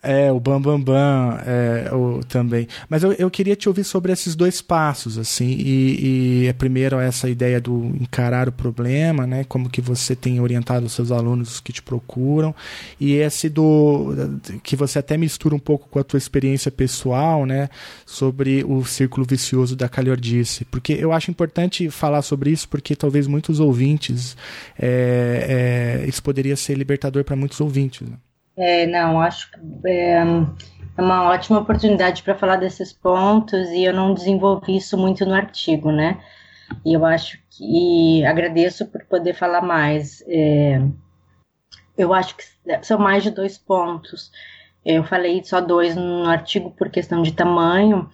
É, 0.06 0.32
o 0.32 0.40
Bam 0.40 0.62
Bam 0.62 0.80
Bam 0.80 1.40
é, 1.46 1.90
o, 1.94 2.22
também. 2.28 2.68
Mas 2.88 3.04
eu, 3.04 3.12
eu 3.14 3.30
queria 3.32 3.56
te 3.56 3.68
ouvir 3.68 3.84
sobre 3.84 4.12
esses 4.12 4.36
dois 4.36 4.62
passos, 4.62 5.18
assim, 5.18 5.48
e, 5.48 6.44
e 6.44 6.48
é 6.48 6.54
primeiro 6.54 7.00
essa 7.00 7.28
ideia 7.28 7.60
do 7.60 7.86
encarar 8.00 8.48
o 8.48 8.52
problema, 8.52 9.26
né, 9.26 9.44
como 9.46 9.70
que 9.70 9.82
você 9.82 10.16
tem 10.16 10.40
orientado 10.40 10.86
os 10.86 10.94
seus 10.94 11.12
alunos 11.12 11.60
que 11.60 11.74
te 11.74 11.82
procuram, 11.82 12.54
e 13.00 13.14
esse 13.14 13.50
do, 13.50 14.14
que 14.62 14.76
você 14.76 15.00
até 15.00 15.18
mistura 15.18 15.56
um 15.56 15.60
pouco 15.60 15.90
com 15.90 15.98
a 15.98 16.04
tua 16.04 16.18
experiência 16.18 16.70
pessoal, 16.70 17.46
né, 17.46 17.70
sobre 18.06 18.64
o 18.64 18.86
círculo 18.86 19.26
vicioso 19.26 19.76
da 19.76 19.90
calhordice, 19.90 20.66
porque 20.66 20.94
eu 20.94 21.12
acho 21.12 21.32
importante 21.32 21.90
falar 21.90 22.22
sobre 22.22 22.52
isso, 22.52 22.70
porque 22.70 22.96
talvez 22.96 23.26
muitos 23.26 23.60
ouvintes, 23.60 24.38
é, 24.78 26.04
é, 26.04 26.08
isso 26.08 26.22
poderia 26.22 26.56
ser 26.56 26.78
libertador 26.78 27.24
para 27.24 27.36
muitos 27.36 27.60
ouvintes, 27.60 28.08
né? 28.08 28.18
É, 28.58 28.86
não, 28.88 29.20
acho 29.22 29.52
que 29.52 29.60
é, 29.88 30.18
é 30.98 31.02
uma 31.02 31.30
ótima 31.30 31.60
oportunidade 31.60 32.24
para 32.24 32.38
falar 32.38 32.56
desses 32.56 32.94
pontos 32.94 33.70
e 33.70 33.84
eu 33.84 33.94
não 33.94 34.14
desenvolvi 34.14 34.78
isso 34.78 34.98
muito 34.98 35.26
no 35.26 35.34
artigo, 35.34 35.92
né? 35.92 36.22
E 36.86 36.94
eu 36.94 37.06
acho 37.06 37.38
que 37.50 38.26
agradeço 38.26 38.86
por 38.88 39.04
poder 39.06 39.34
falar 39.34 39.62
mais. 39.62 40.24
É, 40.28 40.82
eu 41.98 42.14
acho 42.14 42.36
que 42.36 42.44
são 42.82 42.98
mais 42.98 43.24
de 43.24 43.32
dois 43.32 43.58
pontos. 43.58 44.32
Eu 44.86 45.04
falei 45.04 45.44
só 45.44 45.60
dois 45.60 45.96
no 45.96 46.30
artigo 46.30 46.72
por 46.72 46.90
questão 46.90 47.22
de 47.22 47.34
tamanho, 47.34 48.10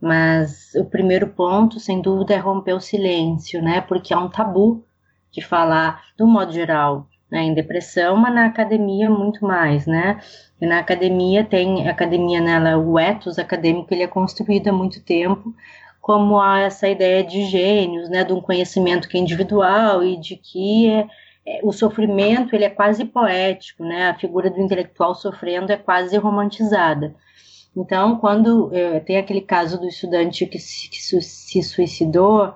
mas 0.00 0.74
o 0.76 0.84
primeiro 0.84 1.28
ponto, 1.28 1.80
sem 1.80 2.00
dúvida, 2.00 2.34
é 2.34 2.38
romper 2.38 2.74
o 2.74 2.80
silêncio, 2.80 3.62
né? 3.62 3.80
Porque 3.80 4.14
é 4.14 4.16
um 4.16 4.28
tabu 4.28 4.84
de 5.32 5.40
falar, 5.40 6.02
do 6.16 6.26
modo 6.26 6.52
geral, 6.52 7.08
né, 7.30 7.42
em 7.42 7.54
depressão, 7.54 8.16
mas 8.16 8.34
na 8.34 8.46
academia 8.46 9.08
muito 9.08 9.44
mais, 9.44 9.86
né? 9.86 10.20
E 10.60 10.66
na 10.66 10.78
academia 10.78 11.44
tem 11.44 11.88
academia 11.88 12.40
nela, 12.40 12.76
o 12.78 12.98
ethos 12.98 13.38
acadêmico 13.38 13.92
ele 13.94 14.02
é 14.02 14.06
construído 14.08 14.68
há 14.68 14.72
muito 14.72 15.02
tempo 15.02 15.54
como 16.00 16.42
essa 16.42 16.88
ideia 16.88 17.22
de 17.22 17.44
gênios, 17.44 18.08
né, 18.08 18.24
de 18.24 18.32
um 18.32 18.40
conhecimento 18.40 19.08
que 19.08 19.16
é 19.16 19.20
individual 19.20 20.02
e 20.02 20.16
de 20.16 20.34
que 20.34 20.88
é, 20.88 21.06
é, 21.46 21.60
o 21.62 21.72
sofrimento 21.72 22.54
ele 22.54 22.64
é 22.64 22.70
quase 22.70 23.04
poético, 23.04 23.84
né? 23.84 24.08
A 24.08 24.14
figura 24.14 24.50
do 24.50 24.60
intelectual 24.60 25.14
sofrendo 25.14 25.72
é 25.72 25.76
quase 25.76 26.16
romantizada. 26.16 27.14
Então, 27.76 28.18
quando 28.18 28.74
é, 28.74 29.00
tem 29.00 29.18
aquele 29.18 29.40
caso 29.40 29.78
do 29.78 29.86
estudante 29.86 30.46
que 30.46 30.58
se, 30.58 30.88
que 30.88 31.00
se 31.00 31.62
suicidou, 31.62 32.54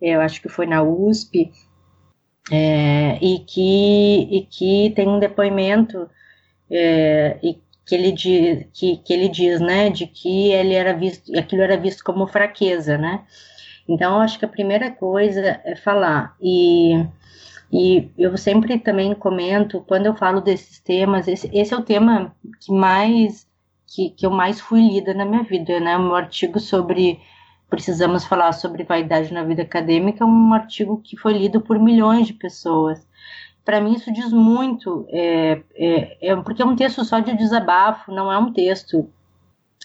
eu 0.00 0.20
acho 0.20 0.42
que 0.42 0.48
foi 0.48 0.66
na 0.66 0.82
USP, 0.82 1.50
é, 2.50 3.18
e, 3.20 3.38
que, 3.40 4.28
e 4.30 4.46
que 4.50 4.90
tem 4.94 5.08
um 5.08 5.18
depoimento 5.18 6.08
é, 6.70 7.38
e 7.42 7.58
que 7.84 7.94
ele, 7.94 8.12
diz, 8.12 8.66
que, 8.72 8.96
que 8.98 9.12
ele 9.12 9.28
diz, 9.28 9.60
né, 9.60 9.90
de 9.90 10.06
que 10.06 10.52
ele 10.52 10.74
era 10.74 10.92
visto, 10.92 11.36
aquilo 11.38 11.62
era 11.62 11.76
visto 11.76 12.02
como 12.04 12.26
fraqueza, 12.26 12.96
né? 12.96 13.24
Então, 13.88 14.20
acho 14.20 14.38
que 14.38 14.44
a 14.44 14.48
primeira 14.48 14.90
coisa 14.90 15.60
é 15.64 15.74
falar. 15.74 16.36
E, 16.40 17.04
e 17.72 18.08
eu 18.16 18.36
sempre 18.38 18.78
também 18.78 19.14
comento, 19.14 19.84
quando 19.86 20.06
eu 20.06 20.14
falo 20.14 20.40
desses 20.40 20.78
temas, 20.78 21.26
esse, 21.26 21.50
esse 21.52 21.74
é 21.74 21.76
o 21.76 21.82
tema 21.82 22.34
que 22.60 22.72
mais 22.72 23.46
que, 23.94 24.10
que 24.10 24.24
eu 24.24 24.30
mais 24.30 24.60
fui 24.60 24.80
lida 24.80 25.12
na 25.12 25.24
minha 25.24 25.42
vida, 25.42 25.78
né? 25.78 25.96
O 25.96 26.02
meu 26.02 26.14
artigo 26.14 26.58
sobre 26.58 27.20
precisamos 27.72 28.26
falar 28.26 28.52
sobre 28.52 28.84
vaidade 28.84 29.32
na 29.32 29.42
vida 29.42 29.62
acadêmica 29.62 30.22
é 30.22 30.26
um 30.26 30.52
artigo 30.52 31.00
que 31.02 31.16
foi 31.16 31.32
lido 31.32 31.58
por 31.58 31.78
milhões 31.78 32.26
de 32.26 32.34
pessoas. 32.34 33.08
Para 33.64 33.80
mim 33.80 33.94
isso 33.94 34.12
diz 34.12 34.30
muito, 34.30 35.06
é, 35.08 35.62
é, 35.74 36.28
é, 36.28 36.36
porque 36.36 36.60
é 36.60 36.66
um 36.66 36.76
texto 36.76 37.02
só 37.02 37.18
de 37.18 37.34
desabafo, 37.34 38.12
não 38.12 38.30
é 38.30 38.36
um 38.36 38.52
texto. 38.52 39.08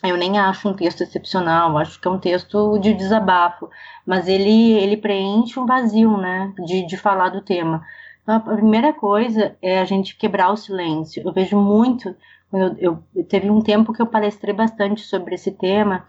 Eu 0.03 0.17
nem 0.17 0.37
acho 0.37 0.67
um 0.67 0.73
texto 0.73 1.01
excepcional, 1.01 1.77
acho 1.77 1.97
que 2.01 2.05
é 2.09 2.11
um 2.11 2.19
texto 2.19 2.77
de 2.79 2.93
desabafo, 2.93 3.69
mas 4.05 4.27
ele 4.27 4.73
ele 4.73 4.97
preenche 4.97 5.57
um 5.57 5.65
vazio, 5.65 6.17
né, 6.17 6.53
de, 6.65 6.85
de 6.85 6.97
falar 6.97 7.29
do 7.29 7.41
tema. 7.41 7.85
Então, 8.21 8.35
a 8.35 8.39
primeira 8.41 8.91
coisa 8.91 9.55
é 9.61 9.79
a 9.79 9.85
gente 9.85 10.17
quebrar 10.17 10.51
o 10.51 10.57
silêncio. 10.57 11.23
Eu 11.25 11.31
vejo 11.31 11.57
muito, 11.57 12.13
eu, 12.51 12.75
eu 13.15 13.23
teve 13.29 13.49
um 13.49 13.61
tempo 13.61 13.93
que 13.93 14.01
eu 14.01 14.07
palestrei 14.07 14.53
bastante 14.53 14.99
sobre 15.03 15.35
esse 15.35 15.51
tema 15.51 16.05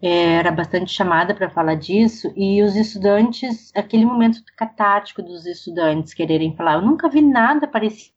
era 0.00 0.52
bastante 0.52 0.92
chamada 0.92 1.34
para 1.34 1.50
falar 1.50 1.74
disso, 1.74 2.32
e 2.36 2.62
os 2.62 2.76
estudantes, 2.76 3.72
aquele 3.74 4.06
momento 4.06 4.40
catártico 4.56 5.22
dos 5.22 5.44
estudantes 5.44 6.14
quererem 6.14 6.54
falar. 6.54 6.74
Eu 6.74 6.82
nunca 6.82 7.08
vi 7.08 7.20
nada 7.20 7.66
parecido 7.66 8.12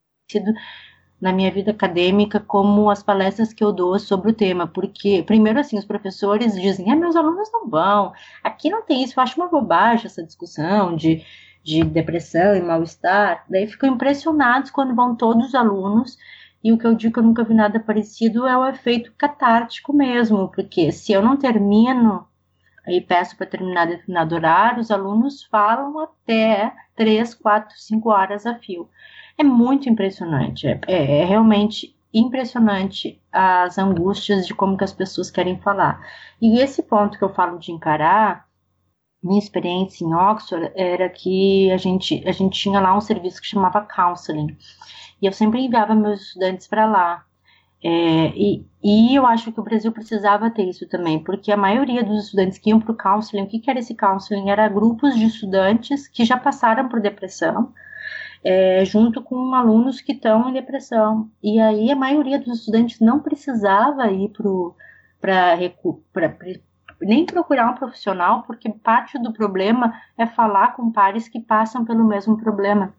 na 1.20 1.32
minha 1.32 1.52
vida 1.52 1.72
acadêmica 1.72 2.40
como 2.40 2.90
as 2.90 3.04
palestras 3.04 3.54
que 3.54 3.64
eu 3.64 3.72
dou 3.72 3.98
sobre 4.00 4.32
o 4.32 4.34
tema, 4.34 4.68
porque, 4.68 5.24
primeiro, 5.24 5.60
assim, 5.60 5.78
os 5.78 5.86
professores 5.86 6.60
dizem, 6.60 6.92
ah, 6.92 6.96
meus 6.96 7.16
alunos 7.16 7.52
não 7.52 7.70
vão, 7.70 8.12
aqui 8.44 8.70
não 8.70 8.84
tem 8.84 9.04
isso, 9.04 9.20
eu 9.20 9.24
acho 9.24 9.40
uma 9.40 9.48
bobagem 9.48 10.08
essa 10.08 10.24
discussão 10.24 10.96
de, 10.96 11.24
de 11.64 11.84
depressão 11.84 12.56
e 12.56 12.62
mal-estar, 12.62 13.46
daí 13.48 13.68
ficam 13.68 13.90
impressionados 13.90 14.72
quando 14.72 14.96
vão 14.96 15.16
todos 15.16 15.48
os 15.48 15.56
alunos 15.56 16.18
e 16.64 16.72
o 16.72 16.78
que 16.78 16.86
eu 16.86 16.94
digo 16.94 17.14
que 17.14 17.20
eu 17.20 17.24
nunca 17.24 17.44
vi 17.44 17.54
nada 17.54 17.80
parecido 17.80 18.46
é 18.46 18.58
o 18.58 18.66
efeito 18.66 19.12
catártico 19.18 19.94
mesmo, 19.94 20.50
porque 20.50 20.92
se 20.92 21.12
eu 21.12 21.22
não 21.22 21.38
termino 21.38 22.28
e 22.88 23.00
peço 23.02 23.36
para 23.38 23.48
terminar 23.48 23.88
determinado 23.88 24.36
horário, 24.36 24.80
os 24.80 24.92
alunos 24.92 25.44
falam 25.46 26.00
até 26.00 26.74
3, 26.96 27.34
4, 27.36 27.76
5 27.78 28.10
horas 28.10 28.46
a 28.46 28.56
fio. 28.56 28.90
É 29.38 29.44
muito 29.44 29.90
impressionante, 29.90 30.68
é, 30.68 30.80
é, 30.88 31.22
é 31.22 31.26
realmente 31.26 31.96
impressionante 32.14 33.22
as 33.32 33.78
angústias 33.78 34.46
de 34.46 34.54
como 34.54 34.78
que 34.78 34.84
as 34.84 34.94
pessoas 34.94 35.32
querem 35.32 35.60
falar. 35.60 36.06
E 36.42 36.60
esse 36.60 36.84
ponto 36.84 37.18
que 37.18 37.24
eu 37.24 37.34
falo 37.34 37.58
de 37.58 37.72
encarar, 37.72 38.46
minha 39.24 39.40
experiência 39.40 40.04
em 40.04 40.14
Oxford 40.14 40.72
era 40.76 41.08
que 41.08 41.72
a 41.72 41.78
gente, 41.78 42.28
a 42.28 42.32
gente 42.32 42.60
tinha 42.60 42.80
lá 42.80 42.96
um 42.96 43.02
serviço 43.02 43.40
que 43.40 43.48
chamava 43.48 43.82
counseling. 43.82 44.58
E 45.22 45.26
eu 45.26 45.34
sempre 45.34 45.62
enviava 45.62 45.94
meus 45.94 46.22
estudantes 46.22 46.68
para 46.68 46.86
lá. 46.86 47.26
É, 47.84 47.90
e, 48.36 48.66
e 48.84 49.16
eu 49.16 49.26
acho 49.26 49.52
que 49.52 49.60
o 49.60 49.64
Brasil 49.64 49.92
precisava 49.92 50.52
ter 50.52 50.64
isso 50.64 50.88
também, 50.88 51.24
porque 51.24 51.52
a 51.52 51.58
maioria 51.58 52.04
dos 52.04 52.26
estudantes 52.26 52.60
que 52.60 52.70
iam 52.70 52.80
para 52.80 52.92
o 52.92 52.98
counseling, 52.98 53.44
o 53.44 53.48
que, 53.48 53.60
que 53.60 53.70
era 53.70 53.80
esse 53.80 53.96
counseling? 53.96 54.50
Era 54.52 54.68
grupos 54.68 55.16
de 55.16 55.26
estudantes 55.26 56.08
que 56.08 56.24
já 56.24 56.38
passaram 56.38 56.88
por 56.88 57.00
depressão, 57.00 57.74
é, 58.44 58.86
junto 58.86 59.22
com 59.22 59.56
alunos 59.56 60.00
que 60.00 60.12
estão 60.12 60.50
em 60.50 60.54
depressão. 60.54 61.30
E 61.42 61.60
aí 61.60 61.92
a 61.92 61.96
maioria 61.96 62.40
dos 62.40 62.60
estudantes 62.60 63.00
não 63.00 63.20
precisava 63.20 64.12
ir 64.12 64.32
para 65.20 65.58
nem 67.02 67.26
procurar 67.26 67.72
um 67.72 67.76
profissional, 67.76 68.44
porque 68.44 68.70
parte 68.70 69.18
do 69.18 69.34
problema 69.34 69.94
é 70.18 70.28
falar 70.28 70.76
com 70.76 70.92
pares 70.92 71.28
que 71.28 71.40
passam 71.40 71.84
pelo 71.84 72.04
mesmo 72.04 72.38
problema. 72.38 72.94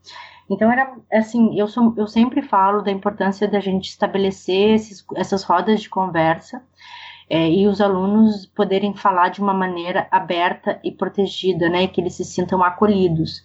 Então 0.50 0.70
era 0.70 0.94
assim, 1.12 1.58
eu, 1.58 1.66
sou, 1.66 1.94
eu 1.96 2.06
sempre 2.06 2.42
falo 2.42 2.82
da 2.82 2.90
importância 2.90 3.48
da 3.48 3.60
gente 3.60 3.88
estabelecer 3.88 4.74
esses, 4.74 5.04
essas 5.14 5.42
rodas 5.42 5.80
de 5.80 5.88
conversa 5.88 6.62
é, 7.28 7.50
e 7.50 7.66
os 7.66 7.80
alunos 7.80 8.46
poderem 8.46 8.94
falar 8.94 9.30
de 9.30 9.40
uma 9.40 9.54
maneira 9.54 10.06
aberta 10.10 10.78
e 10.84 10.90
protegida, 10.90 11.68
né, 11.68 11.86
que 11.86 12.00
eles 12.00 12.14
se 12.14 12.24
sintam 12.24 12.62
acolhidos. 12.62 13.42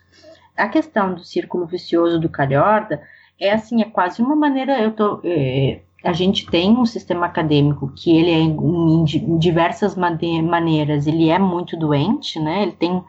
A 0.58 0.68
questão 0.68 1.14
do 1.14 1.24
círculo 1.24 1.66
vicioso 1.66 2.20
do 2.20 2.28
calhorda 2.28 3.02
é 3.39 3.52
assim, 3.52 3.82
é 3.82 3.86
quase 3.86 4.22
uma 4.22 4.36
maneira, 4.36 4.82
eu 4.82 4.91
tô, 4.91 5.22
é, 5.24 5.82
a 6.04 6.12
gente 6.12 6.48
tem 6.48 6.72
um 6.72 6.86
sistema 6.86 7.28
acadêmico 7.28 7.93
que 7.95 8.18
ele 8.18 8.32
é 8.32 8.39
em, 8.39 9.06
em 9.06 9.38
diversas 9.38 9.95
maneiras, 9.95 11.08
ele 11.08 11.30
é 11.30 11.39
muito 11.39 11.78
doente, 11.78 12.39
né, 12.39 12.64
ele 12.64 12.74
tem, 12.74 13.04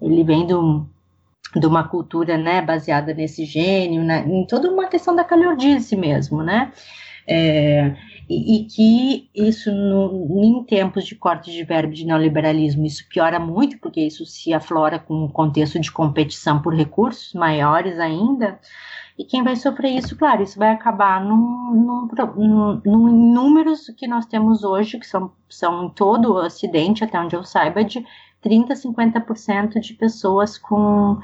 ele 0.00 0.24
vem 0.24 0.46
do 0.46 0.88
de 1.56 1.66
uma 1.66 1.86
cultura 1.86 2.36
né, 2.36 2.60
baseada 2.60 3.14
nesse 3.14 3.44
gênio, 3.44 4.02
né, 4.02 4.24
em 4.26 4.46
toda 4.46 4.70
uma 4.70 4.86
questão 4.86 5.14
da 5.14 5.24
calhordice 5.24 5.96
mesmo, 5.96 6.42
né? 6.42 6.72
É, 7.30 7.94
e, 8.28 8.56
e, 8.56 8.64
que 8.64 9.30
isso, 9.34 9.70
no, 9.70 10.42
em 10.42 10.64
tempos 10.64 11.04
de 11.04 11.14
corte 11.14 11.50
de 11.50 11.62
verbo 11.62 11.92
de 11.92 12.06
neoliberalismo, 12.06 12.86
isso 12.86 13.06
piora 13.08 13.38
muito, 13.38 13.78
porque 13.78 14.00
isso 14.00 14.24
se 14.24 14.54
aflora 14.54 14.98
com 14.98 15.24
um 15.24 15.28
contexto 15.28 15.78
de 15.78 15.92
competição 15.92 16.62
por 16.62 16.74
recursos 16.74 17.34
maiores 17.34 17.98
ainda. 17.98 18.58
E 19.18 19.24
quem 19.24 19.42
vai 19.42 19.56
sofrer 19.56 19.90
isso, 19.90 20.16
claro, 20.16 20.42
isso 20.42 20.58
vai 20.58 20.70
acabar 20.70 21.22
num, 21.22 21.36
num, 21.74 22.08
num, 22.36 22.82
num 22.84 23.32
números 23.32 23.92
que 23.96 24.06
nós 24.06 24.24
temos 24.24 24.62
hoje, 24.62 24.98
que 24.98 25.06
são, 25.06 25.32
são 25.48 25.86
em 25.86 25.90
todo 25.90 26.32
o 26.32 26.44
Ocidente, 26.44 27.04
até 27.04 27.20
onde 27.20 27.34
eu 27.34 27.44
saiba, 27.44 27.84
de 27.84 28.06
30, 28.40 28.74
50% 28.74 29.80
de 29.80 29.94
pessoas 29.94 30.56
com 30.56 31.18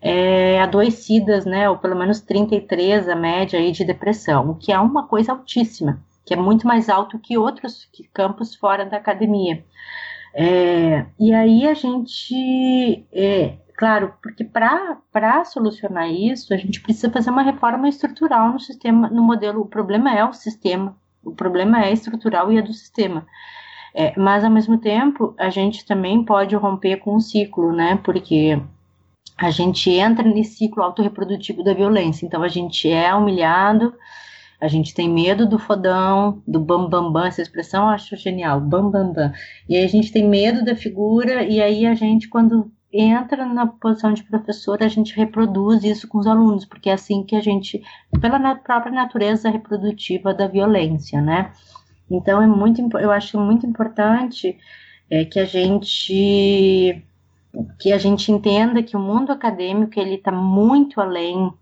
é, 0.00 0.60
adoecidas, 0.60 1.44
né, 1.44 1.68
ou 1.68 1.76
pelo 1.76 1.96
menos 1.96 2.20
33 2.20 3.08
a 3.08 3.16
média 3.16 3.58
aí 3.58 3.70
de 3.72 3.84
depressão, 3.84 4.50
o 4.50 4.54
que 4.54 4.72
é 4.72 4.78
uma 4.78 5.06
coisa 5.06 5.32
altíssima, 5.32 6.02
que 6.24 6.32
é 6.32 6.36
muito 6.36 6.66
mais 6.66 6.88
alto 6.88 7.18
que 7.18 7.36
outros 7.36 7.88
campos 8.12 8.54
fora 8.54 8.84
da 8.84 8.96
academia. 8.96 9.64
É, 10.32 11.06
e 11.18 11.34
aí 11.34 11.66
a 11.66 11.74
gente, 11.74 13.04
é, 13.12 13.58
claro, 13.76 14.14
porque 14.22 14.44
para 14.44 15.44
solucionar 15.44 16.08
isso, 16.10 16.54
a 16.54 16.56
gente 16.56 16.80
precisa 16.80 17.10
fazer 17.10 17.30
uma 17.30 17.42
reforma 17.42 17.88
estrutural 17.88 18.52
no 18.52 18.60
sistema, 18.60 19.08
no 19.10 19.22
modelo. 19.22 19.62
O 19.62 19.66
problema 19.66 20.14
é 20.16 20.24
o 20.24 20.32
sistema, 20.32 20.96
o 21.24 21.32
problema 21.32 21.84
é 21.84 21.92
estrutural 21.92 22.52
e 22.52 22.58
é 22.58 22.62
do 22.62 22.72
sistema. 22.72 23.26
É, 23.94 24.18
mas 24.18 24.44
ao 24.44 24.50
mesmo 24.50 24.78
tempo, 24.78 25.34
a 25.38 25.50
gente 25.50 25.84
também 25.84 26.24
pode 26.24 26.54
romper 26.54 26.98
com 26.98 27.16
o 27.16 27.20
ciclo, 27.20 27.72
né? 27.72 27.98
Porque 28.02 28.60
a 29.36 29.50
gente 29.50 29.90
entra 29.90 30.26
nesse 30.28 30.56
ciclo 30.56 30.82
autorreprodutivo 30.82 31.64
da 31.64 31.74
violência. 31.74 32.26
Então 32.26 32.42
a 32.42 32.48
gente 32.48 32.88
é 32.88 33.14
humilhado, 33.14 33.94
a 34.60 34.68
gente 34.68 34.94
tem 34.94 35.08
medo 35.08 35.48
do 35.48 35.58
fodão, 35.58 36.42
do 36.46 36.60
bam 36.60 36.88
bam 36.88 37.10
bam, 37.10 37.26
essa 37.26 37.40
expressão 37.40 37.84
eu 37.84 37.88
acho 37.88 38.16
genial, 38.16 38.60
bam 38.60 38.90
bam 38.90 39.12
bam. 39.12 39.32
E 39.68 39.76
aí 39.76 39.84
a 39.84 39.88
gente 39.88 40.12
tem 40.12 40.28
medo 40.28 40.64
da 40.64 40.76
figura 40.76 41.42
e 41.44 41.60
aí 41.60 41.86
a 41.86 41.94
gente 41.94 42.28
quando 42.28 42.70
entra 42.92 43.46
na 43.46 43.66
posição 43.66 44.12
de 44.12 44.24
professor, 44.24 44.82
a 44.82 44.88
gente 44.88 45.14
reproduz 45.14 45.84
isso 45.84 46.08
com 46.08 46.18
os 46.18 46.26
alunos, 46.26 46.64
porque 46.64 46.90
é 46.90 46.92
assim 46.92 47.22
que 47.22 47.36
a 47.36 47.40
gente, 47.40 47.80
pela 48.20 48.54
própria 48.56 48.92
natureza 48.92 49.48
reprodutiva 49.48 50.34
da 50.34 50.48
violência, 50.48 51.20
né? 51.20 51.52
Então 52.10 52.42
é 52.42 52.46
muito, 52.46 52.98
eu 52.98 53.10
acho 53.10 53.38
muito 53.38 53.66
importante 53.66 54.58
é, 55.10 55.24
que 55.24 55.38
a 55.38 55.44
gente 55.44 57.02
que 57.80 57.92
a 57.92 57.98
gente 57.98 58.30
entenda 58.30 58.82
que 58.82 58.96
o 58.96 59.00
mundo 59.00 59.32
acadêmico 59.32 59.98
ele 59.98 60.14
está 60.14 60.30
muito 60.30 61.00
além 61.00 61.52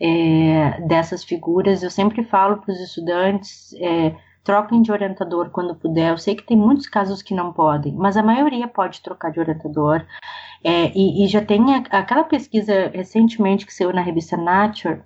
é, 0.00 0.80
dessas 0.80 1.22
figuras. 1.22 1.82
Eu 1.82 1.90
sempre 1.90 2.24
falo 2.24 2.56
para 2.56 2.72
os 2.72 2.80
estudantes 2.80 3.72
é, 3.74 4.16
troquem 4.42 4.82
de 4.82 4.90
orientador 4.90 5.50
quando 5.50 5.74
puder. 5.74 6.10
Eu 6.10 6.18
sei 6.18 6.34
que 6.34 6.42
tem 6.42 6.56
muitos 6.56 6.86
casos 6.88 7.22
que 7.22 7.34
não 7.34 7.52
podem, 7.52 7.92
mas 7.92 8.16
a 8.16 8.22
maioria 8.22 8.66
pode 8.66 9.00
trocar 9.02 9.30
de 9.30 9.38
orientador. 9.38 10.04
É, 10.64 10.90
e, 10.94 11.24
e, 11.24 11.28
já 11.28 11.42
tem 11.42 11.74
aquela 11.74 12.24
pesquisa 12.24 12.90
recentemente 12.92 13.64
que 13.64 13.72
saiu 13.72 13.92
na 13.92 14.02
revista 14.02 14.36
Nature 14.36 15.02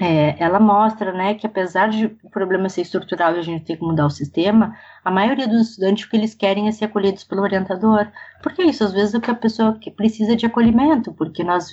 é, 0.00 0.34
ela 0.42 0.58
mostra 0.58 1.12
né, 1.12 1.34
que 1.34 1.46
apesar 1.46 1.90
de 1.90 2.06
o 2.24 2.30
problema 2.30 2.70
ser 2.70 2.80
estrutural 2.80 3.36
e 3.36 3.38
a 3.38 3.42
gente 3.42 3.66
ter 3.66 3.76
que 3.76 3.84
mudar 3.84 4.06
o 4.06 4.10
sistema, 4.10 4.74
a 5.04 5.10
maioria 5.10 5.46
dos 5.46 5.68
estudantes 5.68 6.06
o 6.06 6.08
que 6.08 6.16
eles 6.16 6.34
querem 6.34 6.68
é 6.68 6.72
ser 6.72 6.86
acolhidos 6.86 7.22
pelo 7.22 7.42
orientador. 7.42 8.08
Porque 8.42 8.62
isso, 8.62 8.82
às 8.82 8.92
vezes, 8.92 9.14
é 9.14 9.20
que 9.20 9.30
a 9.30 9.34
pessoa 9.34 9.74
que 9.78 9.90
precisa 9.90 10.34
de 10.34 10.46
acolhimento, 10.46 11.12
porque 11.12 11.44
nós, 11.44 11.70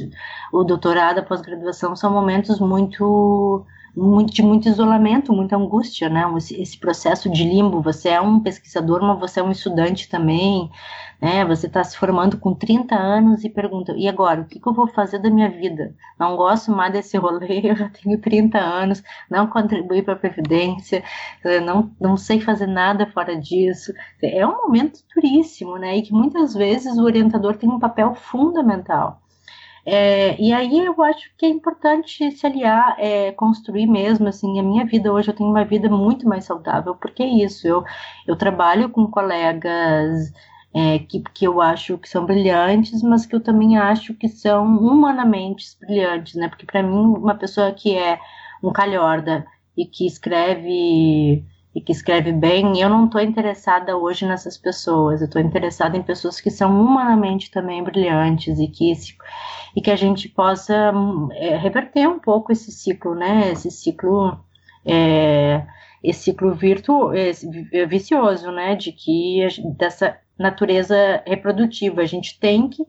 o 0.52 0.64
doutorado, 0.66 1.20
a 1.20 1.24
pós-graduação 1.24 1.96
são 1.96 2.12
momentos 2.12 2.60
muito 2.60 3.66
muito, 3.98 4.32
de 4.32 4.44
muito 4.44 4.70
isolamento, 4.70 5.34
muita 5.34 5.56
angústia, 5.58 6.08
né? 6.08 6.24
Esse, 6.38 6.78
processo 6.78 7.30
de 7.32 7.44
limbo. 7.44 7.82
Você 7.82 8.10
é 8.10 8.22
um 8.22 8.40
pesquisador, 8.40 9.02
mas 9.02 9.20
você 9.20 9.40
é 9.40 9.44
um 9.44 9.52
estudante 9.52 10.08
também, 10.08 10.70
né? 11.20 11.44
Você 11.46 11.66
está 11.66 11.84
se 11.84 11.98
formando 11.98 12.38
com 12.38 12.54
30 12.54 12.96
anos 12.96 13.44
e 13.44 13.50
pergunta: 13.50 13.94
e 13.98 14.08
agora? 14.08 14.42
O 14.42 14.46
que, 14.46 14.60
que 14.60 14.68
eu 14.68 14.74
vou 14.74 14.88
fazer 14.88 15.18
da 15.18 15.32
minha 15.32 15.50
vida? 15.50 15.96
Não 16.20 16.36
gosto 16.38 16.72
mais 16.72 16.94
desse 16.94 17.18
rolê, 17.18 17.62
eu 17.72 17.76
já 17.76 17.90
tenho 17.90 18.22
30 18.22 18.60
anos, 18.60 19.04
não 19.32 19.48
contribuí 19.48 20.04
para 20.04 20.14
a 20.14 20.18
Previdência, 20.18 21.04
não, 21.66 21.92
não 22.00 22.18
sei 22.18 22.40
fazer 22.40 22.68
nada 22.68 23.08
fora 23.08 23.36
disso. 23.36 23.92
É 24.22 24.46
um 24.46 24.62
momento 24.68 25.00
duríssimo, 25.16 25.78
né? 25.78 25.98
E 25.98 26.04
que 26.04 26.14
muitas 26.14 26.54
vezes 26.54 26.98
o 26.98 27.04
orientador 27.04 27.58
tem 27.58 27.68
um 27.70 27.80
papel 27.80 28.14
fundamental. 28.14 29.22
É, 29.90 30.36
e 30.42 30.52
aí 30.52 30.80
eu 30.80 31.02
acho 31.02 31.32
que 31.38 31.46
é 31.46 31.50
importante 31.50 32.30
se 32.32 32.46
aliar, 32.46 32.98
é, 33.00 33.32
construir 33.32 33.88
mesmo, 33.88 34.28
assim, 34.28 34.60
a 34.60 34.64
minha 34.64 34.86
vida 34.86 35.14
hoje 35.14 35.30
eu 35.30 35.36
tenho 35.36 35.50
uma 35.50 35.64
vida 35.64 35.90
muito 35.90 36.28
mais 36.28 36.44
saudável, 36.44 36.94
porque 36.96 37.24
é 37.24 37.28
isso, 37.28 37.66
eu, 37.66 37.86
eu 38.28 38.36
trabalho 38.36 38.90
com 38.90 39.08
colegas 39.08 40.34
é, 40.74 41.00
que, 41.00 41.22
que 41.34 41.46
eu 41.48 41.62
acho 41.62 41.98
que 42.00 42.10
são 42.10 42.26
brilhantes, 42.26 43.02
mas 43.02 43.26
que 43.26 43.34
eu 43.36 43.40
também 43.42 43.78
acho 43.78 44.14
que 44.14 44.28
são 44.28 44.66
humanamente 44.66 45.66
brilhantes, 45.80 46.36
né, 46.36 46.50
porque 46.50 46.66
para 46.66 46.84
mim 46.84 46.98
uma 46.98 47.36
pessoa 47.36 47.72
que 47.72 47.96
é 47.96 48.20
um 48.62 48.74
calhorda 48.74 49.48
e 49.78 49.86
que 49.86 50.06
escreve 50.06 51.46
e 51.78 51.82
que 51.82 51.92
escreve 51.92 52.32
bem, 52.32 52.82
eu 52.82 52.90
não 52.90 53.06
estou 53.06 53.22
interessada 53.22 53.96
hoje 53.96 54.26
nessas 54.26 54.58
pessoas, 54.58 55.22
eu 55.22 55.28
estou 55.28 55.40
interessada 55.40 55.96
em 55.96 56.02
pessoas 56.02 56.42
que 56.42 56.50
são 56.50 56.72
humanamente 56.82 57.52
também 57.52 57.84
brilhantes 57.84 58.58
e 58.58 58.68
que, 58.68 58.92
e 59.76 59.80
que 59.80 59.92
a 59.92 59.96
gente 59.96 60.28
possa 60.28 60.92
é, 61.34 61.56
reverter 61.56 62.10
um 62.10 62.18
pouco 62.18 62.52
esse 62.52 62.72
ciclo, 62.72 63.14
né? 63.14 63.52
Esse 63.52 63.70
ciclo, 63.70 64.40
é, 64.84 65.68
esse 66.04 66.22
ciclo 66.24 66.56
virtu, 66.56 67.14
esse, 67.14 67.48
vicioso, 67.86 68.52
né? 68.52 68.76
De 68.76 68.92
que 68.92 69.46
dessa 69.78 70.18
natureza 70.36 71.22
reprodutiva, 71.28 72.02
a 72.02 72.08
gente 72.08 72.40
tem 72.40 72.70
que 72.70 72.84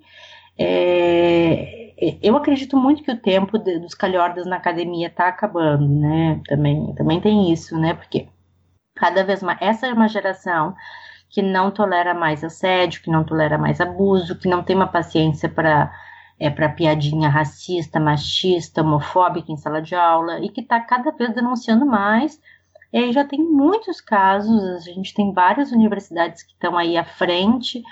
é, 0.58 1.92
eu 2.22 2.34
acredito 2.38 2.74
muito 2.74 3.02
que 3.02 3.12
o 3.12 3.20
tempo 3.20 3.58
de, 3.58 3.80
dos 3.80 3.94
calhordas 3.94 4.46
na 4.46 4.56
academia 4.56 5.08
está 5.08 5.28
acabando, 5.28 5.86
né? 5.86 6.40
Também, 6.48 6.94
também 6.94 7.20
tem 7.20 7.52
isso, 7.52 7.78
né? 7.78 7.92
Porque 7.92 8.28
cada 8.98 9.24
vez 9.24 9.42
mais. 9.42 9.58
Essa 9.60 9.86
é 9.86 9.92
uma 9.92 10.08
geração 10.08 10.74
que 11.30 11.42
não 11.42 11.70
tolera 11.70 12.14
mais 12.14 12.42
assédio, 12.42 13.02
que 13.02 13.10
não 13.10 13.24
tolera 13.24 13.58
mais 13.58 13.80
abuso, 13.80 14.38
que 14.38 14.48
não 14.48 14.62
tem 14.62 14.74
uma 14.74 14.86
paciência 14.86 15.48
para 15.48 15.92
é, 16.40 16.48
para 16.48 16.68
piadinha 16.68 17.28
racista, 17.28 17.98
machista, 17.98 18.82
homofóbica 18.82 19.50
em 19.50 19.56
sala 19.56 19.82
de 19.82 19.94
aula 19.94 20.38
e 20.40 20.48
que 20.48 20.60
está 20.60 20.80
cada 20.80 21.10
vez 21.10 21.34
denunciando 21.34 21.84
mais. 21.84 22.40
E 22.92 22.98
aí 22.98 23.12
já 23.12 23.24
tem 23.24 23.42
muitos 23.42 24.00
casos, 24.00 24.86
a 24.86 24.92
gente 24.92 25.12
tem 25.14 25.32
várias 25.32 25.72
universidades 25.72 26.42
que 26.42 26.52
estão 26.52 26.76
aí 26.76 26.96
à 26.96 27.04
frente. 27.04 27.82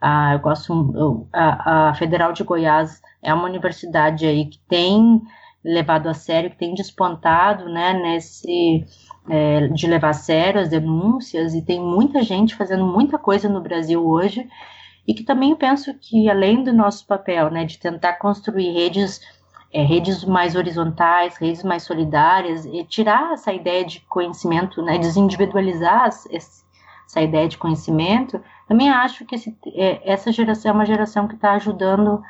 Ah, 0.00 0.34
eu 0.34 0.38
gosto, 0.38 1.26
a, 1.32 1.88
a 1.90 1.94
Federal 1.94 2.32
de 2.32 2.44
Goiás 2.44 3.00
é 3.22 3.32
uma 3.32 3.46
universidade 3.46 4.26
aí 4.26 4.46
que 4.46 4.58
tem 4.68 5.22
levado 5.64 6.08
a 6.08 6.14
sério, 6.14 6.50
que 6.50 6.58
tem 6.58 6.74
despontado, 6.74 7.68
né, 7.68 7.94
nesse 7.94 8.84
é, 9.28 9.68
de 9.68 9.86
levar 9.86 10.10
a 10.10 10.12
sério 10.12 10.60
as 10.60 10.68
denúncias, 10.68 11.54
e 11.54 11.62
tem 11.62 11.80
muita 11.80 12.22
gente 12.22 12.54
fazendo 12.54 12.84
muita 12.84 13.18
coisa 13.18 13.48
no 13.48 13.60
Brasil 13.60 14.06
hoje, 14.06 14.46
e 15.06 15.14
que 15.14 15.22
também 15.22 15.54
penso 15.54 15.94
que, 15.94 16.28
além 16.28 16.62
do 16.62 16.72
nosso 16.72 17.06
papel, 17.06 17.50
né, 17.50 17.64
de 17.64 17.78
tentar 17.78 18.14
construir 18.14 18.72
redes, 18.72 19.20
é, 19.72 19.82
redes 19.82 20.24
mais 20.24 20.54
horizontais, 20.54 21.36
redes 21.36 21.62
mais 21.62 21.82
solidárias, 21.82 22.66
e 22.66 22.84
tirar 22.84 23.32
essa 23.32 23.52
ideia 23.52 23.84
de 23.84 24.00
conhecimento, 24.00 24.82
né, 24.82 24.98
desindividualizar 24.98 26.08
esse, 26.30 26.64
essa 27.06 27.20
ideia 27.20 27.48
de 27.48 27.58
conhecimento, 27.58 28.40
também 28.66 28.88
acho 28.90 29.24
que 29.24 29.34
esse, 29.34 29.56
é, 29.74 30.00
essa 30.10 30.32
geração 30.32 30.70
é 30.70 30.74
uma 30.74 30.86
geração 30.86 31.28
que 31.28 31.34
está 31.34 31.52
ajudando 31.52 32.22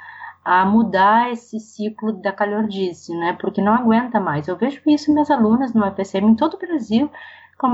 a 0.44 0.64
mudar 0.66 1.32
esse 1.32 1.58
ciclo 1.58 2.12
da 2.12 2.30
calhordice, 2.30 3.16
né? 3.16 3.32
Porque 3.40 3.62
não 3.62 3.72
aguenta 3.72 4.20
mais. 4.20 4.46
Eu 4.46 4.56
vejo 4.56 4.80
isso 4.86 5.12
minhas 5.12 5.30
alunas 5.30 5.72
no 5.72 5.86
UFSM 5.86 6.24
em 6.24 6.34
todo 6.34 6.54
o 6.54 6.58
Brasil. 6.58 7.10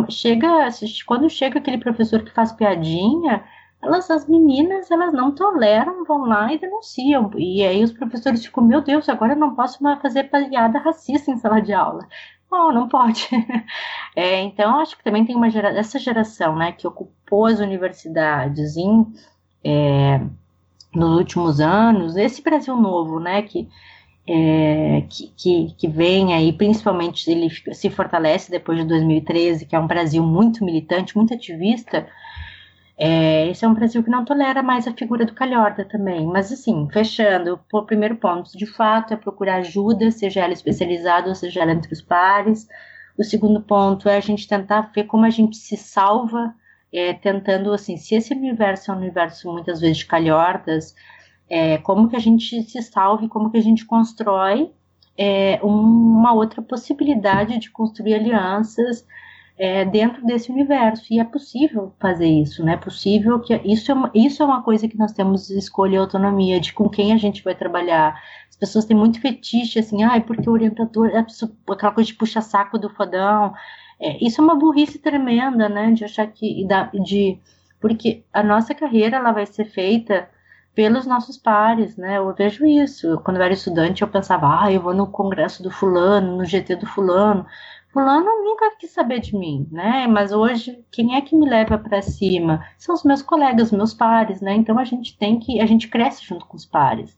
Chega, 0.08 0.68
quando 1.06 1.28
chega 1.28 1.58
aquele 1.58 1.78
professor 1.78 2.22
que 2.22 2.30
faz 2.32 2.52
piadinha, 2.52 3.44
elas, 3.82 4.10
as 4.10 4.28
meninas, 4.28 4.90
elas 4.90 5.12
não 5.12 5.34
toleram, 5.34 6.04
vão 6.04 6.26
lá 6.26 6.52
e 6.52 6.58
denunciam. 6.58 7.30
E 7.36 7.64
aí 7.64 7.82
os 7.82 7.92
professores 7.92 8.44
ficam, 8.44 8.62
meu 8.62 8.80
Deus, 8.82 9.08
agora 9.08 9.32
eu 9.32 9.38
não 9.38 9.54
posso 9.54 9.82
mais 9.82 10.00
fazer 10.00 10.24
piada 10.30 10.78
racista 10.78 11.30
em 11.30 11.38
sala 11.38 11.60
de 11.60 11.72
aula. 11.72 12.06
Não, 12.50 12.72
não 12.72 12.88
pode. 12.88 13.28
É, 14.16 14.40
então, 14.40 14.80
acho 14.80 14.98
que 14.98 15.04
também 15.04 15.24
tem 15.24 15.36
uma 15.36 15.46
essa 15.46 15.96
geração, 15.96 16.56
né, 16.56 16.72
que 16.72 16.86
ocupou 16.86 17.46
as 17.46 17.60
universidades 17.60 18.76
em 18.76 19.06
é, 19.64 20.20
nos 20.94 21.18
últimos 21.18 21.60
anos, 21.60 22.16
esse 22.16 22.42
Brasil 22.42 22.76
novo, 22.76 23.20
né, 23.20 23.42
que, 23.42 23.68
é, 24.26 25.04
que, 25.08 25.32
que, 25.36 25.74
que, 25.76 25.88
vem 25.88 26.34
aí, 26.34 26.52
principalmente 26.52 27.30
ele 27.30 27.48
se 27.72 27.90
fortalece 27.90 28.50
depois 28.50 28.78
de 28.78 28.84
2013, 28.84 29.66
que 29.66 29.76
é 29.76 29.78
um 29.78 29.86
Brasil 29.86 30.22
muito 30.22 30.64
militante, 30.64 31.16
muito 31.16 31.34
ativista, 31.34 32.06
é, 33.02 33.48
esse 33.48 33.64
é 33.64 33.68
um 33.68 33.72
Brasil 33.72 34.04
que 34.04 34.10
não 34.10 34.26
tolera 34.26 34.62
mais 34.62 34.86
a 34.86 34.92
figura 34.92 35.24
do 35.24 35.32
calhorda 35.32 35.86
também. 35.86 36.26
Mas, 36.26 36.52
assim, 36.52 36.86
fechando, 36.92 37.58
o 37.72 37.82
primeiro 37.82 38.16
ponto, 38.16 38.50
de 38.58 38.66
fato, 38.66 39.14
é 39.14 39.16
procurar 39.16 39.56
ajuda, 39.56 40.10
seja 40.10 40.40
ela 40.40 40.52
especializada 40.52 41.30
ou 41.30 41.34
seja 41.34 41.62
ela 41.62 41.72
entre 41.72 41.90
os 41.94 42.02
pares. 42.02 42.68
O 43.16 43.24
segundo 43.24 43.62
ponto 43.62 44.06
é 44.06 44.18
a 44.18 44.20
gente 44.20 44.46
tentar 44.46 44.92
ver 44.94 45.04
como 45.04 45.24
a 45.24 45.30
gente 45.30 45.56
se 45.56 45.78
salva 45.78 46.54
é, 46.92 47.12
tentando, 47.12 47.72
assim, 47.72 47.96
se 47.96 48.14
esse 48.14 48.32
universo 48.32 48.90
é 48.90 48.94
um 48.94 48.98
universo 48.98 49.52
muitas 49.52 49.80
vezes 49.80 49.98
de 49.98 50.06
calhordas, 50.06 50.94
é, 51.48 51.78
como 51.78 52.08
que 52.08 52.16
a 52.16 52.20
gente 52.20 52.62
se 52.62 52.82
salve, 52.82 53.28
como 53.28 53.50
que 53.50 53.58
a 53.58 53.62
gente 53.62 53.84
constrói 53.84 54.72
é, 55.18 55.60
uma 55.62 56.32
outra 56.32 56.62
possibilidade 56.62 57.58
de 57.58 57.70
construir 57.70 58.14
alianças 58.14 59.06
é, 59.58 59.84
dentro 59.84 60.24
desse 60.24 60.50
universo. 60.50 61.04
E 61.12 61.20
é 61.20 61.24
possível 61.24 61.92
fazer 62.00 62.26
isso, 62.26 62.64
né? 62.64 62.72
É 62.72 62.76
possível 62.76 63.38
que 63.40 63.54
isso 63.64 63.92
é, 63.92 63.94
uma, 63.94 64.10
isso 64.14 64.42
é 64.42 64.46
uma 64.46 64.62
coisa 64.62 64.88
que 64.88 64.96
nós 64.96 65.12
temos 65.12 65.50
escolha 65.50 65.96
e 65.96 65.98
autonomia 65.98 66.58
de 66.58 66.72
com 66.72 66.88
quem 66.88 67.12
a 67.12 67.18
gente 67.18 67.44
vai 67.44 67.54
trabalhar. 67.54 68.18
As 68.48 68.56
pessoas 68.56 68.86
têm 68.86 68.96
muito 68.96 69.20
fetiche, 69.20 69.78
assim, 69.78 70.02
ah, 70.02 70.18
porque 70.20 70.48
o 70.48 70.52
orientador 70.52 71.08
é 71.08 71.18
aquela 71.18 71.92
coisa 71.92 72.06
de 72.06 72.14
puxa-saco 72.14 72.78
do 72.78 72.88
fodão. 72.88 73.52
É, 74.00 74.24
isso 74.24 74.40
é 74.40 74.44
uma 74.44 74.54
burrice 74.54 74.98
tremenda, 74.98 75.68
né? 75.68 75.92
De 75.92 76.04
achar 76.04 76.26
que. 76.26 76.66
De, 77.04 77.38
porque 77.80 78.24
a 78.32 78.42
nossa 78.42 78.74
carreira 78.74 79.16
ela 79.16 79.32
vai 79.32 79.46
ser 79.46 79.66
feita 79.66 80.28
pelos 80.74 81.06
nossos 81.06 81.36
pares, 81.36 81.96
né? 81.96 82.18
Eu 82.18 82.32
vejo 82.34 82.64
isso. 82.64 83.20
Quando 83.24 83.36
eu 83.36 83.42
era 83.42 83.54
estudante, 83.54 84.02
eu 84.02 84.08
pensava, 84.08 84.62
ah, 84.62 84.72
eu 84.72 84.80
vou 84.80 84.94
no 84.94 85.06
congresso 85.06 85.62
do 85.62 85.70
fulano, 85.70 86.36
no 86.36 86.44
GT 86.44 86.76
do 86.76 86.86
fulano. 86.86 87.44
Fulano 87.92 88.24
nunca 88.44 88.76
quis 88.78 88.92
saber 88.92 89.20
de 89.20 89.36
mim, 89.36 89.68
né? 89.70 90.06
Mas 90.06 90.32
hoje, 90.32 90.84
quem 90.92 91.16
é 91.16 91.20
que 91.20 91.36
me 91.36 91.48
leva 91.48 91.76
para 91.76 92.00
cima? 92.00 92.64
São 92.78 92.94
os 92.94 93.02
meus 93.02 93.20
colegas, 93.20 93.72
meus 93.72 93.92
pares, 93.92 94.40
né? 94.40 94.54
Então 94.54 94.78
a 94.78 94.84
gente 94.84 95.18
tem 95.18 95.38
que, 95.40 95.60
a 95.60 95.66
gente 95.66 95.88
cresce 95.88 96.24
junto 96.24 96.46
com 96.46 96.56
os 96.56 96.64
pares. 96.64 97.16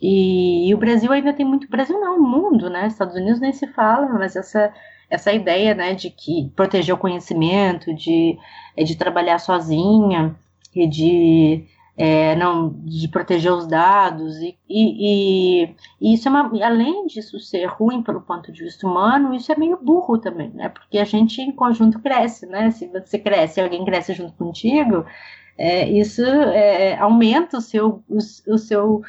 E, 0.00 0.68
e 0.68 0.74
o 0.74 0.78
Brasil 0.78 1.12
ainda 1.12 1.32
tem 1.32 1.44
muito, 1.44 1.68
Brasil 1.68 2.00
não, 2.00 2.18
o 2.18 2.22
mundo, 2.22 2.70
né? 2.70 2.86
Estados 2.86 3.16
Unidos 3.16 3.40
nem 3.40 3.52
se 3.52 3.66
fala, 3.66 4.08
mas 4.08 4.36
essa 4.36 4.72
essa 5.10 5.32
ideia, 5.32 5.74
né, 5.74 5.94
de 5.94 6.08
que 6.08 6.50
proteger 6.54 6.94
o 6.94 6.98
conhecimento, 6.98 7.92
de, 7.94 8.38
é, 8.76 8.84
de 8.84 8.96
trabalhar 8.96 9.38
sozinha 9.38 10.34
e 10.74 10.86
de 10.86 11.64
é, 11.96 12.34
não 12.34 12.70
de 12.84 13.06
proteger 13.08 13.52
os 13.52 13.66
dados 13.66 14.38
e, 14.38 14.56
e, 14.68 15.74
e, 16.00 16.14
isso 16.14 16.28
é 16.28 16.30
uma, 16.30 16.50
além 16.64 17.06
disso 17.06 17.38
ser 17.38 17.66
ruim 17.66 18.02
pelo 18.02 18.22
ponto 18.22 18.50
de 18.50 18.64
vista 18.64 18.86
humano, 18.86 19.34
isso 19.34 19.52
é 19.52 19.56
meio 19.56 19.76
burro 19.76 20.16
também, 20.16 20.50
né? 20.54 20.70
Porque 20.70 20.96
a 20.98 21.04
gente 21.04 21.42
em 21.42 21.52
conjunto 21.52 21.98
cresce, 21.98 22.46
né? 22.46 22.70
Se 22.70 22.86
você 22.86 23.18
cresce, 23.18 23.60
alguém 23.60 23.84
cresce 23.84 24.14
junto 24.14 24.32
contigo, 24.32 25.04
é, 25.58 25.90
isso 25.90 26.22
é, 26.24 26.96
aumenta 26.96 27.58
o 27.58 27.60
seu, 27.60 28.02
o, 28.08 28.16
o 28.16 28.56
seu 28.56 29.02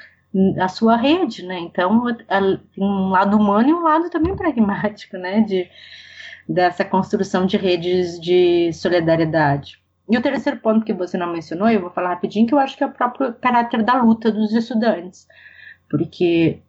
a 0.59 0.67
sua 0.67 0.95
rede, 0.95 1.45
né? 1.45 1.59
Então, 1.59 2.05
tem 2.15 2.83
um 2.83 3.09
lado 3.09 3.37
humano 3.37 3.69
e 3.69 3.73
um 3.73 3.83
lado 3.83 4.09
também 4.09 4.35
pragmático, 4.35 5.17
né? 5.17 5.41
De, 5.41 5.69
dessa 6.47 6.85
construção 6.85 7.45
de 7.45 7.57
redes 7.57 8.19
de 8.19 8.71
solidariedade. 8.73 9.81
E 10.09 10.17
o 10.17 10.21
terceiro 10.21 10.59
ponto 10.59 10.85
que 10.85 10.93
você 10.93 11.17
não 11.17 11.31
mencionou, 11.31 11.69
eu 11.69 11.81
vou 11.81 11.89
falar 11.89 12.09
rapidinho, 12.09 12.47
que 12.47 12.53
eu 12.53 12.59
acho 12.59 12.75
que 12.75 12.83
é 12.83 12.87
o 12.87 12.91
próprio 12.91 13.33
caráter 13.33 13.83
da 13.83 14.01
luta 14.01 14.31
dos 14.31 14.53
estudantes. 14.53 15.27
Porque, 15.89 16.59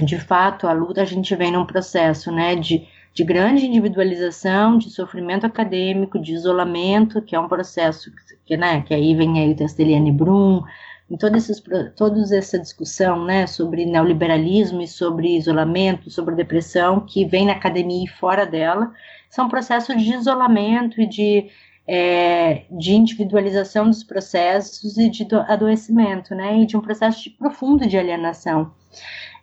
de 0.00 0.18
fato, 0.18 0.66
a 0.66 0.72
luta 0.72 1.02
a 1.02 1.04
gente 1.04 1.34
vem 1.36 1.52
num 1.52 1.66
processo, 1.66 2.32
né? 2.32 2.56
De, 2.56 2.86
de 3.12 3.22
grande 3.22 3.66
individualização, 3.66 4.76
de 4.76 4.90
sofrimento 4.90 5.46
acadêmico, 5.46 6.18
de 6.18 6.32
isolamento, 6.32 7.22
que 7.22 7.36
é 7.36 7.40
um 7.40 7.48
processo 7.48 8.10
que, 8.44 8.56
né, 8.56 8.82
que 8.82 8.92
aí 8.92 9.14
vem 9.14 9.40
aí 9.40 9.52
o 9.52 9.56
texto 9.56 9.80
Eliane 9.80 10.12
Brum, 10.12 10.62
em 11.10 11.16
toda, 11.16 11.36
esses, 11.36 11.62
toda 11.96 12.36
essa 12.36 12.58
discussão 12.58 13.24
né, 13.24 13.46
sobre 13.46 13.84
neoliberalismo 13.84 14.80
e 14.80 14.88
sobre 14.88 15.36
isolamento, 15.36 16.10
sobre 16.10 16.34
depressão, 16.34 17.00
que 17.00 17.24
vem 17.26 17.46
na 17.46 17.52
academia 17.52 18.04
e 18.04 18.08
fora 18.08 18.46
dela, 18.46 18.92
são 19.28 19.48
processos 19.48 20.02
de 20.02 20.14
isolamento 20.14 21.00
e 21.00 21.06
de, 21.06 21.50
é, 21.86 22.64
de 22.70 22.94
individualização 22.94 23.86
dos 23.86 24.02
processos 24.02 24.96
e 24.96 25.10
de 25.10 25.26
adoecimento, 25.46 26.34
né, 26.34 26.60
e 26.60 26.66
de 26.66 26.76
um 26.76 26.80
processo 26.80 27.22
de, 27.22 27.30
profundo 27.30 27.86
de 27.86 27.98
alienação. 27.98 28.72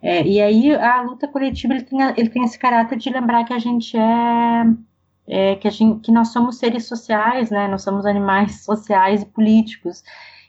É, 0.02 0.26
e 0.26 0.42
aí 0.42 0.74
a 0.74 1.02
luta 1.02 1.28
coletiva 1.28 1.74
ele 1.76 1.84
tem, 1.84 2.00
ele 2.18 2.30
tem 2.30 2.44
esse 2.44 2.58
caráter 2.58 2.98
de 2.98 3.10
lembrar 3.12 3.44
que 3.44 3.54
a 3.54 3.60
gente 3.60 3.96
é, 3.96 4.64
é 5.28 5.56
que, 5.58 5.70
gente, 5.70 6.02
que 6.02 6.12
nós 6.12 6.30
somos 6.30 6.58
seres 6.58 6.88
sociais, 6.88 7.52
né, 7.52 7.68
nós 7.68 7.84
somos 7.84 8.06
animais 8.08 8.64
sociais 8.66 9.22
e 9.22 9.26
políticos, 9.28 10.04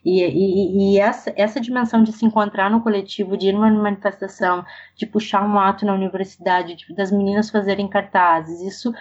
e, 0.04 0.22
e, 0.22 0.94
e, 0.94 0.98
essa, 0.98 1.32
essa 1.36 1.60
dimensão 1.60 2.02
de 2.02 2.12
se 2.12 2.24
encontrar 2.24 2.70
no 2.70 2.80
coletivo, 2.82 3.36
de 3.36 3.48
ir 3.48 3.52
numa 3.52 3.70
manifestação, 3.70 4.64
de 4.96 5.06
puxar 5.06 5.46
um 5.46 5.58
ato 5.58 5.86
na 5.86 5.94
universidade, 5.94 6.74
de, 6.74 6.94
das 6.94 7.12
meninas 7.12 7.50
fazerem 7.50 7.88
cartazes, 7.88 8.60
isso 8.62 8.92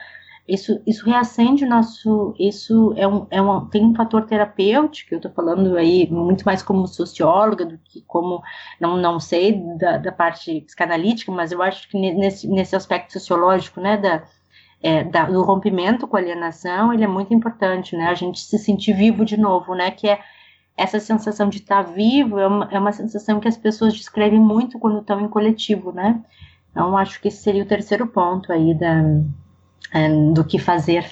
isso, 0.47 0.81
isso 0.85 1.05
reacende 1.05 1.63
o 1.63 1.69
nosso. 1.69 2.35
Isso 2.37 2.93
é 2.97 3.07
um, 3.07 3.27
é 3.29 3.41
um, 3.41 3.65
tem 3.67 3.85
um 3.85 3.95
fator 3.95 4.25
terapêutico, 4.25 5.13
eu 5.13 5.17
estou 5.17 5.31
falando 5.31 5.77
aí 5.77 6.09
muito 6.11 6.43
mais 6.43 6.61
como 6.63 6.87
socióloga 6.87 7.65
do 7.65 7.77
que 7.77 8.01
como. 8.01 8.41
Não, 8.79 8.97
não 8.97 9.19
sei 9.19 9.61
da, 9.77 9.97
da 9.97 10.11
parte 10.11 10.61
psicanalítica, 10.61 11.31
mas 11.31 11.51
eu 11.51 11.61
acho 11.61 11.87
que 11.89 11.97
nesse, 11.97 12.47
nesse 12.47 12.75
aspecto 12.75 13.13
sociológico, 13.13 13.79
né, 13.79 13.97
da, 13.97 14.23
é, 14.81 15.03
da, 15.03 15.25
do 15.25 15.43
rompimento 15.43 16.07
com 16.07 16.17
a 16.17 16.19
alienação, 16.19 16.91
ele 16.91 17.03
é 17.03 17.07
muito 17.07 17.33
importante, 17.33 17.95
né, 17.95 18.07
a 18.07 18.15
gente 18.15 18.39
se 18.39 18.57
sentir 18.57 18.93
vivo 18.93 19.23
de 19.23 19.37
novo, 19.37 19.75
né, 19.75 19.91
que 19.91 20.09
é 20.09 20.19
essa 20.81 20.99
sensação 20.99 21.47
de 21.47 21.57
estar 21.57 21.83
vivo 21.83 22.39
é 22.39 22.47
uma, 22.47 22.67
é 22.71 22.79
uma 22.79 22.91
sensação 22.91 23.39
que 23.39 23.47
as 23.47 23.55
pessoas 23.55 23.93
descrevem 23.93 24.39
muito 24.39 24.79
quando 24.79 24.99
estão 24.99 25.21
em 25.21 25.27
coletivo, 25.27 25.91
né? 25.91 26.23
Então, 26.71 26.97
acho 26.97 27.21
que 27.21 27.27
esse 27.27 27.43
seria 27.43 27.61
o 27.61 27.67
terceiro 27.67 28.07
ponto 28.07 28.51
aí 28.51 28.73
da, 28.73 29.03
é, 29.93 30.09
do 30.33 30.43
que 30.43 30.57
fazer. 30.57 31.05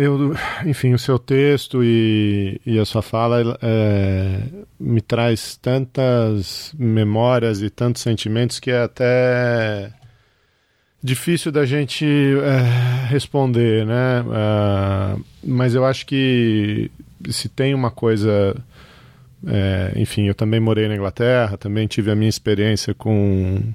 Eu, 0.01 0.33
enfim, 0.65 0.93
o 0.93 0.97
seu 0.97 1.19
texto 1.19 1.83
e, 1.83 2.61
e 2.65 2.79
a 2.79 2.85
sua 2.85 3.01
fala 3.01 3.59
é, 3.61 4.43
me 4.79 5.01
traz 5.01 5.57
tantas 5.57 6.73
memórias 6.79 7.61
e 7.61 7.69
tantos 7.69 8.01
sentimentos 8.01 8.61
que 8.61 8.71
é 8.71 8.81
até 8.81 9.91
difícil 11.03 11.51
da 11.51 11.65
gente 11.65 12.05
é, 12.05 13.07
responder, 13.07 13.85
né? 13.85 14.21
Uh, 14.21 15.25
mas 15.43 15.75
eu 15.75 15.83
acho 15.83 16.05
que 16.05 16.89
se 17.29 17.49
tem 17.49 17.73
uma 17.73 17.91
coisa, 17.91 18.55
é, 19.45 19.91
enfim, 19.97 20.29
eu 20.29 20.33
também 20.33 20.61
morei 20.61 20.87
na 20.87 20.95
Inglaterra, 20.95 21.57
também 21.57 21.87
tive 21.87 22.09
a 22.09 22.15
minha 22.15 22.29
experiência 22.29 22.93
com 22.93 23.73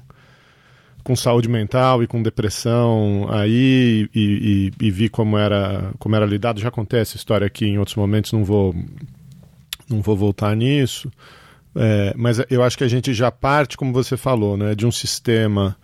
com 1.05 1.15
saúde 1.15 1.49
mental 1.49 2.03
e 2.03 2.07
com 2.07 2.23
depressão 2.23 3.29
aí 3.31 4.09
e, 4.15 4.71
e, 4.81 4.87
e, 4.87 4.91
vi 4.91 5.09
como 5.09 5.39
era 5.39 5.93
como 5.99 6.17
era 6.17 6.27
lidado. 6.27 6.61
Já 6.61 6.71
contei 6.71 7.01
essa 7.01 7.17
história 7.17 7.47
aqui 7.47 7.67
em 7.67 7.79
outros 7.79 7.97
momentos 7.97 8.33
não 8.33 8.43
vou 8.43 8.75
não 9.89 10.01
vou 10.01 10.17
voltar 10.17 10.57
nisso. 10.57 11.13
É, 11.77 12.15
mas 12.17 12.41
eu 12.51 12.63
acho 12.63 12.79
que 12.79 12.85
a 12.85 12.89
gente 12.89 13.13
já 13.13 13.31
parte 13.31 13.77
como 13.77 13.93
você 13.93 14.17
falou 14.17 14.57
né 14.57 14.77
de 14.77 14.87
um 14.87 14.93
sistema 14.93 15.77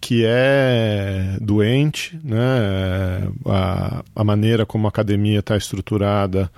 que 0.00 0.22
é 0.24 1.36
doente 1.40 2.16
né 2.22 3.28
a, 3.44 4.04
a 4.14 4.22
maneira 4.22 4.64
como 4.64 4.86
a 4.86 4.90
academia 4.90 5.40
está 5.40 5.56
estruturada 5.56 6.48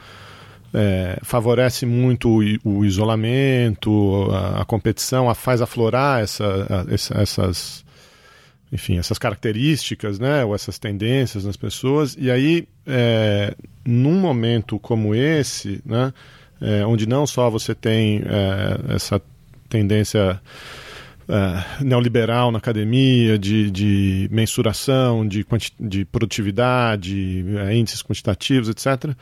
é, 0.76 1.18
favorece 1.22 1.86
muito 1.86 2.28
o, 2.28 2.78
o 2.78 2.84
isolamento, 2.84 4.30
a, 4.30 4.60
a, 4.60 4.64
competição, 4.66 5.30
a, 5.30 5.34
faz 5.34 5.62
aflorar 5.62 6.22
essa, 6.22 6.44
a, 6.44 6.94
essa, 6.94 7.14
essas, 7.14 7.84
enfim, 8.72 8.98
essas 8.98 9.18
características, 9.18 10.18
né, 10.18 10.44
ou 10.44 10.54
essas 10.54 10.78
tendências 10.78 11.44
nas 11.44 11.56
pessoas. 11.56 12.16
E 12.18 12.30
aí, 12.30 12.66
é, 12.86 13.54
num 13.84 14.18
momento 14.18 14.78
como 14.78 15.14
esse, 15.14 15.80
né, 15.84 16.12
é, 16.60 16.84
onde 16.84 17.06
não 17.06 17.26
só 17.26 17.48
você 17.48 17.74
tem 17.74 18.22
é, 18.24 18.94
essa 18.94 19.20
tendência 19.68 20.40
é, 21.28 21.84
neoliberal 21.84 22.50
na 22.50 22.58
academia, 22.58 23.38
de, 23.38 23.70
de 23.70 24.28
mensuração, 24.30 25.26
de, 25.26 25.46
de 25.78 26.04
produtividade, 26.04 27.44
índices 27.72 28.02
quantitativos, 28.02 28.68
etc., 28.68 29.14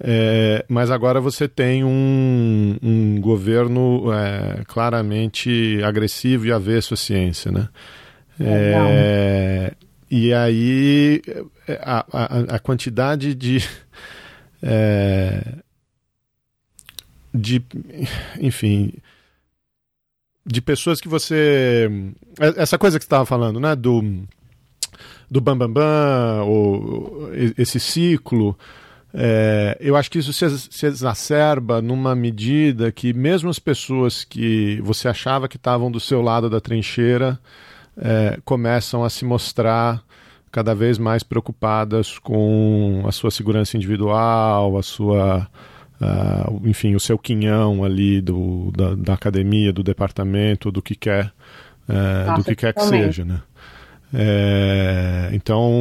é, 0.00 0.64
mas 0.68 0.90
agora 0.90 1.20
você 1.20 1.46
tem 1.46 1.84
um, 1.84 2.76
um 2.82 3.20
governo 3.20 4.12
é, 4.12 4.64
claramente 4.66 5.80
agressivo 5.84 6.46
e 6.46 6.52
avesso 6.52 6.94
à 6.94 6.96
ciência, 6.96 7.52
né? 7.52 7.68
É, 8.40 9.72
e 10.10 10.32
aí 10.32 11.22
a, 11.80 12.04
a, 12.12 12.38
a 12.56 12.58
quantidade 12.58 13.34
de, 13.34 13.58
é, 14.62 15.54
de 17.32 17.62
enfim 18.40 18.92
de 20.46 20.60
pessoas 20.60 21.00
que 21.00 21.08
você 21.08 21.88
essa 22.56 22.76
coisa 22.76 22.98
que 22.98 23.04
você 23.04 23.06
estava 23.06 23.24
falando 23.24 23.58
né 23.58 23.74
do 23.74 24.02
do 25.30 25.40
bambambam 25.40 25.72
bam, 25.72 25.82
bam, 25.82 26.44
ou 26.44 27.30
esse 27.56 27.80
ciclo 27.80 28.56
é, 29.16 29.76
eu 29.80 29.94
acho 29.94 30.10
que 30.10 30.18
isso 30.18 30.32
se, 30.32 30.58
se, 30.58 30.86
exacerba 30.86 31.80
numa 31.80 32.16
medida 32.16 32.90
que 32.90 33.12
mesmo 33.12 33.48
as 33.48 33.60
pessoas 33.60 34.24
que 34.24 34.80
você 34.82 35.06
achava 35.06 35.48
que 35.48 35.56
estavam 35.56 35.88
do 35.88 36.00
seu 36.00 36.20
lado 36.20 36.50
da 36.50 36.60
trincheira 36.60 37.38
é, 37.96 38.38
começam 38.44 39.04
a 39.04 39.10
se 39.10 39.24
mostrar 39.24 40.02
cada 40.54 40.74
vez 40.74 40.98
mais 40.98 41.24
preocupadas 41.24 42.18
com 42.18 43.02
a 43.06 43.10
sua 43.10 43.30
segurança 43.30 43.76
individual, 43.76 44.78
a 44.78 44.82
sua, 44.84 45.48
uh, 46.00 46.68
enfim, 46.68 46.94
o 46.94 47.00
seu 47.00 47.18
quinhão 47.18 47.82
ali 47.82 48.20
do, 48.20 48.70
da, 48.70 48.94
da, 48.94 49.14
academia, 49.14 49.72
do 49.72 49.82
departamento, 49.82 50.70
do 50.70 50.80
que 50.80 50.94
quer, 50.94 51.32
uh, 51.88 52.26
Nossa, 52.26 52.36
do 52.36 52.44
que 52.44 52.54
quer 52.54 52.72
que 52.72 52.82
seja, 52.82 53.24
né? 53.24 53.42
É, 54.16 55.30
então, 55.32 55.72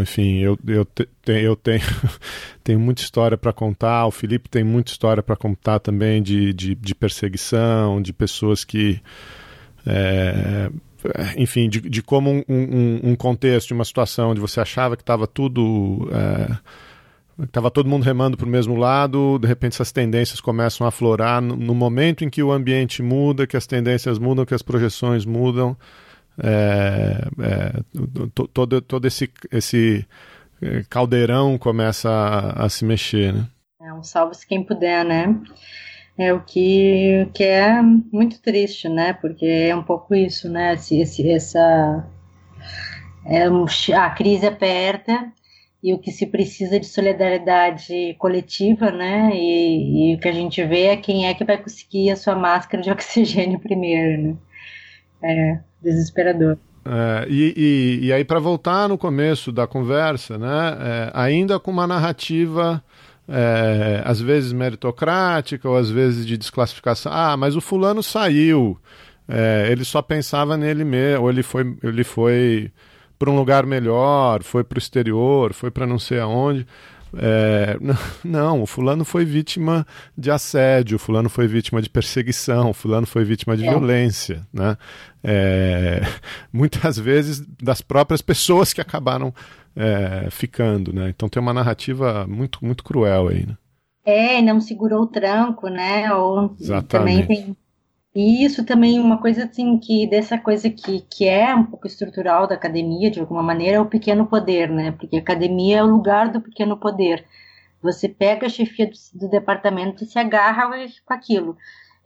enfim, 0.00 0.38
eu, 0.38 0.58
eu, 0.66 0.86
te, 0.86 1.06
eu 1.26 1.54
tenho, 1.54 1.82
tenho 2.64 2.80
muita 2.80 3.02
história 3.02 3.36
para 3.36 3.52
contar. 3.52 4.06
O 4.06 4.10
Felipe 4.10 4.48
tem 4.48 4.64
muita 4.64 4.90
história 4.90 5.22
para 5.22 5.36
contar 5.36 5.80
também 5.80 6.22
de, 6.22 6.54
de, 6.54 6.74
de, 6.74 6.94
perseguição, 6.94 8.00
de 8.00 8.10
pessoas 8.10 8.64
que 8.64 9.02
é, 9.86 10.70
enfim, 11.36 11.68
de, 11.68 11.80
de 11.80 12.02
como 12.02 12.30
um, 12.30 12.44
um, 12.48 13.00
um, 13.10 13.16
contexto, 13.16 13.72
uma 13.72 13.84
situação 13.84 14.30
onde 14.30 14.40
você 14.40 14.60
achava 14.60 14.96
que 14.96 15.02
estava 15.02 15.26
tudo. 15.26 16.08
Estava 17.42 17.68
é, 17.68 17.70
todo 17.70 17.88
mundo 17.88 18.02
remando 18.02 18.36
para 18.36 18.46
o 18.46 18.48
mesmo 18.48 18.76
lado, 18.76 19.38
de 19.38 19.46
repente 19.46 19.74
essas 19.74 19.92
tendências 19.92 20.40
começam 20.40 20.86
a 20.86 20.88
aflorar. 20.88 21.42
No, 21.42 21.56
no, 21.56 21.74
momento 21.74 22.24
em 22.24 22.30
que 22.30 22.42
o 22.42 22.52
ambiente 22.52 23.02
muda, 23.02 23.46
que 23.46 23.56
as 23.56 23.66
tendências 23.66 24.18
mudam, 24.18 24.46
que 24.46 24.54
as 24.54 24.62
projeções 24.62 25.24
mudam, 25.24 25.76
é, 26.38 27.28
é, 27.40 27.72
todo, 28.52 28.80
todo 28.80 29.06
esse, 29.06 29.30
esse 29.52 30.06
é, 30.62 30.82
caldeirão 30.88 31.58
começa 31.58 32.08
a, 32.10 32.64
a 32.64 32.68
se 32.68 32.84
mexer. 32.84 33.32
Né? 33.32 33.46
É 33.82 33.92
um 33.92 34.02
salve-se 34.02 34.46
quem 34.46 34.64
puder, 34.64 35.04
né? 35.04 35.38
É 36.16 36.32
o 36.32 36.40
que, 36.40 37.28
que 37.34 37.42
é 37.42 37.82
muito 37.82 38.40
triste, 38.40 38.88
né? 38.88 39.12
Porque 39.12 39.44
é 39.44 39.74
um 39.74 39.82
pouco 39.82 40.14
isso, 40.14 40.48
né? 40.48 40.74
Esse, 40.74 41.00
esse, 41.00 41.28
essa 41.28 42.08
é, 43.26 43.46
a 43.94 44.10
crise 44.10 44.46
aperta 44.46 45.32
e 45.82 45.92
o 45.92 45.98
que 45.98 46.10
se 46.10 46.26
precisa 46.26 46.80
de 46.80 46.86
solidariedade 46.86 48.14
coletiva, 48.18 48.90
né? 48.90 49.30
E, 49.34 50.12
e, 50.12 50.14
o 50.14 50.18
que 50.18 50.28
a 50.28 50.32
gente 50.32 50.64
vê 50.64 50.84
é 50.84 50.96
quem 50.96 51.26
é 51.26 51.34
que 51.34 51.44
vai 51.44 51.58
conseguir 51.58 52.10
a 52.10 52.16
sua 52.16 52.34
máscara 52.34 52.82
de 52.82 52.90
oxigênio 52.92 53.58
primeiro, 53.58 54.22
né? 54.22 54.36
É 55.22 55.60
desesperador. 55.82 56.58
É, 56.86 57.26
e, 57.28 57.54
e, 57.56 58.06
e, 58.06 58.12
aí, 58.12 58.24
para 58.24 58.38
voltar 58.38 58.88
no 58.88 58.96
começo 58.96 59.50
da 59.50 59.66
conversa, 59.66 60.38
né? 60.38 60.76
É, 60.80 61.10
ainda 61.12 61.58
com 61.58 61.70
uma 61.70 61.86
narrativa 61.86 62.82
é, 63.28 64.02
às 64.04 64.20
vezes 64.20 64.52
meritocrática 64.52 65.68
ou 65.68 65.76
às 65.76 65.90
vezes 65.90 66.26
de 66.26 66.36
desclassificação. 66.36 67.12
Ah, 67.12 67.36
mas 67.36 67.56
o 67.56 67.60
fulano 67.60 68.02
saiu, 68.02 68.78
é, 69.28 69.68
ele 69.70 69.84
só 69.84 70.02
pensava 70.02 70.56
nele 70.56 70.84
mesmo, 70.84 71.24
ou 71.24 71.30
ele 71.30 71.42
foi, 71.42 71.76
ele 71.82 72.04
foi 72.04 72.70
para 73.18 73.30
um 73.30 73.36
lugar 73.36 73.64
melhor, 73.64 74.42
foi 74.42 74.62
para 74.62 74.76
o 74.76 74.78
exterior, 74.78 75.52
foi 75.52 75.70
para 75.70 75.86
não 75.86 75.98
sei 75.98 76.20
aonde. 76.20 76.66
É, 77.16 77.78
não, 78.24 78.62
o 78.62 78.66
fulano 78.66 79.04
foi 79.04 79.24
vítima 79.24 79.86
de 80.16 80.30
assédio, 80.30 80.96
o 80.96 80.98
fulano 80.98 81.30
foi 81.30 81.46
vítima 81.46 81.80
de 81.80 81.88
perseguição, 81.88 82.70
o 82.70 82.74
fulano 82.74 83.06
foi 83.06 83.24
vítima 83.24 83.56
de 83.56 83.66
é. 83.66 83.70
violência, 83.70 84.46
né? 84.52 84.76
É, 85.22 86.02
muitas 86.52 86.98
vezes 86.98 87.42
das 87.62 87.80
próprias 87.80 88.20
pessoas 88.20 88.72
que 88.72 88.80
acabaram 88.80 89.32
é, 89.76 90.28
ficando, 90.30 90.92
né? 90.92 91.08
Então 91.08 91.28
tem 91.28 91.40
uma 91.40 91.52
narrativa 91.54 92.26
muito, 92.26 92.64
muito 92.64 92.84
cruel 92.84 93.28
aí, 93.28 93.46
né? 93.46 93.56
É, 94.04 94.42
não 94.42 94.60
segurou 94.60 95.02
o 95.02 95.06
tranco, 95.06 95.68
né? 95.68 96.12
Ou 96.12 96.54
Exatamente. 96.58 97.22
também 97.22 97.26
tem 97.26 97.56
e 98.14 98.44
isso 98.44 98.64
também 98.64 99.00
uma 99.00 99.18
coisa 99.18 99.44
assim 99.44 99.76
que 99.76 100.06
dessa 100.06 100.38
coisa 100.38 100.70
que, 100.70 101.00
que 101.00 101.26
é 101.26 101.52
um 101.52 101.64
pouco 101.64 101.88
estrutural 101.88 102.46
da 102.46 102.54
academia 102.54 103.10
de 103.10 103.18
alguma 103.18 103.42
maneira 103.42 103.78
é 103.78 103.80
o 103.80 103.86
pequeno 103.86 104.24
poder, 104.24 104.70
né? 104.70 104.92
Porque 104.92 105.16
a 105.16 105.18
academia 105.18 105.78
é 105.78 105.82
o 105.82 105.90
lugar 105.90 106.30
do 106.30 106.40
pequeno 106.40 106.76
poder. 106.76 107.24
Você 107.82 108.08
pega 108.08 108.46
a 108.46 108.48
chefia 108.48 108.86
do, 108.86 109.18
do 109.18 109.28
departamento 109.28 110.04
e 110.04 110.06
se 110.06 110.16
agarra 110.16 110.70
com 111.04 111.12
aquilo. 111.12 111.56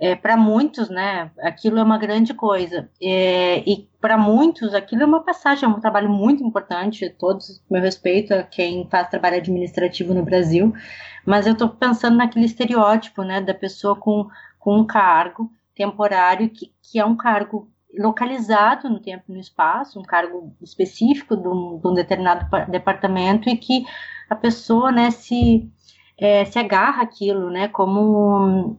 É, 0.00 0.14
para 0.14 0.36
muitos, 0.36 0.88
né, 0.88 1.30
aquilo 1.40 1.78
é 1.78 1.82
uma 1.82 1.98
grande 1.98 2.32
coisa. 2.32 2.88
É, 3.02 3.58
e 3.68 3.88
para 4.00 4.16
muitos, 4.16 4.72
aquilo 4.74 5.02
é 5.02 5.06
uma 5.06 5.24
passagem, 5.24 5.64
é 5.64 5.68
um 5.68 5.80
trabalho 5.80 6.08
muito 6.08 6.44
importante. 6.44 7.10
Todos, 7.18 7.62
meu 7.68 7.82
respeito 7.82 8.32
a 8.32 8.42
quem 8.42 8.88
faz 8.88 9.08
trabalho 9.08 9.36
administrativo 9.36 10.14
no 10.14 10.22
Brasil, 10.22 10.72
mas 11.26 11.46
eu 11.46 11.52
estou 11.52 11.68
pensando 11.68 12.16
naquele 12.16 12.46
estereótipo, 12.46 13.22
né, 13.22 13.40
da 13.40 13.54
pessoa 13.54 13.96
com, 13.96 14.28
com 14.58 14.78
um 14.78 14.86
cargo 14.86 15.50
temporário, 15.74 16.48
que, 16.50 16.72
que 16.82 16.98
é 16.98 17.04
um 17.04 17.16
cargo 17.16 17.68
localizado 17.96 18.88
no 18.88 19.00
tempo 19.00 19.24
e 19.28 19.32
no 19.32 19.40
espaço, 19.40 19.98
um 19.98 20.02
cargo 20.02 20.54
específico 20.62 21.36
de 21.36 21.48
um, 21.48 21.78
de 21.78 21.88
um 21.88 21.94
determinado 21.94 22.46
departamento 22.68 23.48
e 23.48 23.56
que 23.56 23.84
a 24.28 24.34
pessoa 24.34 24.92
né, 24.92 25.10
se, 25.10 25.70
é, 26.18 26.44
se 26.44 26.58
agarra 26.58 27.02
aquilo 27.02 27.50
né, 27.50 27.68
como, 27.68 28.78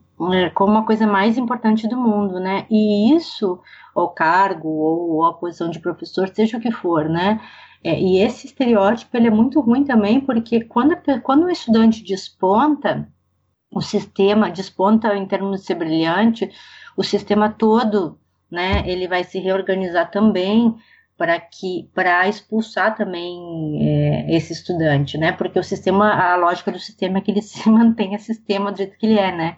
como 0.54 0.74
uma 0.74 0.86
coisa 0.86 1.08
mais 1.08 1.38
importante 1.38 1.88
do 1.88 1.98
mundo. 1.98 2.40
Né? 2.40 2.66
E 2.70 3.16
isso, 3.16 3.60
o 3.96 4.08
cargo 4.08 4.70
ou 4.70 5.26
a 5.26 5.34
posição 5.34 5.70
de 5.70 5.80
professor, 5.80 6.30
seja 6.30 6.58
o 6.58 6.62
que 6.62 6.72
for, 6.72 7.08
né? 7.08 7.40
É, 7.84 7.98
e 7.98 8.20
esse 8.20 8.48
estereótipo 8.48 9.16
ele 9.16 9.28
é 9.28 9.32
muito 9.32 9.60
ruim 9.62 9.86
também, 9.86 10.20
porque 10.20 10.62
quando, 10.62 10.98
quando 11.24 11.46
o 11.46 11.50
estudante 11.50 12.04
desponta, 12.04 13.08
o 13.72 13.82
sistema 13.82 14.52
desponta 14.52 15.16
em 15.16 15.26
termos 15.26 15.62
de 15.62 15.66
ser 15.66 15.76
brilhante, 15.76 16.52
o 16.98 17.04
sistema 17.04 17.50
todo, 17.50 18.20
né, 18.52 18.84
ele 18.86 19.08
vai 19.08 19.24
se 19.24 19.40
reorganizar 19.40 20.12
também 20.12 20.76
para 21.20 21.38
que 21.38 21.90
para 21.94 22.30
expulsar 22.30 22.96
também 22.96 23.78
é, 23.82 24.34
esse 24.34 24.54
estudante, 24.54 25.18
né? 25.18 25.34
Porque 25.34 25.60
o 25.60 25.64
sistema, 25.64 26.14
a 26.14 26.38
lógica 26.38 26.72
do 26.72 26.80
sistema 26.80 27.18
é 27.18 27.22
que 27.22 27.30
ele 27.30 27.42
se 27.44 27.70
mantenha 27.70 28.18
sistema 28.18 28.72
do 28.72 28.78
jeito 28.78 28.98
que 28.98 29.06
ele 29.06 29.20
é, 29.20 29.36
né? 29.36 29.58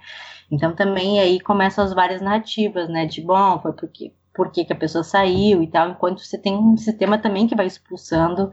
Então 0.52 0.76
também 0.76 1.20
aí 1.20 1.40
começam 1.40 1.86
as 1.86 1.94
várias 1.94 2.20
narrativas, 2.20 2.90
né? 2.90 3.06
De 3.06 3.22
bom, 3.22 3.60
foi 3.62 3.74
porque 3.74 4.12
por 4.34 4.52
que, 4.52 4.66
a 4.72 4.76
pessoa 4.76 5.04
saiu 5.04 5.62
e 5.62 5.68
tal, 5.68 5.90
enquanto 5.92 6.22
você 6.22 6.38
tem 6.38 6.58
um 6.58 6.76
sistema 6.78 7.18
também 7.20 7.46
que 7.48 7.56
vai 7.56 7.68
expulsando 7.68 8.52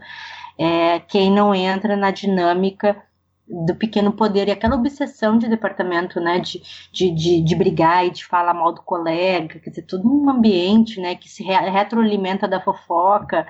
é, 0.58 1.00
quem 1.00 1.30
não 1.30 1.54
entra 1.54 1.96
na 1.96 2.10
dinâmica 2.10 3.02
do 3.48 3.74
pequeno 3.74 4.12
poder 4.12 4.48
e 4.48 4.50
aquela 4.50 4.76
obsessão 4.76 5.38
de 5.38 5.48
departamento, 5.48 6.20
né, 6.20 6.38
de, 6.38 6.62
de, 6.92 7.10
de, 7.10 7.40
de, 7.40 7.56
brigar 7.56 8.06
e 8.06 8.10
de 8.10 8.24
falar 8.24 8.52
mal 8.52 8.72
do 8.72 8.82
colega, 8.82 9.58
quer 9.58 9.70
dizer, 9.70 9.82
todo 9.82 10.06
um 10.06 10.28
ambiente, 10.28 11.00
né, 11.00 11.14
que 11.14 11.28
se 11.28 11.42
retroalimenta 11.42 12.46
da 12.46 12.60
fofoca, 12.60 13.46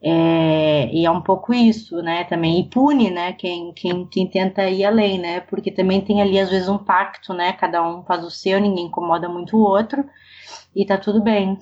é, 0.00 0.88
e 0.92 1.04
é 1.04 1.10
um 1.10 1.20
pouco 1.20 1.52
isso, 1.52 2.00
né, 2.02 2.24
também, 2.24 2.60
e 2.60 2.68
pune, 2.68 3.10
né, 3.10 3.32
quem, 3.32 3.72
quem, 3.72 4.06
quem 4.06 4.26
tenta 4.28 4.68
ir 4.68 4.84
além, 4.84 5.18
né, 5.18 5.40
porque 5.40 5.70
também 5.70 6.00
tem 6.00 6.22
ali, 6.22 6.38
às 6.38 6.50
vezes, 6.50 6.68
um 6.68 6.78
pacto, 6.78 7.34
né, 7.34 7.52
cada 7.52 7.82
um 7.82 8.04
faz 8.04 8.24
o 8.24 8.30
seu, 8.30 8.60
ninguém 8.60 8.86
incomoda 8.86 9.28
muito 9.28 9.56
o 9.56 9.60
outro, 9.60 10.04
e 10.74 10.86
tá 10.86 10.96
tudo 10.96 11.22
bem. 11.22 11.58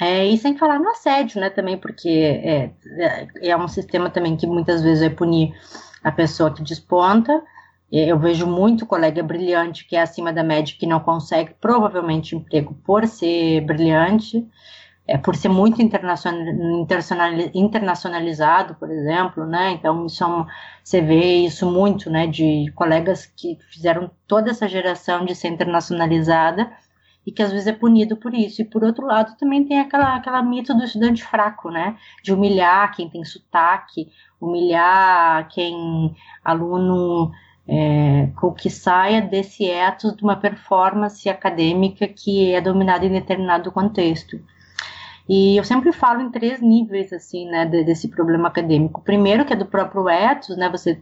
É, 0.00 0.26
e 0.26 0.36
sem 0.38 0.56
falar 0.56 0.78
no 0.78 0.88
assédio, 0.88 1.40
né, 1.40 1.50
também, 1.50 1.76
porque 1.76 2.08
é, 2.08 2.70
é, 2.98 3.28
é 3.50 3.56
um 3.56 3.68
sistema 3.68 4.10
também 4.10 4.36
que 4.36 4.46
muitas 4.46 4.82
vezes 4.82 5.00
vai 5.00 5.10
punir 5.10 5.54
a 6.02 6.10
pessoa 6.10 6.52
que 6.52 6.62
desponta. 6.62 7.42
Eu 7.90 8.18
vejo 8.18 8.46
muito 8.46 8.86
colega 8.86 9.22
brilhante 9.22 9.86
que 9.86 9.96
é 9.96 10.00
acima 10.00 10.32
da 10.32 10.42
média 10.42 10.74
que 10.78 10.86
não 10.86 11.00
consegue 11.00 11.54
provavelmente 11.60 12.34
emprego 12.34 12.74
por 12.84 13.06
ser 13.06 13.60
brilhante, 13.60 14.48
é, 15.06 15.18
por 15.18 15.36
ser 15.36 15.48
muito 15.48 15.82
internacionalizado, 15.82 18.74
por 18.76 18.90
exemplo, 18.90 19.44
né? 19.44 19.72
Então 19.72 20.06
isso 20.06 20.24
é 20.24 20.26
um, 20.26 20.46
você 20.82 21.02
vê 21.02 21.44
isso 21.44 21.70
muito, 21.70 22.08
né? 22.08 22.26
De 22.26 22.72
colegas 22.74 23.26
que 23.26 23.58
fizeram 23.70 24.10
toda 24.26 24.50
essa 24.50 24.66
geração 24.66 25.26
de 25.26 25.34
ser 25.34 25.48
internacionalizada 25.48 26.72
e 27.26 27.32
que 27.32 27.42
às 27.42 27.52
vezes 27.52 27.66
é 27.66 27.72
punido 27.72 28.16
por 28.16 28.34
isso. 28.34 28.62
E 28.62 28.64
por 28.64 28.82
outro 28.82 29.06
lado 29.06 29.36
também 29.36 29.64
tem 29.64 29.80
aquela 29.80 30.16
aquela 30.16 30.42
mito 30.42 30.74
do 30.74 30.84
estudante 30.84 31.22
fraco, 31.22 31.70
né? 31.70 31.96
De 32.22 32.32
humilhar 32.32 32.94
quem 32.94 33.08
tem 33.08 33.24
sotaque 33.24 34.08
humilhar 34.42 35.48
quem 35.48 36.14
aluno 36.44 37.30
é, 37.66 38.28
com 38.36 38.52
que 38.52 38.68
saia 38.68 39.22
desse 39.22 39.64
ethos 39.64 40.16
de 40.16 40.24
uma 40.24 40.34
performance 40.36 41.28
acadêmica 41.28 42.08
que 42.08 42.52
é 42.52 42.60
dominada 42.60 43.06
em 43.06 43.12
determinado 43.12 43.70
contexto. 43.70 44.40
E 45.28 45.56
eu 45.56 45.62
sempre 45.62 45.92
falo 45.92 46.20
em 46.20 46.30
três 46.30 46.60
níveis 46.60 47.12
assim, 47.12 47.46
né, 47.46 47.64
desse 47.64 48.08
problema 48.08 48.48
acadêmico. 48.48 49.00
O 49.00 49.04
primeiro 49.04 49.44
que 49.44 49.52
é 49.52 49.56
do 49.56 49.64
próprio 49.64 50.08
ethos, 50.08 50.56
né, 50.56 50.68
você 50.68 51.00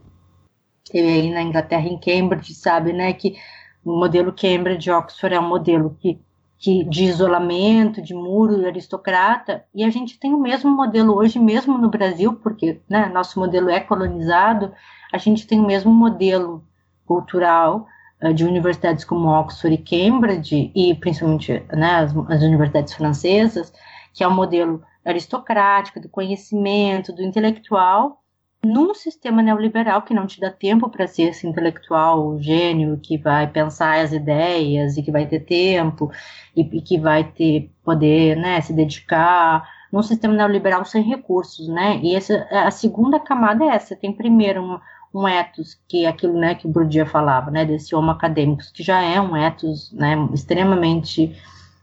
aí 0.93 1.31
na 1.31 1.41
Inglaterra 1.41 1.87
em 1.87 1.99
Cambridge 1.99 2.53
sabe, 2.53 2.93
né, 2.93 3.13
que 3.15 3.37
o 3.85 3.97
modelo 3.97 4.33
Cambridge 4.33 4.91
Oxford 4.91 5.35
é 5.35 5.41
um 5.41 5.49
modelo 5.49 5.97
que 6.01 6.21
que, 6.61 6.85
de 6.85 7.05
isolamento, 7.05 8.03
de 8.03 8.13
muro 8.13 8.67
aristocrata, 8.67 9.65
e 9.75 9.83
a 9.83 9.89
gente 9.89 10.21
tem 10.21 10.35
o 10.35 10.39
mesmo 10.39 10.71
modelo 10.71 11.17
hoje, 11.17 11.39
mesmo 11.39 11.79
no 11.79 11.89
Brasil, 11.89 12.35
porque 12.35 12.83
né, 12.87 13.07
nosso 13.07 13.41
modelo 13.41 13.71
é 13.71 13.81
colonizado, 13.81 14.71
a 15.11 15.17
gente 15.17 15.47
tem 15.47 15.59
o 15.59 15.67
mesmo 15.67 15.91
modelo 15.91 16.63
cultural 17.07 17.87
uh, 18.23 18.35
de 18.35 18.45
universidades 18.45 19.07
como 19.07 19.31
Oxford 19.31 19.75
e 19.75 19.79
Cambridge, 19.79 20.71
e 20.75 20.95
principalmente 20.97 21.65
né, 21.73 21.95
as, 21.95 22.15
as 22.29 22.43
universidades 22.43 22.93
francesas, 22.93 23.73
que 24.13 24.23
é 24.23 24.29
o 24.29 24.31
um 24.31 24.35
modelo 24.35 24.83
aristocrático, 25.03 25.99
do 25.99 26.11
conhecimento, 26.11 27.11
do 27.11 27.23
intelectual, 27.23 28.23
num 28.65 28.95
sistema 28.95 29.43
neoliberal 29.43 30.03
que 30.03 30.13
não 30.13 30.27
te 30.27 30.39
dá 30.39 30.51
tempo 30.51 30.89
para 30.91 31.07
ser 31.07 31.31
esse 31.31 31.47
intelectual 31.47 32.39
gênio 32.41 32.99
que 33.03 33.17
vai 33.17 33.47
pensar 33.47 34.01
as 34.01 34.13
ideias 34.13 34.97
e 34.97 35.03
que 35.03 35.11
vai 35.11 35.27
ter 35.27 35.41
tempo 35.41 36.11
e, 36.55 36.61
e 36.61 36.83
que 36.83 36.99
vai 36.99 37.25
ter 37.25 37.71
poder, 37.83 38.37
né, 38.37 38.61
se 38.61 38.73
dedicar 38.73 39.67
num 39.91 40.03
sistema 40.03 40.35
neoliberal 40.35 40.85
sem 40.85 41.03
recursos, 41.03 41.69
né? 41.69 41.99
E 42.03 42.15
essa, 42.15 42.47
a 42.51 42.71
segunda 42.71 43.19
camada 43.19 43.65
é 43.65 43.69
essa. 43.69 43.97
Tem 43.97 44.13
primeiro 44.13 44.63
um, 44.63 44.79
um 45.13 45.27
ethos 45.27 45.81
que 45.89 46.05
é 46.05 46.09
aquilo, 46.09 46.39
né, 46.39 46.55
que 46.55 46.67
o 46.67 46.71
Bourdieu 46.71 47.07
falava, 47.07 47.51
né, 47.51 47.65
desse 47.65 47.95
homo 47.95 48.11
acadêmicos, 48.11 48.71
que 48.71 48.83
já 48.83 49.01
é 49.01 49.21
um 49.21 49.37
ethos, 49.37 49.91
né, 49.93 50.17
extremamente 50.33 51.35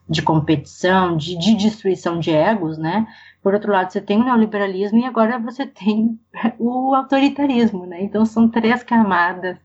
de 0.09 0.21
competição, 0.21 1.17
de, 1.17 1.37
de 1.37 1.55
destruição 1.55 2.19
de 2.19 2.31
egos, 2.31 2.77
né? 2.77 3.07
Por 3.41 3.53
outro 3.53 3.71
lado, 3.71 3.91
você 3.91 4.01
tem 4.01 4.19
o 4.21 4.23
neoliberalismo 4.23 4.99
e 4.99 5.05
agora 5.05 5.37
você 5.37 5.65
tem 5.65 6.19
o 6.57 6.93
autoritarismo, 6.95 7.85
né? 7.85 8.03
Então 8.03 8.25
são 8.25 8.49
três 8.49 8.83
camadas 8.83 9.57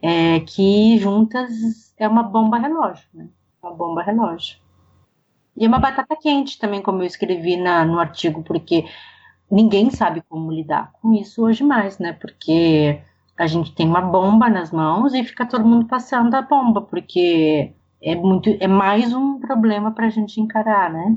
é, 0.00 0.40
que 0.40 0.98
juntas 0.98 1.94
é 1.96 2.06
uma 2.06 2.22
bomba 2.22 2.58
relógio, 2.58 3.08
né? 3.14 3.28
Uma 3.62 3.72
bomba 3.74 4.02
relógio. 4.02 4.58
E 5.56 5.64
é 5.64 5.68
uma 5.68 5.78
batata 5.78 6.16
quente 6.16 6.58
também, 6.58 6.80
como 6.80 7.02
eu 7.02 7.06
escrevi 7.06 7.56
na, 7.56 7.84
no 7.84 7.98
artigo, 7.98 8.42
porque 8.42 8.86
ninguém 9.50 9.90
sabe 9.90 10.22
como 10.28 10.50
lidar 10.50 10.92
com 11.00 11.12
isso 11.12 11.44
hoje 11.44 11.62
mais, 11.62 11.98
né? 11.98 12.12
Porque 12.12 13.00
a 13.36 13.46
gente 13.46 13.74
tem 13.74 13.86
uma 13.86 14.00
bomba 14.00 14.48
nas 14.48 14.70
mãos 14.70 15.12
e 15.14 15.24
fica 15.24 15.46
todo 15.46 15.64
mundo 15.64 15.86
passando 15.86 16.34
a 16.34 16.42
bomba, 16.42 16.80
porque 16.82 17.74
é 18.02 18.14
muito 18.14 18.56
é 18.60 18.66
mais 18.66 19.12
um 19.12 19.38
problema 19.38 19.92
para 19.92 20.06
a 20.06 20.10
gente 20.10 20.40
encarar, 20.40 20.90
né? 20.92 21.16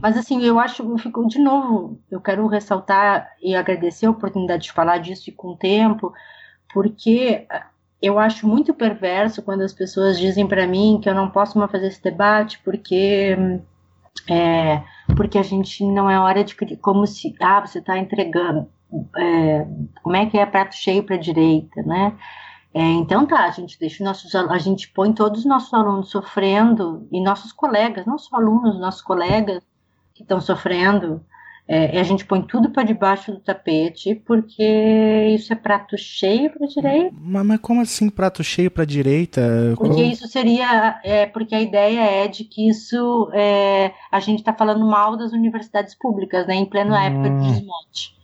Mas 0.00 0.16
assim, 0.16 0.42
eu 0.42 0.60
acho, 0.60 0.82
eu 0.82 0.98
fico 0.98 1.26
de 1.26 1.38
novo, 1.40 2.00
eu 2.10 2.20
quero 2.20 2.46
ressaltar 2.46 3.28
e 3.42 3.54
agradecer 3.54 4.06
a 4.06 4.10
oportunidade 4.10 4.64
de 4.64 4.72
falar 4.72 4.98
disso 4.98 5.28
e 5.28 5.32
com 5.32 5.56
tempo, 5.56 6.12
porque 6.72 7.46
eu 8.00 8.18
acho 8.18 8.46
muito 8.46 8.74
perverso 8.74 9.42
quando 9.42 9.62
as 9.62 9.72
pessoas 9.72 10.18
dizem 10.18 10.46
para 10.46 10.66
mim 10.66 11.00
que 11.02 11.08
eu 11.08 11.14
não 11.14 11.30
posso 11.30 11.58
mais 11.58 11.70
fazer 11.70 11.88
esse 11.88 12.02
debate 12.02 12.60
porque 12.64 13.36
é, 14.28 14.82
porque 15.16 15.38
a 15.38 15.42
gente 15.42 15.84
não 15.84 16.08
é 16.08 16.18
hora 16.18 16.44
de 16.44 16.54
como 16.76 17.06
se 17.06 17.34
ah 17.40 17.60
você 17.60 17.78
está 17.78 17.98
entregando 17.98 18.68
é, 19.16 19.66
como 20.02 20.16
é 20.16 20.26
que 20.26 20.38
é 20.38 20.46
prato 20.46 20.74
cheio 20.74 21.02
para 21.02 21.16
direita, 21.16 21.82
né? 21.82 22.16
É, 22.76 22.82
então 22.82 23.26
tá, 23.26 23.46
a 23.46 23.50
gente 23.50 23.80
deixa 23.80 24.04
nossos, 24.04 24.34
a 24.34 24.58
gente 24.58 24.90
põe 24.90 25.10
todos 25.10 25.40
os 25.40 25.46
nossos 25.46 25.72
alunos 25.72 26.10
sofrendo 26.10 27.08
e 27.10 27.22
nossos 27.22 27.50
colegas, 27.50 28.04
não 28.04 28.18
só 28.18 28.36
alunos, 28.36 28.78
nossos 28.78 29.00
colegas 29.00 29.62
que 30.12 30.22
estão 30.22 30.42
sofrendo, 30.42 31.24
é, 31.66 31.98
a 31.98 32.02
gente 32.02 32.26
põe 32.26 32.42
tudo 32.42 32.68
para 32.68 32.82
debaixo 32.82 33.32
do 33.32 33.40
tapete, 33.40 34.14
porque 34.14 34.62
isso 35.34 35.54
é 35.54 35.56
prato 35.56 35.96
cheio 35.96 36.50
para 36.50 36.66
direita. 36.66 37.16
Mas, 37.18 37.46
mas, 37.46 37.60
como 37.60 37.80
assim 37.80 38.10
prato 38.10 38.44
cheio 38.44 38.70
para 38.70 38.84
direita? 38.84 39.40
Porque 39.78 40.02
isso 40.02 40.28
seria, 40.28 41.00
é, 41.02 41.24
porque 41.24 41.54
a 41.54 41.62
ideia 41.62 42.00
é 42.00 42.28
de 42.28 42.44
que 42.44 42.68
isso 42.68 43.30
é, 43.32 43.94
a 44.12 44.20
gente 44.20 44.40
está 44.40 44.52
falando 44.52 44.84
mal 44.84 45.16
das 45.16 45.32
universidades 45.32 45.94
públicas, 45.94 46.46
né, 46.46 46.56
em 46.56 46.66
plena 46.66 46.94
hum. 46.94 47.02
época 47.02 47.30
de 47.30 47.52
desmonte. 47.52 48.14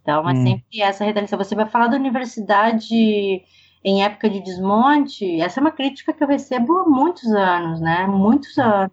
Então 0.00 0.26
é 0.26 0.32
hum. 0.32 0.46
sempre 0.46 0.80
essa 0.80 1.04
retaliação. 1.04 1.38
Você 1.38 1.54
vai 1.54 1.66
falar 1.66 1.88
da 1.88 1.96
universidade 1.98 3.44
em 3.84 4.02
época 4.02 4.28
de 4.28 4.40
desmonte, 4.40 5.40
essa 5.40 5.60
é 5.60 5.62
uma 5.62 5.70
crítica 5.70 6.12
que 6.12 6.22
eu 6.22 6.28
recebo 6.28 6.78
há 6.78 6.84
muitos 6.88 7.30
anos, 7.32 7.80
né? 7.80 8.06
Muitos 8.06 8.58
anos. 8.58 8.90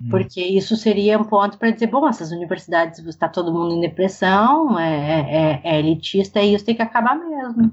Hum. 0.00 0.08
Porque 0.10 0.40
isso 0.40 0.76
seria 0.76 1.18
um 1.18 1.24
ponto 1.24 1.58
para 1.58 1.70
dizer, 1.70 1.86
bom, 1.86 2.08
essas 2.08 2.32
universidades 2.32 2.98
está 2.98 3.28
todo 3.28 3.52
mundo 3.52 3.74
em 3.74 3.80
depressão, 3.80 4.78
é, 4.78 5.20
é, 5.20 5.60
é, 5.64 5.78
elitista 5.78 6.40
e 6.40 6.54
isso 6.54 6.64
tem 6.64 6.74
que 6.74 6.82
acabar 6.82 7.16
mesmo. 7.16 7.72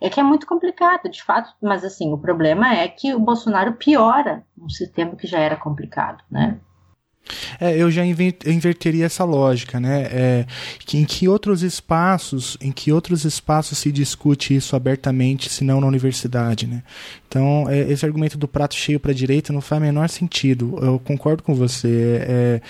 É 0.00 0.10
que 0.10 0.18
é 0.18 0.22
muito 0.22 0.46
complicado, 0.46 1.08
de 1.08 1.22
fato, 1.22 1.54
mas 1.62 1.84
assim, 1.84 2.12
o 2.12 2.18
problema 2.18 2.74
é 2.74 2.88
que 2.88 3.14
o 3.14 3.20
Bolsonaro 3.20 3.74
piora 3.74 4.44
um 4.58 4.68
sistema 4.68 5.14
que 5.14 5.28
já 5.28 5.38
era 5.38 5.56
complicado, 5.56 6.24
né? 6.28 6.58
É, 7.60 7.76
eu 7.76 7.90
já 7.90 8.04
inverteria 8.04 9.06
essa 9.06 9.24
lógica, 9.24 9.78
né? 9.78 10.02
É, 10.10 10.46
que, 10.80 10.98
em 10.98 11.04
que 11.04 11.28
outros 11.28 11.62
espaços, 11.62 12.56
em 12.60 12.72
que 12.72 12.92
outros 12.92 13.24
espaços 13.24 13.78
se 13.78 13.92
discute 13.92 14.54
isso 14.54 14.74
abertamente, 14.74 15.50
se 15.50 15.64
não 15.64 15.80
na 15.80 15.86
universidade, 15.86 16.66
né? 16.66 16.82
Então, 17.28 17.66
é, 17.68 17.80
esse 17.90 18.04
argumento 18.04 18.36
do 18.36 18.48
prato 18.48 18.74
cheio 18.74 19.00
para 19.00 19.12
a 19.12 19.14
direita 19.14 19.52
não 19.52 19.60
faz 19.60 19.80
o 19.80 19.84
menor 19.84 20.08
sentido. 20.08 20.78
Eu 20.82 20.98
concordo 20.98 21.42
com 21.42 21.54
você. 21.54 22.18
É, 22.22 22.60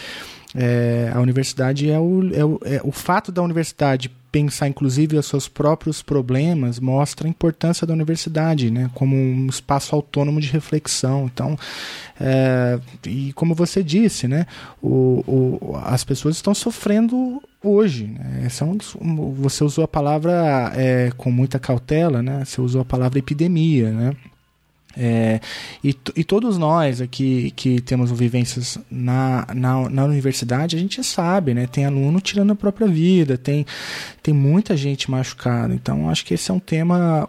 é, 0.55 1.11
a 1.15 1.21
universidade 1.21 1.91
é 1.91 1.99
o, 1.99 2.35
é 2.35 2.45
o, 2.45 2.61
é 2.65 2.81
o 2.85 2.93
fato 2.93 3.33
da 3.33 3.43
universidade 3.43 4.11
pensar 4.33 4.67
inclusive 4.67 5.19
os 5.19 5.27
seus 5.27 5.47
próprios 5.47 6.01
problemas 6.01 6.81
mostra 6.81 7.29
a 7.29 7.31
importância 7.31 7.87
da 7.87 7.93
universidade, 7.93 8.71
né, 8.71 8.91
como 8.95 9.15
um 9.15 9.47
espaço 9.47 9.95
autônomo 9.95 10.41
de 10.41 10.49
reflexão. 10.49 11.31
Então, 11.33 11.57
é, 12.19 12.81
e 13.07 13.33
como 13.35 13.55
você 13.55 13.83
disse, 13.83 14.27
né, 14.27 14.47
o, 14.83 15.23
o, 15.27 15.77
as 15.85 16.03
pessoas 16.03 16.37
estão 16.37 16.55
sofrendo 16.55 17.43
hoje. 17.63 18.07
Né, 18.07 18.49
são, 18.49 18.79
você 19.37 19.63
usou 19.63 19.85
a 19.85 19.89
palavra 19.89 20.73
é, 20.75 21.13
com 21.17 21.31
muita 21.31 21.59
cautela, 21.59 22.23
né, 22.23 22.43
você 22.45 22.61
usou 22.61 22.81
a 22.81 22.87
palavra 22.87 23.19
epidemia, 23.19 23.93
né. 23.93 24.17
É, 24.97 25.41
e, 25.83 25.97
e, 26.17 26.25
todos 26.25 26.59
nós 26.59 27.01
aqui 27.01 27.51
que 27.53 27.81
temos 27.81 28.11
vivências 28.11 28.79
na, 28.91 29.47
na, 29.55 29.89
na, 29.89 30.05
universidade, 30.05 30.77
a 30.77 30.79
gente 30.79 31.03
sabe, 31.03 31.55
né? 31.55 31.67
Tem 31.67 31.87
aluno 31.87 32.21
tirando 32.21 32.53
a 32.53 32.57
própria 32.57 32.87
vida, 32.87 33.39
tem, 33.39 33.65
tem 34.23 34.35
muita 34.35 34.77
gente 34.77 35.11
machucada. 35.11 35.75
Então, 35.75 36.11
acho 36.11 36.25
que 36.25 36.35
esse 36.35 36.51
é 36.51 36.55
um 36.55 36.61
tema 36.61 37.27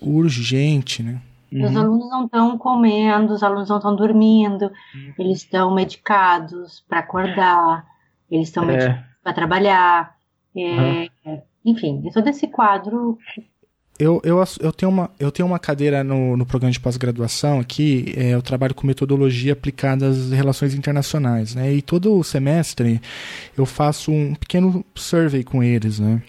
urgente, 0.00 1.02
né? 1.02 1.20
Uhum. 1.52 1.64
Os 1.64 1.76
alunos 1.76 2.10
não 2.10 2.24
estão 2.24 2.58
comendo, 2.58 3.34
os 3.34 3.42
alunos 3.42 3.68
não 3.68 3.76
estão 3.76 3.94
dormindo, 3.94 4.72
uhum. 4.94 5.14
eles 5.18 5.38
estão 5.38 5.74
medicados 5.74 6.82
para 6.88 7.00
acordar, 7.00 7.86
eles 8.30 8.48
estão 8.48 8.64
é. 8.64 8.66
medicados 8.66 9.04
para 9.22 9.32
trabalhar. 9.34 10.16
É, 10.56 11.08
uhum. 11.26 11.42
Enfim, 11.64 12.10
todo 12.12 12.26
esse 12.28 12.48
quadro 12.48 13.18
eu, 14.02 14.20
eu, 14.24 14.42
eu, 14.60 14.72
tenho 14.72 14.90
uma, 14.90 15.10
eu 15.20 15.30
tenho 15.30 15.46
uma 15.46 15.58
cadeira 15.58 16.02
no, 16.02 16.36
no 16.36 16.44
programa 16.44 16.72
de 16.72 16.80
pós-graduação 16.80 17.60
aqui, 17.60 18.12
é, 18.16 18.34
eu 18.34 18.42
trabalho 18.42 18.74
com 18.74 18.86
metodologia 18.86 19.52
aplicada 19.52 20.08
às 20.08 20.32
relações 20.32 20.74
internacionais, 20.74 21.54
né? 21.54 21.72
E 21.72 21.80
todo 21.80 22.22
semestre 22.24 23.00
eu 23.56 23.64
faço 23.64 24.10
um 24.10 24.34
pequeno 24.34 24.84
survey 24.94 25.44
com 25.44 25.62
eles, 25.62 26.00
né? 26.00 26.20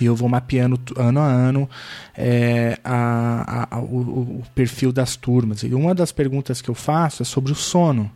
E 0.00 0.04
eu 0.04 0.14
vou 0.14 0.28
mapeando 0.28 0.78
ano 0.96 1.20
a 1.20 1.26
ano 1.26 1.68
é, 2.16 2.78
a, 2.84 3.76
a, 3.76 3.80
o, 3.80 4.40
o, 4.40 4.42
perfil 4.54 4.92
das 4.92 5.16
turmas. 5.16 5.62
E 5.62 5.74
uma 5.74 5.94
das 5.94 6.12
perguntas 6.12 6.60
que 6.60 6.68
eu 6.68 6.74
faço 6.74 7.22
é 7.22 7.24
sobre 7.24 7.52
o 7.52 7.54
sono, 7.54 8.10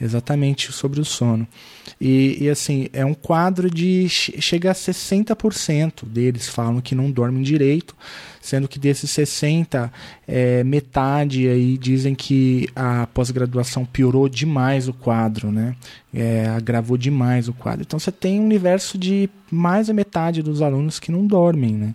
exatamente 0.00 0.72
sobre 0.72 1.00
o 1.00 1.04
sono. 1.04 1.46
E, 2.00 2.38
e 2.40 2.50
assim, 2.50 2.88
é 2.92 3.04
um 3.04 3.14
quadro 3.14 3.70
de. 3.70 4.08
chega 4.08 4.70
a 4.70 4.74
60% 4.74 6.04
deles 6.04 6.48
falam 6.48 6.80
que 6.80 6.94
não 6.94 7.10
dormem 7.10 7.42
direito, 7.42 7.94
sendo 8.40 8.68
que 8.68 8.78
desses 8.78 9.10
60, 9.10 9.92
é, 10.26 10.62
metade 10.64 11.48
aí 11.48 11.78
dizem 11.78 12.14
que 12.14 12.68
a 12.74 13.06
pós-graduação 13.06 13.84
piorou 13.84 14.28
demais 14.28 14.88
o 14.88 14.92
quadro, 14.92 15.50
né? 15.50 15.74
É, 16.18 16.46
agravou 16.48 16.96
demais 16.96 17.46
o 17.46 17.52
quadro. 17.52 17.82
Então 17.82 17.98
você 17.98 18.10
tem 18.10 18.40
um 18.40 18.44
universo 18.44 18.96
de 18.96 19.28
mais 19.50 19.88
da 19.88 19.92
metade 19.92 20.42
dos 20.42 20.62
alunos 20.62 20.98
que 20.98 21.12
não 21.12 21.26
dormem, 21.26 21.74
né? 21.74 21.94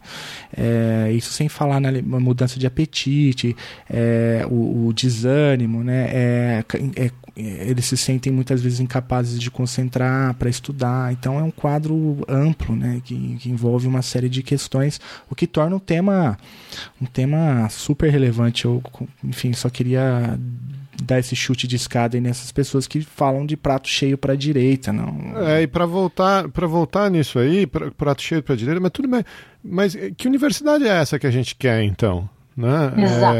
É, 0.56 1.12
isso 1.12 1.34
sem 1.34 1.50
falar 1.50 1.80
na 1.80 1.92
mudança 2.20 2.60
de 2.60 2.68
apetite, 2.68 3.56
é, 3.90 4.46
o, 4.50 4.88
o, 4.88 4.94
desânimo, 4.94 5.84
né? 5.84 6.08
É, 6.12 6.66
é, 6.96 7.12
eles 7.36 7.86
se 7.86 7.98
sentem 7.98 8.32
muitas 8.32 8.62
vezes 8.62 8.80
incapazes 8.80 9.40
de 9.40 9.50
concentrar 9.50 10.34
para 10.36 10.50
estudar. 10.50 11.12
Então 11.14 11.40
é 11.40 11.44
um 11.44 11.52
quadro 11.52 12.24
amplo, 12.28 12.76
né? 12.76 13.02
Que, 13.04 13.38
que 13.38 13.50
envolve 13.50 13.88
uma 13.88 14.02
série 14.02 14.30
de 14.30 14.44
questões, 14.44 15.02
o 15.30 15.36
que 15.36 15.48
torna 15.48 15.76
o 15.76 15.80
tema 15.80 16.38
um 17.02 17.06
tema 17.06 17.68
super 17.70 18.12
relevante. 18.12 18.66
Eu, 18.66 18.84
enfim, 19.24 19.54
só 19.54 19.70
queria 19.70 20.38
dar 21.04 21.20
esse 21.20 21.36
chute 21.36 21.68
de 21.68 21.76
escada 21.76 22.18
aí 22.18 22.22
nessas 22.22 22.52
pessoas 22.52 22.88
que 22.88 23.02
falam 23.02 23.46
de 23.46 23.56
prato 23.56 23.88
cheio 23.88 24.18
para 24.18 24.34
a 24.34 24.36
direita, 24.36 24.92
não. 24.92 25.38
É, 25.48 25.64
e 25.64 25.68
para 25.68 25.86
voltar, 25.86 26.50
para 26.50 26.68
voltar 26.68 27.10
nisso 27.10 27.40
aí, 27.40 27.66
pra, 27.66 27.92
prato 27.92 28.22
cheio 28.22 28.44
para 28.44 28.54
a 28.54 28.58
direita, 28.58 28.80
mas 28.80 28.92
tudo 28.92 29.08
bem. 29.08 29.24
Mas 29.64 29.96
que 30.18 30.28
universidade 30.28 30.86
é 30.86 30.90
essa 30.90 31.18
que 31.18 31.28
a 31.28 31.32
gente 31.32 31.56
quer 31.56 31.84
então? 31.84 32.30
Né? 32.56 32.94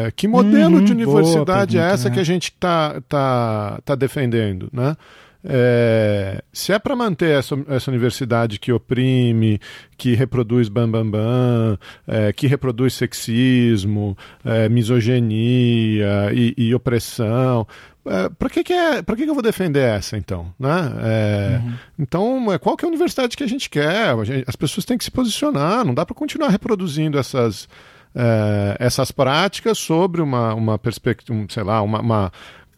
É, 0.06 0.12
que 0.12 0.28
modelo 0.28 0.78
uhum, 0.78 0.86
de 0.86 0.92
universidade 0.94 1.78
é 1.78 1.82
pergunta, 1.82 1.92
é 1.92 1.94
essa 1.94 2.10
né? 2.10 2.16
que 2.16 2.20
a 2.22 2.24
gente 2.24 2.46
está 2.46 3.02
tá, 3.08 3.80
tá 3.84 3.96
defendendo? 3.96 4.70
Né? 4.72 4.96
É, 5.44 6.44
se 6.54 6.72
é 6.72 6.78
para 6.78 6.96
manter 6.96 7.40
essa, 7.40 7.58
essa, 7.68 7.90
universidade 7.90 8.60
que 8.60 8.72
oprime, 8.72 9.60
que 9.98 10.14
reproduz 10.14 10.70
bambambam, 10.70 11.10
bam, 11.10 11.20
bam, 11.20 11.80
é, 12.08 12.32
que 12.32 12.46
reproduz 12.46 12.94
sexismo, 12.94 14.16
é, 14.46 14.70
misoginia 14.70 16.32
e, 16.32 16.54
e 16.56 16.76
opressão, 16.76 17.66
é, 18.06 18.30
para 18.30 18.50
que, 18.50 18.64
que, 18.64 18.74
é, 18.74 19.02
que, 19.02 19.16
que 19.16 19.30
eu 19.30 19.34
vou 19.34 19.44
defender 19.44 19.82
essa, 19.82 20.18
então? 20.18 20.54
Né? 20.60 20.94
É, 21.04 21.62
uhum. 21.64 21.74
Então, 22.00 22.54
é, 22.54 22.58
qual 22.58 22.76
que 22.76 22.84
é 22.84 22.88
a 22.88 22.90
universidade 22.90 23.36
que 23.36 23.44
a 23.44 23.48
gente 23.48 23.70
quer? 23.70 24.10
A 24.10 24.24
gente, 24.24 24.44
as 24.48 24.56
pessoas 24.56 24.86
têm 24.86 24.98
que 24.98 25.04
se 25.04 25.12
posicionar, 25.12 25.86
não 25.86 25.94
dá 25.94 26.06
para 26.06 26.16
continuar 26.16 26.50
reproduzindo 26.50 27.18
essas, 27.20 27.68
é, 28.16 28.76
essas 28.80 29.12
práticas 29.12 29.78
sobre 29.78 30.22
uma, 30.22 30.54
uma 30.54 30.80
perspectiva, 30.80 31.46
sei 31.50 31.64
lá, 31.64 31.82
uma, 31.82 32.00
uma 32.00 32.32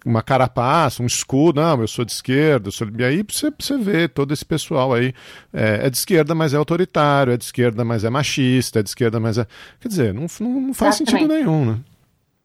uma 0.05 0.21
carapaça, 0.21 1.01
um 1.01 1.05
escudo, 1.05 1.61
não, 1.61 1.81
eu 1.81 1.87
sou 1.87 2.03
de 2.03 2.11
esquerda, 2.11 2.71
sou... 2.71 2.87
e 2.97 3.03
aí 3.03 3.23
você, 3.27 3.51
você 3.57 3.77
vê 3.77 4.07
todo 4.07 4.33
esse 4.33 4.45
pessoal 4.45 4.93
aí, 4.93 5.13
é, 5.53 5.85
é, 5.85 5.89
de 5.89 5.97
esquerda, 5.97 6.35
mas 6.35 6.53
é 6.53 6.57
autoritário, 6.57 7.33
é 7.33 7.37
de 7.37 7.43
esquerda, 7.43 7.85
mas 7.85 8.03
é 8.03 8.09
machista, 8.09 8.79
é 8.79 8.83
de 8.83 8.89
esquerda, 8.89 9.19
mas 9.19 9.37
é... 9.37 9.45
Quer 9.79 9.87
dizer, 9.87 10.13
não, 10.13 10.25
não, 10.39 10.61
não 10.61 10.73
faz 10.73 10.99
Exatamente. 10.99 11.21
sentido 11.21 11.33
nenhum, 11.33 11.65
né? 11.65 11.79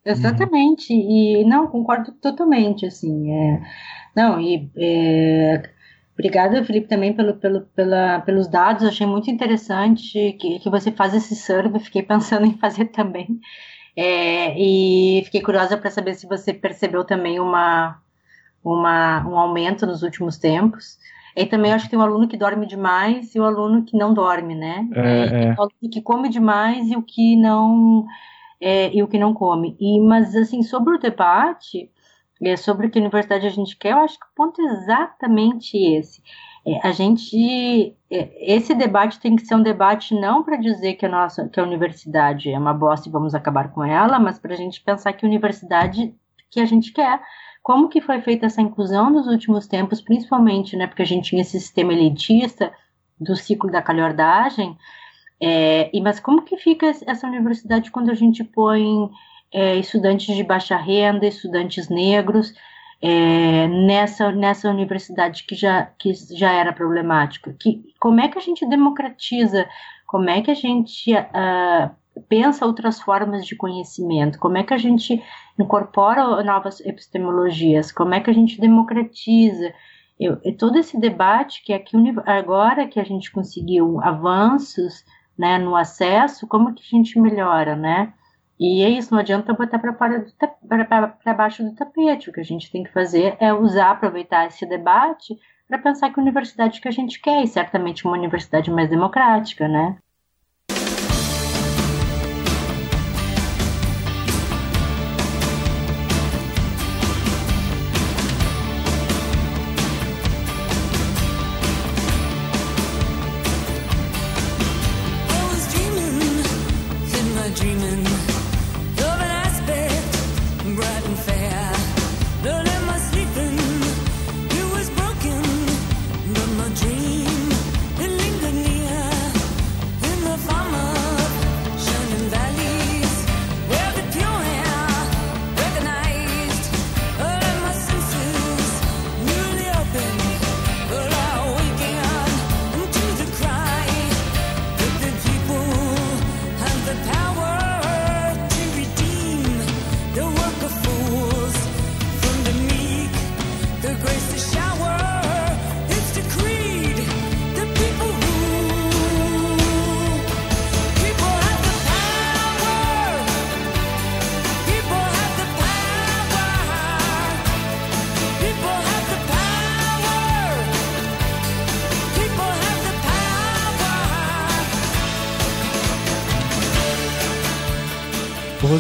Exatamente, 0.04 0.92
e 0.92 1.44
não, 1.44 1.66
concordo 1.66 2.12
totalmente, 2.12 2.86
assim, 2.86 3.30
é... 3.32 3.60
não, 4.16 4.40
e... 4.40 4.70
É... 4.76 5.78
Obrigada, 6.18 6.64
Felipe, 6.64 6.88
também 6.88 7.12
pelo, 7.12 7.34
pelo, 7.34 7.60
pela, 7.76 8.18
pelos 8.22 8.48
dados. 8.48 8.82
Achei 8.82 9.06
muito 9.06 9.30
interessante 9.30 10.32
que, 10.32 10.58
que 10.58 10.68
você 10.68 10.90
faz 10.90 11.14
esse 11.14 11.36
survey. 11.36 11.78
Fiquei 11.78 12.02
pensando 12.02 12.44
em 12.44 12.58
fazer 12.58 12.86
também. 12.86 13.38
É, 14.00 14.54
e 14.56 15.24
fiquei 15.24 15.42
curiosa 15.42 15.76
para 15.76 15.90
saber 15.90 16.14
se 16.14 16.24
você 16.24 16.54
percebeu 16.54 17.02
também 17.02 17.40
uma, 17.40 18.00
uma, 18.62 19.26
um 19.26 19.36
aumento 19.36 19.84
nos 19.84 20.04
últimos 20.04 20.38
tempos. 20.38 20.96
E 21.34 21.44
também 21.44 21.72
acho 21.72 21.86
que 21.86 21.90
tem 21.90 21.98
um 21.98 22.02
aluno 22.02 22.28
que 22.28 22.36
dorme 22.36 22.64
demais 22.64 23.34
e 23.34 23.40
o 23.40 23.42
um 23.42 23.46
aluno 23.46 23.84
que 23.84 23.98
não 23.98 24.14
dorme, 24.14 24.54
né? 24.54 24.88
É, 24.94 25.46
é. 25.46 25.54
O 25.54 25.62
aluno 25.62 25.90
que 25.92 26.00
come 26.00 26.28
demais 26.28 26.88
e 26.88 26.94
o 26.94 27.02
que 27.02 27.34
não 27.34 28.06
é, 28.60 28.94
e 28.94 29.02
o 29.02 29.08
que 29.08 29.18
não 29.18 29.34
come. 29.34 29.76
E 29.80 29.98
mas 29.98 30.32
assim 30.36 30.62
sobre 30.62 30.94
o 30.94 31.00
debate 31.00 31.90
é, 32.40 32.56
sobre 32.56 32.88
que 32.88 33.00
universidade 33.00 33.48
a 33.48 33.50
gente 33.50 33.76
quer, 33.76 33.94
eu 33.94 33.98
acho 33.98 34.16
que 34.16 34.26
o 34.26 34.34
ponto 34.36 34.62
é 34.62 34.64
exatamente 34.64 35.76
esse. 35.76 36.22
É, 36.70 36.88
a 36.88 36.92
gente 36.92 37.96
é, 38.10 38.54
esse 38.54 38.74
debate 38.74 39.20
tem 39.20 39.36
que 39.36 39.46
ser 39.46 39.54
um 39.54 39.62
debate 39.62 40.14
não 40.14 40.42
para 40.44 40.56
dizer 40.56 40.94
que 40.94 41.06
a 41.06 41.08
nossa 41.08 41.48
que 41.48 41.60
a 41.60 41.62
universidade 41.62 42.50
é 42.50 42.58
uma 42.58 42.74
bosta 42.74 43.08
e 43.08 43.12
vamos 43.12 43.34
acabar 43.34 43.72
com 43.72 43.84
ela, 43.84 44.18
mas 44.18 44.38
para 44.38 44.54
a 44.54 44.56
gente 44.56 44.82
pensar 44.82 45.12
que 45.12 45.24
a 45.24 45.28
universidade 45.28 46.14
que 46.50 46.60
a 46.60 46.66
gente 46.66 46.92
quer, 46.92 47.20
como 47.62 47.88
que 47.88 48.00
foi 48.00 48.20
feita 48.20 48.46
essa 48.46 48.60
inclusão 48.62 49.10
nos 49.10 49.26
últimos 49.26 49.66
tempos, 49.66 50.00
principalmente, 50.00 50.76
né, 50.76 50.86
porque 50.86 51.02
a 51.02 51.06
gente 51.06 51.28
tinha 51.30 51.42
esse 51.42 51.58
sistema 51.60 51.92
elitista 51.92 52.72
do 53.20 53.34
ciclo 53.36 53.70
da 53.70 53.82
calhordagem, 53.82 54.76
É, 55.40 55.88
e 55.96 56.00
mas 56.00 56.18
como 56.20 56.42
que 56.42 56.56
fica 56.56 56.86
essa 57.06 57.26
universidade 57.26 57.90
quando 57.92 58.10
a 58.10 58.14
gente 58.14 58.42
põe 58.42 59.08
é, 59.52 59.76
estudantes 59.76 60.34
de 60.34 60.42
baixa 60.42 60.76
renda, 60.76 61.26
estudantes 61.26 61.88
negros 61.88 62.52
é, 63.00 63.68
nessa 63.68 64.32
nessa 64.32 64.68
universidade 64.68 65.44
que 65.44 65.54
já 65.54 65.86
que 65.98 66.12
já 66.14 66.52
era 66.52 66.72
problemática? 66.72 67.54
Que 67.58 67.84
como 68.00 68.20
é 68.20 68.28
que 68.28 68.38
a 68.38 68.42
gente 68.42 68.66
democratiza? 68.66 69.68
Como 70.06 70.28
é 70.28 70.40
que 70.40 70.50
a 70.50 70.54
gente 70.54 71.12
uh, 71.14 71.90
pensa 72.28 72.66
outras 72.66 73.00
formas 73.00 73.46
de 73.46 73.54
conhecimento? 73.54 74.38
Como 74.38 74.56
é 74.56 74.62
que 74.62 74.74
a 74.74 74.78
gente 74.78 75.22
incorpora 75.58 76.42
novas 76.42 76.80
epistemologias? 76.80 77.92
Como 77.92 78.14
é 78.14 78.20
que 78.20 78.30
a 78.30 78.34
gente 78.34 78.60
democratiza? 78.60 79.72
Eu, 80.18 80.38
todo 80.56 80.76
esse 80.78 80.98
debate 80.98 81.62
que 81.62 81.72
aqui 81.72 81.96
agora 82.26 82.88
que 82.88 82.98
a 82.98 83.04
gente 83.04 83.30
conseguiu 83.30 84.00
avanços 84.02 85.04
né, 85.38 85.58
no 85.58 85.76
acesso, 85.76 86.48
como 86.48 86.74
que 86.74 86.82
a 86.82 86.96
gente 86.96 87.20
melhora, 87.20 87.76
né? 87.76 88.12
E 88.58 88.82
é 88.82 88.88
isso, 88.88 89.12
não 89.12 89.20
adianta 89.20 89.54
botar 89.54 89.78
para 89.78 89.92
baixo 91.34 91.62
do 91.62 91.74
tapete. 91.74 92.30
O 92.30 92.32
que 92.32 92.40
a 92.40 92.44
gente 92.44 92.70
tem 92.70 92.82
que 92.82 92.92
fazer 92.92 93.36
é 93.40 93.52
usar, 93.52 93.90
aproveitar 93.92 94.46
esse 94.46 94.66
debate 94.66 95.38
para 95.68 95.78
pensar 95.78 96.10
que 96.10 96.20
universidade 96.20 96.80
que 96.80 96.88
a 96.88 96.90
gente 96.90 97.20
quer, 97.20 97.42
e 97.42 97.46
certamente 97.46 98.04
uma 98.04 98.16
universidade 98.16 98.70
mais 98.70 98.88
democrática, 98.90 99.68
né? 99.68 99.98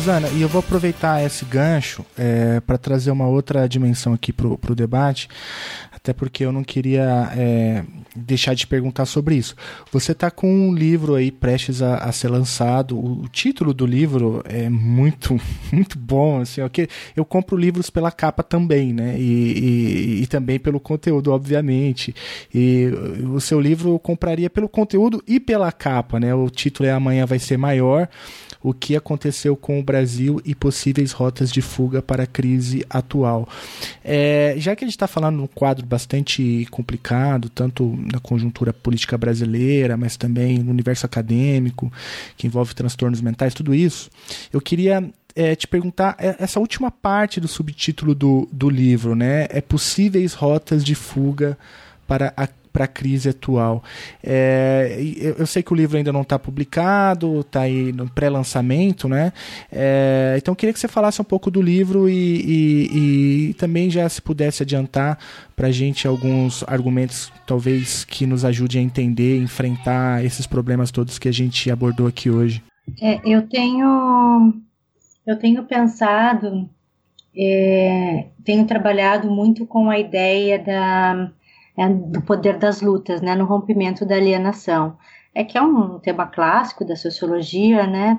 Rosana, 0.08 0.30
e 0.30 0.40
eu 0.40 0.48
vou 0.48 0.60
aproveitar 0.60 1.22
esse 1.22 1.44
gancho 1.44 2.02
é, 2.16 2.60
para 2.60 2.78
trazer 2.78 3.10
uma 3.10 3.26
outra 3.26 3.68
dimensão 3.68 4.14
aqui 4.14 4.32
para 4.32 4.46
o 4.46 4.74
debate, 4.74 5.28
até 5.92 6.14
porque 6.14 6.46
eu 6.46 6.50
não 6.50 6.64
queria 6.64 7.30
é, 7.36 7.84
deixar 8.16 8.54
de 8.54 8.66
perguntar 8.66 9.04
sobre 9.04 9.34
isso. 9.34 9.54
Você 9.92 10.12
está 10.12 10.30
com 10.30 10.50
um 10.50 10.74
livro 10.74 11.14
aí 11.14 11.30
prestes 11.30 11.82
a, 11.82 11.96
a, 11.96 12.10
ser 12.10 12.28
lançado. 12.28 12.98
O, 12.98 13.24
o, 13.24 13.28
título 13.28 13.74
do 13.74 13.84
livro 13.84 14.42
é 14.46 14.70
muito, 14.70 15.38
muito 15.70 15.98
bom. 15.98 16.40
Assim, 16.40 16.62
okay? 16.62 16.88
Eu 17.14 17.26
compro 17.26 17.54
livros 17.54 17.90
pela 17.90 18.10
capa 18.10 18.42
também, 18.42 18.94
né? 18.94 19.14
E, 19.18 20.22
e, 20.22 20.22
e, 20.22 20.26
também 20.26 20.58
pelo 20.58 20.80
conteúdo, 20.80 21.32
obviamente. 21.32 22.14
E 22.54 22.86
o 23.30 23.40
seu 23.42 23.60
livro 23.60 23.90
eu 23.90 23.98
compraria 23.98 24.48
pelo 24.48 24.70
conteúdo 24.70 25.22
e 25.26 25.38
pela 25.38 25.70
capa, 25.70 26.18
né? 26.18 26.34
O 26.34 26.48
título 26.48 26.88
é 26.88 26.92
Amanhã 26.92 27.26
Vai 27.26 27.38
Ser 27.38 27.58
Maior 27.58 28.08
o 28.62 28.74
que 28.74 28.96
aconteceu 28.96 29.56
com 29.56 29.78
o 29.78 29.82
Brasil 29.82 30.40
e 30.44 30.54
possíveis 30.54 31.12
rotas 31.12 31.50
de 31.50 31.62
fuga 31.62 32.02
para 32.02 32.24
a 32.24 32.26
crise 32.26 32.84
atual. 32.90 33.48
É, 34.04 34.54
já 34.58 34.74
que 34.74 34.84
a 34.84 34.86
gente 34.86 34.96
está 34.96 35.06
falando 35.06 35.36
num 35.36 35.46
quadro 35.46 35.86
bastante 35.86 36.66
complicado, 36.70 37.48
tanto 37.48 37.96
na 38.12 38.18
conjuntura 38.18 38.72
política 38.72 39.16
brasileira, 39.16 39.96
mas 39.96 40.16
também 40.16 40.58
no 40.58 40.70
universo 40.70 41.06
acadêmico, 41.06 41.92
que 42.36 42.46
envolve 42.46 42.74
transtornos 42.74 43.20
mentais, 43.20 43.54
tudo 43.54 43.74
isso, 43.74 44.10
eu 44.52 44.60
queria 44.60 45.08
é, 45.34 45.54
te 45.54 45.68
perguntar 45.68 46.16
é, 46.18 46.34
essa 46.40 46.58
última 46.58 46.90
parte 46.90 47.40
do 47.40 47.46
subtítulo 47.46 48.14
do, 48.14 48.48
do 48.50 48.68
livro, 48.68 49.14
né? 49.14 49.46
É 49.50 49.60
possíveis 49.60 50.34
rotas 50.34 50.84
de 50.84 50.96
fuga 50.96 51.56
para 52.08 52.32
a 52.36 52.48
para 52.78 52.84
a 52.84 52.88
crise 52.88 53.30
atual. 53.30 53.82
É, 54.22 55.00
eu, 55.36 55.44
sei 55.46 55.64
que 55.64 55.72
o 55.72 55.74
livro 55.74 55.96
ainda 55.96 56.12
não 56.12 56.22
está 56.22 56.38
publicado, 56.38 57.40
está 57.40 57.62
aí 57.62 57.92
no 57.92 58.08
pré-lançamento, 58.08 59.08
né? 59.08 59.32
É, 59.72 60.36
então 60.36 60.54
queria 60.54 60.72
que 60.72 60.78
você 60.78 60.86
falasse 60.86 61.20
um 61.20 61.24
pouco 61.24 61.50
do 61.50 61.60
livro 61.60 62.08
e, 62.08 62.14
e, 62.14 63.48
e 63.50 63.54
também 63.54 63.90
já 63.90 64.08
se 64.08 64.22
pudesse 64.22 64.62
adiantar 64.62 65.18
para 65.56 65.66
a 65.66 65.72
gente 65.72 66.06
alguns 66.06 66.62
argumentos, 66.68 67.32
talvez, 67.44 68.04
que 68.04 68.26
nos 68.26 68.44
ajude 68.44 68.78
a 68.78 68.80
entender, 68.80 69.42
enfrentar 69.42 70.24
esses 70.24 70.46
problemas 70.46 70.92
todos 70.92 71.18
que 71.18 71.28
a 71.28 71.32
gente 71.32 71.72
abordou 71.72 72.06
aqui 72.06 72.30
hoje. 72.30 72.62
É, 73.02 73.20
eu 73.24 73.42
tenho 73.42 74.54
eu 75.26 75.36
tenho 75.36 75.64
pensado, 75.64 76.70
é, 77.36 78.26
tenho 78.44 78.64
trabalhado 78.66 79.28
muito 79.28 79.66
com 79.66 79.90
a 79.90 79.98
ideia 79.98 80.60
da 80.60 81.32
é, 81.78 81.88
do 81.88 82.20
poder 82.22 82.58
das 82.58 82.80
lutas, 82.80 83.22
né, 83.22 83.36
no 83.36 83.44
rompimento 83.44 84.04
da 84.04 84.16
alienação. 84.16 84.98
É 85.32 85.44
que 85.44 85.56
é 85.56 85.62
um 85.62 86.00
tema 86.00 86.26
clássico 86.26 86.84
da 86.84 86.96
sociologia, 86.96 87.86
né, 87.86 88.18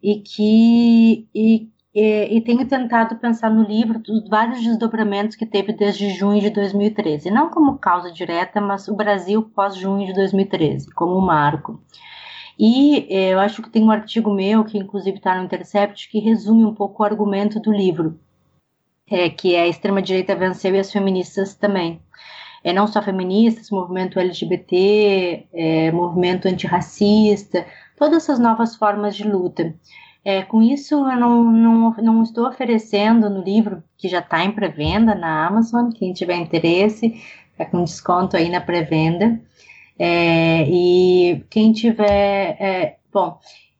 e 0.00 0.20
que 0.20 1.28
e, 1.34 1.68
e, 1.92 2.36
e, 2.36 2.40
tenho 2.42 2.64
tentado 2.68 3.16
pensar 3.16 3.50
no 3.50 3.64
livro 3.64 3.98
dos 3.98 4.28
vários 4.28 4.62
desdobramentos 4.62 5.36
que 5.36 5.44
teve 5.44 5.72
desde 5.72 6.10
junho 6.10 6.40
de 6.40 6.50
2013, 6.50 7.30
não 7.30 7.50
como 7.50 7.78
causa 7.78 8.12
direta, 8.12 8.60
mas 8.60 8.86
o 8.86 8.94
Brasil 8.94 9.42
pós 9.42 9.76
junho 9.76 10.06
de 10.06 10.14
2013, 10.14 10.92
como 10.94 11.20
marco. 11.20 11.82
E 12.58 13.06
eh, 13.10 13.32
eu 13.32 13.40
acho 13.40 13.62
que 13.62 13.70
tem 13.70 13.82
um 13.82 13.90
artigo 13.90 14.32
meu, 14.32 14.64
que 14.64 14.78
inclusive 14.78 15.16
está 15.16 15.34
no 15.36 15.44
Intercept, 15.44 16.08
que 16.10 16.20
resume 16.20 16.64
um 16.64 16.74
pouco 16.74 17.02
o 17.02 17.06
argumento 17.06 17.58
do 17.58 17.72
livro, 17.72 18.20
é, 19.10 19.28
que 19.30 19.54
é 19.56 19.62
a 19.62 19.68
extrema-direita 19.68 20.36
venceu 20.36 20.74
e 20.76 20.78
as 20.78 20.92
feministas 20.92 21.56
também 21.56 22.00
é, 22.62 22.72
não 22.72 22.86
só 22.86 23.02
feministas, 23.02 23.70
movimento 23.70 24.18
LGBT, 24.18 25.46
é, 25.52 25.92
movimento 25.92 26.46
antirracista, 26.46 27.66
todas 27.96 28.24
essas 28.24 28.38
novas 28.38 28.76
formas 28.76 29.16
de 29.16 29.24
luta. 29.24 29.74
É, 30.24 30.42
com 30.42 30.60
isso, 30.62 30.94
eu 30.94 31.16
não, 31.16 31.44
não, 31.44 31.90
não 31.96 32.22
estou 32.22 32.46
oferecendo 32.46 33.30
no 33.30 33.42
livro, 33.42 33.82
que 33.96 34.08
já 34.08 34.18
está 34.18 34.44
em 34.44 34.52
pré-venda 34.52 35.14
na 35.14 35.46
Amazon, 35.46 35.90
quem 35.90 36.12
tiver 36.12 36.36
interesse, 36.36 37.22
está 37.52 37.64
com 37.64 37.82
desconto 37.84 38.36
aí 38.36 38.50
na 38.50 38.60
pré-venda. 38.60 39.40
É, 39.98 40.64
e 40.68 41.44
quem 41.50 41.72
tiver. 41.72 42.56
É, 42.60 42.96
bom, 43.12 43.38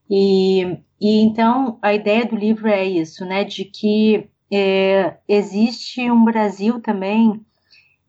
e, 0.08 0.78
e 1.00 1.20
então 1.22 1.78
a 1.80 1.94
ideia 1.94 2.26
do 2.26 2.36
livro 2.36 2.68
é 2.68 2.84
isso, 2.84 3.24
né, 3.24 3.44
de 3.44 3.64
que 3.64 4.28
é, 4.50 5.14
existe 5.28 6.10
um 6.10 6.24
Brasil 6.24 6.80
também 6.80 7.44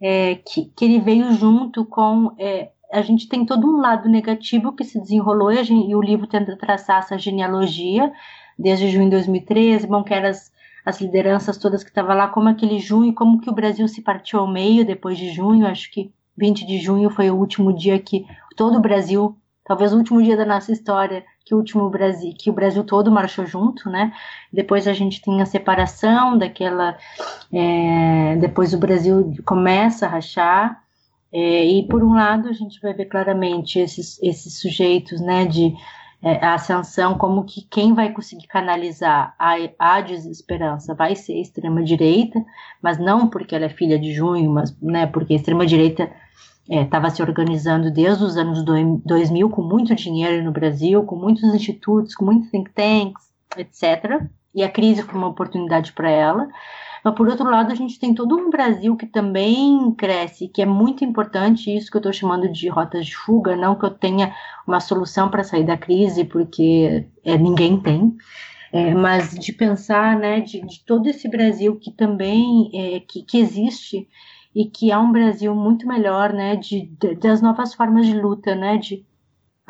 é, 0.01 0.35
que, 0.35 0.65
que, 0.75 0.85
ele 0.85 0.99
veio 0.99 1.31
junto 1.33 1.85
com. 1.85 2.33
É, 2.39 2.69
a 2.91 3.01
gente 3.01 3.29
tem 3.29 3.45
todo 3.45 3.67
um 3.67 3.79
lado 3.79 4.09
negativo 4.09 4.73
que 4.73 4.83
se 4.83 4.99
desenrolou 4.99 5.51
e, 5.51 5.63
gente, 5.63 5.89
e, 5.89 5.95
o 5.95 6.01
livro 6.01 6.27
tenta 6.27 6.57
traçar 6.57 6.99
essa 6.99 7.17
genealogia 7.17 8.11
desde 8.57 8.89
junho 8.89 9.05
de 9.05 9.11
2013, 9.11 9.87
bom, 9.87 10.03
que 10.03 10.13
eram 10.13 10.29
as, 10.29 10.51
as 10.85 10.99
lideranças 10.99 11.57
todas 11.57 11.83
que 11.83 11.89
estavam 11.89 12.15
lá, 12.15 12.27
como 12.27 12.49
aquele 12.49 12.79
junho, 12.79 13.13
como 13.13 13.39
que 13.39 13.49
o 13.49 13.53
Brasil 13.53 13.87
se 13.87 14.01
partiu 14.01 14.39
ao 14.39 14.47
meio 14.47 14.85
depois 14.85 15.17
de 15.17 15.29
junho, 15.29 15.65
acho 15.67 15.89
que 15.91 16.11
20 16.37 16.65
de 16.65 16.79
junho 16.79 17.09
foi 17.09 17.29
o 17.29 17.35
último 17.35 17.73
dia 17.73 17.97
que 17.99 18.25
todo 18.55 18.77
o 18.77 18.81
Brasil, 18.81 19.37
talvez 19.63 19.93
o 19.93 19.97
último 19.97 20.21
dia 20.21 20.35
da 20.35 20.45
nossa 20.45 20.71
história, 20.71 21.23
que 21.45 21.53
o 21.53 21.57
último 21.57 21.89
Brasil, 21.89 22.33
que 22.37 22.49
o 22.49 22.53
Brasil 22.53 22.83
todo 22.83 23.11
marchou 23.11 23.45
junto, 23.45 23.89
né? 23.89 24.13
Depois 24.51 24.87
a 24.87 24.93
gente 24.93 25.21
tem 25.21 25.41
a 25.41 25.45
separação 25.45 26.37
daquela, 26.37 26.97
é, 27.51 28.35
depois 28.37 28.73
o 28.73 28.77
Brasil 28.77 29.33
começa 29.45 30.05
a 30.05 30.09
rachar 30.09 30.81
É, 31.33 31.65
e 31.65 31.87
por 31.87 32.03
um 32.03 32.13
lado 32.13 32.49
a 32.49 32.53
gente 32.53 32.81
vai 32.81 32.93
ver 32.93 33.05
claramente 33.05 33.79
esses, 33.79 34.19
esses 34.21 34.59
sujeitos, 34.59 35.21
né, 35.21 35.45
de 35.45 35.73
é, 36.21 36.45
ascensão, 36.45 37.17
como 37.17 37.45
que 37.45 37.61
quem 37.69 37.93
vai 37.93 38.11
conseguir 38.11 38.47
canalizar 38.47 39.33
a, 39.39 39.55
a 39.79 40.01
desesperança 40.01 40.93
vai 40.93 41.15
ser 41.15 41.33
a 41.35 41.41
extrema 41.41 41.81
direita, 41.83 42.37
mas 42.81 42.97
não 42.99 43.29
porque 43.29 43.55
ela 43.55 43.65
é 43.65 43.69
filha 43.69 43.97
de 43.97 44.11
junho, 44.13 44.51
mas 44.51 44.75
né, 44.81 45.07
porque 45.07 45.33
a 45.33 45.37
extrema 45.37 45.65
direita 45.65 46.11
estava 46.71 47.07
é, 47.07 47.09
se 47.09 47.21
organizando 47.21 47.91
desde 47.91 48.23
os 48.23 48.37
anos 48.37 48.63
2000 48.63 49.49
com 49.49 49.61
muito 49.61 49.93
dinheiro 49.93 50.43
no 50.43 50.51
Brasil, 50.51 51.03
com 51.03 51.15
muitos 51.15 51.43
institutos, 51.53 52.15
com 52.15 52.25
muitos 52.25 52.49
think 52.49 52.71
tanks, 52.71 53.29
etc. 53.57 54.23
E 54.55 54.63
a 54.63 54.69
crise 54.69 55.03
foi 55.03 55.15
uma 55.15 55.27
oportunidade 55.27 55.91
para 55.91 56.09
ela. 56.09 56.47
Mas, 57.03 57.15
por 57.15 57.27
outro 57.27 57.49
lado, 57.49 57.71
a 57.71 57.75
gente 57.75 57.99
tem 57.99 58.13
todo 58.13 58.37
um 58.37 58.49
Brasil 58.49 58.95
que 58.95 59.07
também 59.07 59.91
cresce, 59.97 60.47
que 60.47 60.61
é 60.61 60.65
muito 60.65 61.03
importante, 61.03 61.75
isso 61.75 61.89
que 61.89 61.97
eu 61.97 61.99
estou 61.99 62.13
chamando 62.13 62.47
de 62.51 62.69
rotas 62.69 63.07
de 63.07 63.15
fuga, 63.15 63.55
não 63.55 63.75
que 63.75 63.85
eu 63.85 63.89
tenha 63.89 64.33
uma 64.67 64.79
solução 64.79 65.29
para 65.29 65.43
sair 65.43 65.65
da 65.65 65.75
crise, 65.75 66.23
porque 66.23 67.07
é, 67.25 67.37
ninguém 67.37 67.79
tem, 67.79 68.15
é, 68.71 68.93
mas 68.93 69.31
de 69.31 69.51
pensar 69.51 70.15
né, 70.17 70.41
de, 70.41 70.61
de, 70.61 70.85
todo 70.85 71.07
esse 71.07 71.27
Brasil 71.27 71.75
que 71.75 71.91
também 71.91 72.69
é, 72.73 72.99
que, 72.99 73.23
que 73.23 73.39
existe 73.39 74.07
e 74.53 74.65
que 74.65 74.91
é 74.91 74.97
um 74.97 75.11
Brasil 75.11 75.55
muito 75.55 75.87
melhor, 75.87 76.33
né, 76.33 76.55
de, 76.55 76.87
de, 76.99 77.15
das 77.15 77.41
novas 77.41 77.73
formas 77.73 78.05
de 78.05 78.19
luta, 78.19 78.55
né, 78.55 78.77
de 78.77 79.05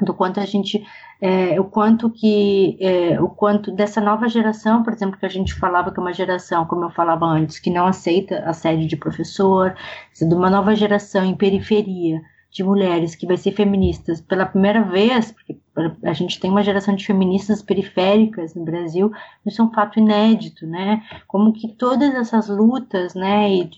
do 0.01 0.13
quanto 0.13 0.39
a 0.39 0.45
gente 0.45 0.83
é, 1.21 1.59
o 1.59 1.63
quanto 1.63 2.09
que 2.09 2.75
é, 2.79 3.21
o 3.21 3.29
quanto 3.29 3.71
dessa 3.71 4.01
nova 4.01 4.27
geração, 4.27 4.81
por 4.81 4.91
exemplo, 4.91 5.19
que 5.19 5.25
a 5.25 5.29
gente 5.29 5.53
falava 5.53 5.91
que 5.91 5.99
é 5.99 6.01
uma 6.01 6.13
geração, 6.13 6.65
como 6.65 6.85
eu 6.85 6.89
falava 6.89 7.25
antes, 7.25 7.59
que 7.59 7.69
não 7.69 7.85
aceita 7.85 8.39
a 8.39 8.53
sede 8.53 8.87
de 8.87 8.97
professor, 8.97 9.75
de 10.19 10.33
uma 10.33 10.49
nova 10.49 10.73
geração 10.75 11.23
em 11.23 11.35
periferia 11.35 12.19
de 12.49 12.63
mulheres 12.63 13.15
que 13.15 13.25
vai 13.25 13.37
ser 13.37 13.53
feministas 13.53 14.19
pela 14.19 14.45
primeira 14.45 14.83
vez, 14.83 15.31
porque 15.31 15.57
a 16.03 16.11
gente 16.11 16.39
tem 16.39 16.51
uma 16.51 16.63
geração 16.63 16.95
de 16.95 17.05
feministas 17.05 17.61
periféricas 17.61 18.53
no 18.55 18.65
Brasil, 18.65 19.11
isso 19.45 19.61
é 19.61 19.65
um 19.65 19.71
fato 19.71 19.99
inédito, 19.99 20.67
né? 20.67 21.01
Como 21.27 21.53
que 21.53 21.69
todas 21.69 22.13
essas 22.13 22.49
lutas, 22.49 23.15
né, 23.15 23.49
e 23.49 23.69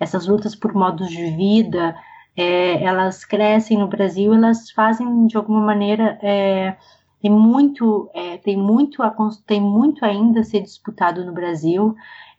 essas 0.00 0.26
lutas 0.26 0.56
por 0.56 0.74
modos 0.74 1.08
de 1.08 1.30
vida, 1.36 1.94
é, 2.36 2.82
elas 2.82 3.24
crescem 3.24 3.78
no 3.78 3.86
Brasil, 3.86 4.34
elas 4.34 4.70
fazem 4.70 5.26
de 5.26 5.36
alguma 5.36 5.60
maneira 5.60 6.18
é, 6.22 6.76
tem 7.20 7.30
muito 7.30 8.10
é, 8.14 8.38
tem 8.38 8.56
muito 8.56 9.02
a, 9.02 9.14
tem 9.46 9.60
muito 9.60 10.04
ainda 10.04 10.40
a 10.40 10.44
ser 10.44 10.62
disputado 10.62 11.24
no 11.24 11.32
Brasil 11.32 11.94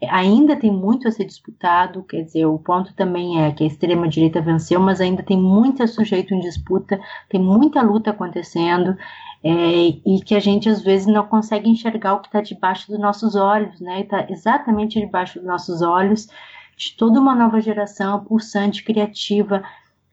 ainda 0.09 0.55
tem 0.55 0.71
muito 0.71 1.07
a 1.07 1.11
ser 1.11 1.25
disputado 1.25 2.03
quer 2.03 2.23
dizer 2.23 2.45
o 2.47 2.57
ponto 2.57 2.93
também 2.95 3.43
é 3.43 3.51
que 3.51 3.63
a 3.63 3.67
extrema 3.67 4.07
direita 4.07 4.41
venceu 4.41 4.79
mas 4.79 4.99
ainda 4.99 5.21
tem 5.21 5.37
muito 5.37 5.87
sujeito 5.87 6.33
em 6.33 6.39
disputa 6.39 6.99
tem 7.29 7.39
muita 7.39 7.81
luta 7.81 8.09
acontecendo 8.09 8.97
é, 9.43 9.51
e 10.05 10.21
que 10.25 10.35
a 10.35 10.39
gente 10.39 10.67
às 10.67 10.81
vezes 10.81 11.07
não 11.07 11.27
consegue 11.27 11.69
enxergar 11.69 12.15
o 12.15 12.19
que 12.19 12.27
está 12.27 12.41
debaixo 12.41 12.89
dos 12.89 12.99
nossos 12.99 13.35
olhos 13.35 13.79
né 13.79 14.01
está 14.01 14.25
exatamente 14.29 14.99
debaixo 14.99 15.37
dos 15.37 15.47
nossos 15.47 15.83
olhos 15.83 16.27
de 16.75 16.95
toda 16.97 17.19
uma 17.19 17.35
nova 17.35 17.61
geração 17.61 18.23
pulsante 18.23 18.83
criativa 18.83 19.63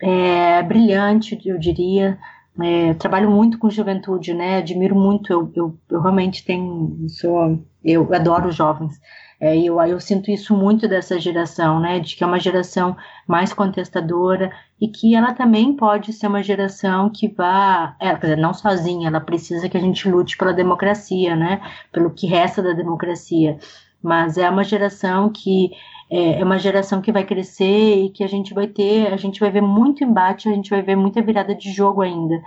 é, 0.01 0.63
brilhante, 0.63 1.39
eu 1.45 1.59
diria. 1.59 2.19
É, 2.61 2.95
trabalho 2.95 3.31
muito 3.31 3.59
com 3.59 3.71
juventude, 3.71 4.35
né? 4.35 4.59
Admiro 4.59 4.95
muito. 4.95 5.33
Eu, 5.33 5.53
eu, 5.55 5.79
eu 5.91 6.01
realmente 6.01 6.45
tenho, 6.45 7.07
sou, 7.09 7.63
eu 7.85 8.13
adoro 8.13 8.51
jovens. 8.51 9.01
É, 9.41 9.57
eu, 9.57 9.81
eu 9.83 10.01
sinto 10.01 10.31
isso 10.31 10.57
muito 10.57 10.89
dessa 10.89 11.19
geração, 11.21 11.79
né? 11.79 12.01
De 12.01 12.17
que 12.17 12.25
é 12.25 12.27
uma 12.27 12.41
geração 12.41 12.97
mais 13.27 13.53
contestadora 13.53 14.51
e 14.81 14.89
que 14.89 15.15
ela 15.15 15.33
também 15.33 15.75
pode 15.77 16.13
ser 16.13 16.27
uma 16.27 16.43
geração 16.43 17.11
que 17.11 17.29
vá, 17.29 17.95
é, 18.01 18.15
dizer, 18.17 18.37
não 18.37 18.53
sozinha, 18.53 19.09
ela 19.09 19.21
precisa 19.21 19.69
que 19.69 19.77
a 19.77 19.81
gente 19.81 20.09
lute 20.09 20.37
pela 20.37 20.53
democracia, 20.53 21.37
né? 21.37 21.61
Pelo 21.93 22.11
que 22.11 22.27
resta 22.27 22.61
da 22.61 22.73
democracia. 22.73 23.59
Mas 24.03 24.37
é 24.37 24.49
uma 24.51 24.65
geração 24.65 25.31
que 25.31 25.71
é, 26.11 26.41
é 26.41 26.45
uma 26.45 26.59
geração 26.59 27.01
que 27.03 27.13
vai 27.13 27.25
crescer 27.25 28.05
e 28.05 28.11
que 28.11 28.25
a 28.25 28.29
gente 28.29 28.55
vai 28.55 28.67
ter, 28.67 29.13
a 29.13 29.17
gente 29.17 29.41
vai 29.41 29.51
ver 29.51 29.61
muito 29.61 30.03
embate, 30.03 30.49
a 30.49 30.53
gente 30.53 30.71
vai 30.71 30.83
ver 30.83 30.97
muita 30.97 31.23
virada 31.23 31.55
de 31.55 31.71
jogo 31.71 32.03
ainda. 32.03 32.41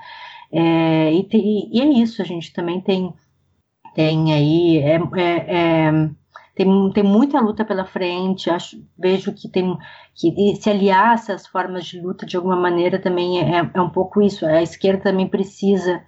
É, 0.51 1.13
e, 1.13 1.27
e, 1.71 1.81
é 1.81 1.85
isso, 1.85 2.21
a 2.21 2.25
gente 2.25 2.51
também 2.51 2.81
tem, 2.81 3.13
tem 3.95 4.33
aí, 4.33 4.77
é, 4.79 4.95
é, 4.95 5.45
é, 5.47 6.09
tem, 6.55 6.91
tem 6.91 7.03
muita 7.03 7.39
luta 7.39 7.63
pela 7.63 7.85
frente, 7.85 8.49
acho, 8.49 8.83
vejo 8.97 9.33
que 9.33 9.47
tem 9.47 9.77
que 10.13 10.55
se 10.55 10.69
aliar 10.69 11.13
essas 11.13 11.47
formas 11.47 11.85
de 11.85 12.01
luta 12.01 12.25
de 12.25 12.35
alguma 12.35 12.55
maneira 12.55 12.99
também 12.99 13.39
é, 13.39 13.69
é 13.73 13.81
um 13.81 13.89
pouco 13.89 14.21
isso, 14.21 14.45
a 14.45 14.61
esquerda 14.61 15.03
também 15.03 15.27
precisa 15.27 16.03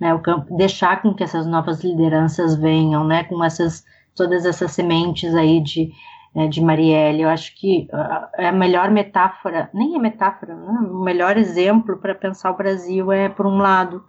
né, 0.00 0.14
o 0.14 0.20
campo, 0.20 0.56
deixar 0.56 1.02
com 1.02 1.14
que 1.14 1.24
essas 1.24 1.46
novas 1.46 1.82
lideranças 1.82 2.56
venham, 2.56 3.04
né, 3.04 3.24
com 3.24 3.42
essas 3.42 3.84
todas 4.14 4.44
essas 4.44 4.72
sementes 4.72 5.34
aí 5.34 5.60
de, 5.60 5.90
né, 6.34 6.48
de 6.48 6.60
Marielle. 6.60 7.22
Eu 7.22 7.28
acho 7.28 7.54
que 7.54 7.88
uh, 7.92 8.28
é 8.36 8.48
a 8.48 8.52
melhor 8.52 8.90
metáfora, 8.90 9.70
nem 9.72 9.94
é 9.94 9.98
metáfora, 9.98 10.54
né, 10.54 10.80
o 10.88 11.02
melhor 11.02 11.36
exemplo 11.36 11.98
para 11.98 12.14
pensar 12.14 12.50
o 12.50 12.56
Brasil 12.56 13.12
é, 13.12 13.28
por 13.28 13.46
um 13.46 13.58
lado, 13.58 14.04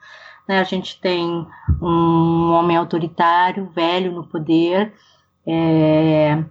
né, 0.47 0.59
a 0.59 0.63
gente 0.63 0.99
tem 0.99 1.45
um 1.81 2.51
homem 2.51 2.77
autoritário, 2.77 3.69
velho 3.69 4.11
no 4.11 4.25
poder, 4.25 4.93
é, 5.45 6.43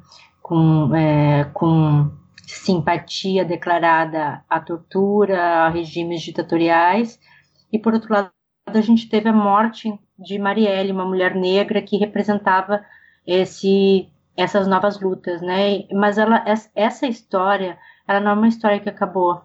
com, 0.42 0.94
é, 0.94 1.44
com 1.52 2.10
simpatia 2.46 3.44
declarada 3.44 4.42
à 4.48 4.60
tortura, 4.60 5.40
a 5.40 5.68
regimes 5.68 6.22
ditatoriais, 6.22 7.18
e 7.72 7.78
por 7.78 7.94
outro 7.94 8.12
lado, 8.12 8.30
a 8.66 8.80
gente 8.80 9.08
teve 9.08 9.28
a 9.28 9.32
morte 9.32 9.92
de 10.18 10.38
Marielle, 10.38 10.92
uma 10.92 11.04
mulher 11.04 11.34
negra 11.34 11.82
que 11.82 11.96
representava 11.96 12.84
esse 13.26 14.11
essas 14.36 14.66
novas 14.66 15.00
lutas, 15.00 15.40
né? 15.42 15.84
Mas 15.92 16.18
ela, 16.18 16.44
essa 16.74 17.06
história, 17.06 17.78
ela 18.06 18.20
não 18.20 18.30
é 18.32 18.34
uma 18.34 18.48
história 18.48 18.80
que 18.80 18.88
acabou. 18.88 19.42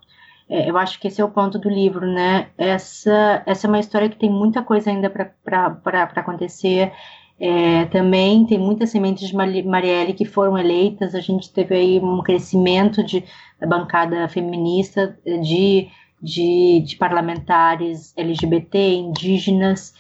É, 0.50 0.70
eu 0.70 0.78
acho 0.78 1.00
que 1.00 1.08
esse 1.08 1.20
é 1.20 1.26
o 1.26 1.32
ponto 1.32 1.60
do 1.60 1.70
livro, 1.70 2.06
né? 2.08 2.50
Essa, 2.58 3.44
essa 3.46 3.68
é 3.68 3.70
uma 3.70 3.80
história 3.80 4.10
que 4.10 4.18
tem 4.18 4.30
muita 4.30 4.64
coisa 4.64 4.90
ainda 4.90 5.10
para 5.10 6.10
acontecer. 6.16 6.94
É, 7.40 7.86
também 7.86 8.46
tem 8.46 8.58
muitas 8.58 8.90
sementes 8.90 9.28
de 9.28 9.36
Marielle 9.36 10.14
que 10.14 10.26
foram 10.26 10.58
eleitas. 10.58 11.14
A 11.14 11.20
gente 11.20 11.52
teve 11.52 11.76
aí 11.76 12.00
um 12.00 12.22
crescimento 12.24 13.04
de, 13.04 13.24
da 13.60 13.68
bancada 13.68 14.28
feminista, 14.30 15.18
de, 15.26 15.90
de, 16.22 16.82
de 16.86 16.96
parlamentares 16.96 18.14
LGBT, 18.18 18.96
indígenas, 18.96 19.94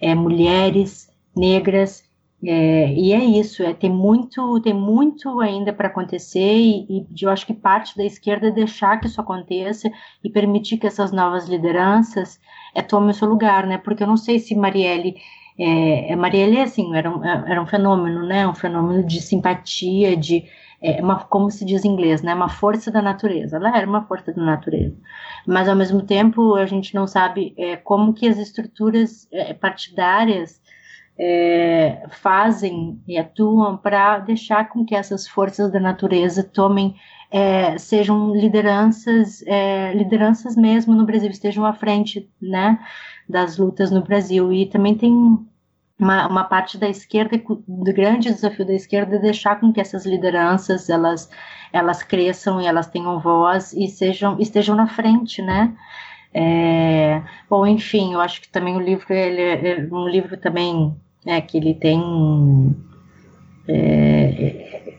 é, 0.00 0.14
mulheres, 0.14 1.10
negras. 1.34 2.04
É, 2.46 2.92
e 2.92 3.12
é 3.12 3.24
isso, 3.24 3.62
é, 3.62 3.72
tem 3.72 3.90
muito, 3.90 4.60
tem 4.60 4.74
muito 4.74 5.40
ainda 5.40 5.72
para 5.72 5.88
acontecer 5.88 6.54
e, 6.58 7.06
e, 7.10 7.24
eu 7.24 7.30
acho 7.30 7.46
que 7.46 7.54
parte 7.54 7.96
da 7.96 8.04
esquerda 8.04 8.48
é 8.48 8.50
deixar 8.50 9.00
que 9.00 9.06
isso 9.06 9.20
aconteça 9.20 9.90
e 10.22 10.28
permitir 10.28 10.76
que 10.76 10.86
essas 10.86 11.10
novas 11.10 11.48
lideranças 11.48 12.38
é, 12.74 12.82
tomem 12.82 13.10
o 13.10 13.14
seu 13.14 13.28
lugar, 13.28 13.66
né? 13.66 13.78
Porque 13.78 14.02
eu 14.02 14.06
não 14.06 14.16
sei 14.18 14.38
se 14.38 14.54
Marielle, 14.54 15.16
é, 15.58 16.12
é 16.12 16.16
Marielle 16.16 16.60
assim, 16.60 16.94
era 16.94 17.10
um, 17.10 17.24
era 17.24 17.62
um 17.62 17.66
fenômeno, 17.66 18.26
né? 18.26 18.46
Um 18.46 18.54
fenômeno 18.54 19.02
de 19.06 19.22
simpatia, 19.22 20.14
de 20.14 20.44
é, 20.82 21.00
uma, 21.00 21.20
como 21.24 21.50
se 21.50 21.64
diz 21.64 21.82
em 21.84 21.88
inglês, 21.88 22.20
né? 22.20 22.34
Uma 22.34 22.50
força 22.50 22.90
da 22.90 23.00
natureza. 23.00 23.56
Ela 23.56 23.74
era 23.74 23.86
uma 23.86 24.02
força 24.02 24.32
da 24.32 24.42
natureza, 24.42 24.96
mas 25.46 25.66
ao 25.68 25.76
mesmo 25.76 26.02
tempo 26.02 26.56
a 26.56 26.66
gente 26.66 26.94
não 26.94 27.06
sabe 27.06 27.54
é, 27.56 27.76
como 27.76 28.12
que 28.12 28.28
as 28.28 28.36
estruturas 28.38 29.26
é, 29.32 29.54
partidárias 29.54 30.60
é, 31.18 32.06
fazem 32.10 33.00
e 33.06 33.16
atuam 33.16 33.76
para 33.76 34.18
deixar 34.18 34.68
com 34.68 34.84
que 34.84 34.94
essas 34.94 35.28
forças 35.28 35.70
da 35.70 35.78
natureza 35.78 36.42
tomem 36.42 36.94
é, 37.30 37.78
sejam 37.78 38.34
lideranças 38.34 39.42
é, 39.46 39.92
lideranças 39.94 40.56
mesmo 40.56 40.94
no 40.94 41.06
Brasil 41.06 41.30
estejam 41.30 41.64
à 41.64 41.72
frente 41.72 42.28
né 42.40 42.78
das 43.28 43.56
lutas 43.58 43.90
no 43.90 44.02
Brasil. 44.02 44.52
E 44.52 44.66
também 44.66 44.94
tem 44.96 45.12
uma, 45.98 46.26
uma 46.26 46.44
parte 46.44 46.76
da 46.78 46.88
esquerda 46.88 47.40
do 47.66 47.92
grande 47.92 48.32
desafio 48.32 48.66
da 48.66 48.74
esquerda 48.74 49.16
é 49.16 49.18
deixar 49.18 49.60
com 49.60 49.72
que 49.72 49.80
essas 49.80 50.04
lideranças 50.04 50.90
elas 50.90 51.30
elas 51.72 52.02
cresçam 52.02 52.60
e 52.60 52.66
elas 52.66 52.86
tenham 52.88 53.20
voz 53.20 53.72
e 53.72 53.88
sejam 53.88 54.38
estejam 54.40 54.76
na 54.76 54.86
frente 54.88 55.42
né? 55.42 55.74
É, 56.36 57.22
bom, 57.48 57.64
enfim, 57.64 58.14
eu 58.14 58.20
acho 58.20 58.40
que 58.40 58.48
também 58.48 58.76
o 58.76 58.80
livro 58.80 59.12
ele 59.12 59.40
é, 59.40 59.78
é 59.78 59.88
um 59.92 60.08
livro 60.08 60.36
também 60.36 60.96
né, 61.24 61.40
que 61.40 61.56
ele 61.56 61.74
tem 61.74 62.74
é, 63.66 64.94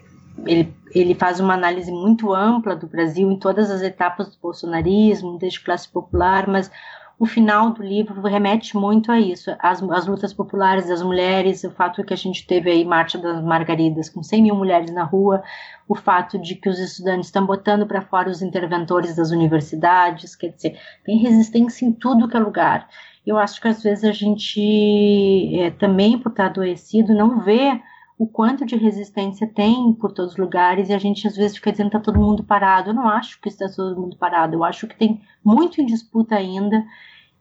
ele, 0.45 0.73
ele 0.93 1.15
faz 1.15 1.39
uma 1.39 1.53
análise 1.53 1.91
muito 1.91 2.33
ampla 2.33 2.75
do 2.75 2.87
Brasil 2.87 3.31
em 3.31 3.37
todas 3.37 3.69
as 3.69 3.81
etapas 3.81 4.29
do 4.29 4.37
bolsonarismo, 4.41 5.37
desde 5.37 5.59
classe 5.59 5.87
popular, 5.87 6.47
mas 6.47 6.71
o 7.17 7.25
final 7.25 7.71
do 7.71 7.81
livro 7.81 8.21
remete 8.21 8.75
muito 8.75 9.09
a 9.09 9.19
isso, 9.19 9.49
as, 9.59 9.81
as 9.81 10.05
lutas 10.05 10.33
populares 10.33 10.89
das 10.89 11.01
mulheres, 11.01 11.63
o 11.63 11.71
fato 11.71 12.03
que 12.03 12.13
a 12.13 12.17
gente 12.17 12.45
teve 12.45 12.69
aí 12.69 12.83
Marcha 12.83 13.17
das 13.17 13.41
Margaridas 13.41 14.09
com 14.09 14.21
100 14.21 14.43
mil 14.43 14.55
mulheres 14.55 14.91
na 14.91 15.03
rua, 15.03 15.41
o 15.87 15.95
fato 15.95 16.37
de 16.37 16.55
que 16.55 16.67
os 16.67 16.77
estudantes 16.77 17.27
estão 17.27 17.45
botando 17.45 17.87
para 17.87 18.01
fora 18.01 18.29
os 18.29 18.41
interventores 18.41 19.15
das 19.15 19.31
universidades, 19.31 20.35
quer 20.35 20.49
dizer, 20.49 20.77
tem 21.05 21.17
resistência 21.17 21.85
em 21.85 21.93
tudo 21.93 22.27
que 22.27 22.35
é 22.35 22.39
lugar. 22.39 22.89
Eu 23.25 23.37
acho 23.37 23.59
que 23.59 23.67
às 23.67 23.81
vezes 23.81 24.03
a 24.03 24.11
gente, 24.11 25.59
é, 25.59 25.71
também 25.71 26.17
por 26.19 26.29
estar 26.29 26.47
adoecido, 26.47 27.13
não 27.13 27.39
vê 27.39 27.81
o 28.17 28.27
quanto 28.27 28.65
de 28.65 28.75
resistência 28.75 29.47
tem 29.47 29.91
por 29.93 30.11
todos 30.11 30.33
os 30.33 30.37
lugares 30.37 30.89
e 30.89 30.93
a 30.93 30.97
gente 30.97 31.27
às 31.27 31.35
vezes 31.35 31.57
fica 31.57 31.71
dizendo 31.71 31.89
que 31.89 31.97
está 31.97 32.11
todo 32.11 32.23
mundo 32.23 32.43
parado. 32.43 32.91
Eu 32.91 32.93
não 32.93 33.09
acho 33.09 33.39
que 33.41 33.49
está 33.49 33.67
todo 33.67 33.99
mundo 33.99 34.15
parado, 34.17 34.55
eu 34.55 34.63
acho 34.63 34.87
que 34.87 34.95
tem 34.95 35.21
muito 35.43 35.81
em 35.81 35.85
disputa 35.85 36.35
ainda 36.35 36.85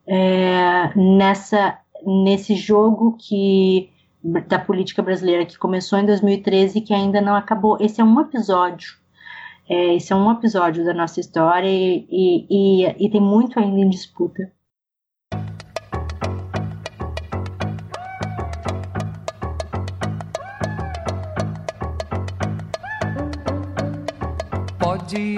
é, 0.06 0.90
nessa, 0.97 1.78
nesse 2.05 2.56
jogo 2.56 3.16
que 3.19 3.90
da 4.23 4.59
política 4.59 5.02
brasileira 5.02 5.44
que 5.44 5.59
começou 5.59 5.98
em 5.98 6.06
2013 6.06 6.78
e 6.78 6.81
que 6.81 6.94
ainda 6.94 7.20
não 7.20 7.35
acabou. 7.35 7.77
Esse 7.78 8.01
é 8.01 8.05
um 8.05 8.19
episódio. 8.20 8.97
É, 9.69 9.94
esse 9.94 10.12
é 10.12 10.16
um 10.16 10.31
episódio 10.32 10.85
da 10.85 10.94
nossa 10.94 11.20
história 11.20 11.69
e, 11.69 12.06
e, 12.11 12.86
e, 12.86 13.06
e 13.06 13.11
tem 13.11 13.20
muito 13.20 13.59
ainda 13.59 13.81
em 13.81 13.89
disputa. 13.89 14.51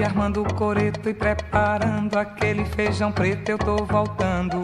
Armando 0.04 0.42
o 0.42 0.54
coreto 0.54 1.08
e 1.08 1.12
preparando 1.12 2.18
aquele 2.18 2.64
feijão 2.64 3.12
preto, 3.12 3.50
eu 3.50 3.58
tô 3.58 3.76
voltando. 3.84 4.62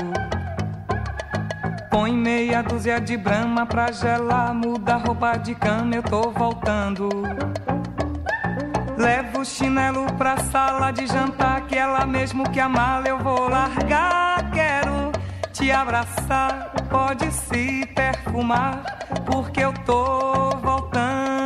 Põe 1.90 2.12
meia 2.12 2.62
dúzia 2.62 2.98
de 2.98 3.16
brama 3.18 3.66
pra 3.66 3.92
gelar, 3.92 4.54
muda 4.54 4.96
roupa 4.96 5.36
de 5.36 5.54
cama, 5.54 5.96
eu 5.96 6.02
tô 6.02 6.30
voltando. 6.30 7.10
Levo 8.96 9.40
o 9.40 9.44
chinelo 9.44 10.06
pra 10.14 10.38
sala 10.38 10.90
de 10.90 11.06
jantar, 11.06 11.66
que 11.66 11.76
ela 11.76 12.06
mesmo 12.06 12.48
que 12.50 12.58
a 12.58 12.68
mala 12.68 13.06
eu 13.06 13.18
vou 13.18 13.48
largar. 13.48 14.50
Quero 14.50 15.12
te 15.52 15.70
abraçar, 15.70 16.72
pode 16.88 17.30
se 17.32 17.84
perfumar, 17.94 18.82
porque 19.26 19.60
eu 19.60 19.74
tô 19.84 20.56
voltando. 20.62 21.41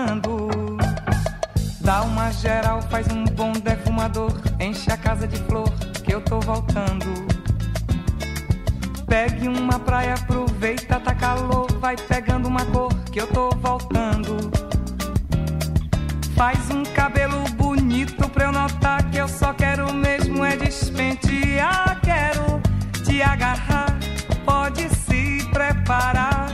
Dá 1.86 2.02
uma 2.02 2.32
geral, 2.32 2.82
faz 2.82 3.06
um 3.12 3.22
bom 3.22 3.52
defumador, 3.52 4.32
enche 4.58 4.90
a 4.90 4.96
casa 4.96 5.24
de 5.24 5.36
flor, 5.44 5.70
que 6.04 6.12
eu 6.12 6.20
tô 6.20 6.40
voltando. 6.40 7.06
Pegue 9.06 9.46
uma 9.46 9.78
praia, 9.78 10.14
aproveita, 10.14 10.98
tá 10.98 11.14
calor, 11.14 11.70
vai 11.78 11.94
pegando 11.94 12.48
uma 12.48 12.66
cor, 12.66 12.92
que 13.12 13.20
eu 13.20 13.28
tô 13.28 13.50
voltando. 13.50 14.50
Faz 16.34 16.58
um 16.72 16.82
cabelo 16.82 17.44
bonito 17.50 18.28
pra 18.30 18.46
eu 18.46 18.52
notar 18.52 19.08
que 19.08 19.18
eu 19.18 19.28
só 19.28 19.54
quero 19.54 19.94
mesmo 19.94 20.44
é 20.44 20.56
despentear. 20.56 22.00
Quero 22.02 22.60
te 23.04 23.22
agarrar, 23.22 23.96
pode 24.44 24.88
se 24.88 25.48
preparar, 25.52 26.48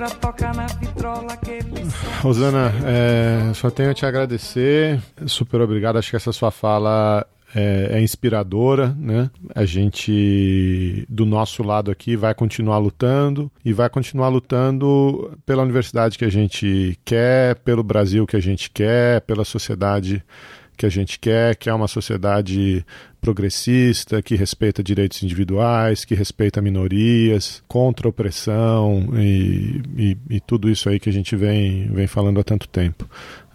pra 0.00 0.08
tocar 0.08 0.54
na 0.54 0.66
vitrola 0.66 1.34
aquele. 1.34 1.62
Rosana, 2.22 2.72
é, 2.86 3.52
só 3.52 3.68
tenho 3.68 3.90
a 3.90 3.94
te 3.94 4.06
agradecer. 4.06 4.98
Super 5.26 5.60
obrigado. 5.60 5.98
Acho 5.98 6.08
que 6.08 6.16
essa 6.16 6.32
sua 6.32 6.50
fala 6.50 7.26
é, 7.54 7.90
é, 7.92 8.00
inspiradora, 8.00 8.96
né? 8.98 9.30
A 9.54 9.66
gente, 9.66 11.04
do 11.06 11.26
nosso 11.26 11.62
lado 11.62 11.90
aqui, 11.90 12.16
vai 12.16 12.34
continuar 12.34 12.78
lutando 12.78 13.52
e 13.62 13.74
vai 13.74 13.90
continuar 13.90 14.28
lutando 14.28 15.38
pela 15.44 15.62
universidade 15.62 16.16
que 16.16 16.24
a 16.24 16.30
gente 16.30 16.98
quer, 17.04 17.56
pelo 17.56 17.82
Brasil 17.82 18.26
que 18.26 18.36
a 18.36 18.40
gente 18.40 18.70
quer, 18.70 19.20
pela 19.20 19.44
sociedade 19.44 20.24
que 20.80 20.86
a 20.86 20.88
gente 20.88 21.18
quer, 21.18 21.56
que 21.56 21.68
é 21.68 21.74
uma 21.74 21.86
sociedade 21.86 22.82
progressista, 23.20 24.22
que 24.22 24.34
respeita 24.34 24.82
direitos 24.82 25.22
individuais, 25.22 26.06
que 26.06 26.14
respeita 26.14 26.62
minorias, 26.62 27.62
contra 27.68 28.08
a 28.08 28.10
opressão 28.10 29.10
e, 29.14 29.82
e, 29.94 30.16
e 30.30 30.40
tudo 30.40 30.70
isso 30.70 30.88
aí 30.88 30.98
que 30.98 31.10
a 31.10 31.12
gente 31.12 31.36
vem, 31.36 31.86
vem 31.92 32.06
falando 32.06 32.40
há 32.40 32.42
tanto 32.42 32.66
tempo. 32.66 33.06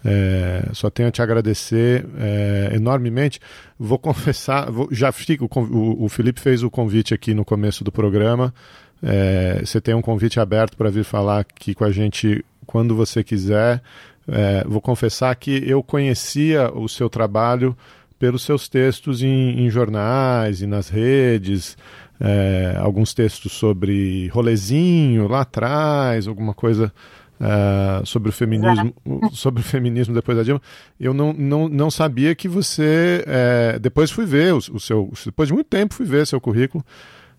É, 0.04 0.68
só 0.72 0.88
tenho 0.88 1.08
a 1.08 1.10
te 1.10 1.20
agradecer 1.20 2.06
é, 2.16 2.70
enormemente. 2.76 3.40
Vou 3.76 3.98
confessar, 3.98 4.70
vou, 4.70 4.88
já 4.92 5.10
fico, 5.10 5.48
o, 5.52 6.04
o, 6.04 6.08
Felipe 6.08 6.40
fez 6.40 6.62
o 6.62 6.70
convite 6.70 7.12
aqui 7.12 7.34
no 7.34 7.44
começo 7.44 7.82
do 7.82 7.90
programa. 7.90 8.54
É, 9.02 9.62
você 9.64 9.80
tem 9.80 9.96
um 9.96 10.02
convite 10.02 10.38
aberto 10.38 10.76
para 10.76 10.90
vir 10.90 11.02
falar 11.02 11.40
aqui 11.40 11.74
com 11.74 11.82
a 11.82 11.90
gente 11.90 12.44
quando 12.64 12.94
você 12.94 13.24
quiser. 13.24 13.82
É, 14.28 14.64
vou 14.66 14.80
confessar 14.80 15.34
que 15.36 15.62
eu 15.68 15.82
conhecia 15.82 16.70
o 16.72 16.88
seu 16.88 17.08
trabalho 17.08 17.76
pelos 18.18 18.42
seus 18.42 18.68
textos 18.68 19.22
em, 19.22 19.60
em 19.60 19.70
jornais 19.70 20.62
e 20.62 20.66
nas 20.66 20.88
redes, 20.88 21.76
é, 22.20 22.76
alguns 22.78 23.12
textos 23.12 23.52
sobre 23.52 24.28
rolezinho 24.28 25.28
lá 25.28 25.42
atrás, 25.42 26.26
alguma 26.26 26.54
coisa 26.54 26.92
Uh, 27.38 28.00
sobre 28.06 28.30
o 28.30 28.32
feminismo 28.32 28.94
sobre 29.32 29.60
o 29.60 29.62
feminismo 29.62 30.14
depois 30.14 30.38
da 30.38 30.42
Dilma. 30.42 30.62
Eu 30.98 31.12
não, 31.12 31.34
não, 31.34 31.68
não 31.68 31.90
sabia 31.90 32.34
que 32.34 32.48
você 32.48 33.22
é, 33.26 33.78
depois 33.78 34.10
fui 34.10 34.24
ver 34.24 34.54
o, 34.54 34.56
o, 34.56 34.80
seu 34.80 35.12
depois 35.26 35.46
de 35.46 35.52
muito 35.52 35.66
tempo 35.66 35.92
fui 35.92 36.06
ver 36.06 36.26
seu 36.26 36.40
currículo 36.40 36.82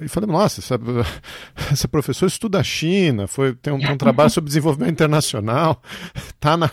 e 0.01 0.07
falei 0.07 0.29
nossa 0.29 0.59
essa, 0.59 0.79
essa 1.71 1.87
professora 1.87 2.29
estuda 2.29 2.59
a 2.59 2.63
China 2.63 3.27
foi 3.27 3.55
tem 3.55 3.73
um, 3.73 3.77
um 3.77 3.97
trabalho 3.97 4.29
sobre 4.29 4.47
desenvolvimento 4.47 4.91
internacional 4.91 5.81
tá 6.39 6.57
na 6.57 6.69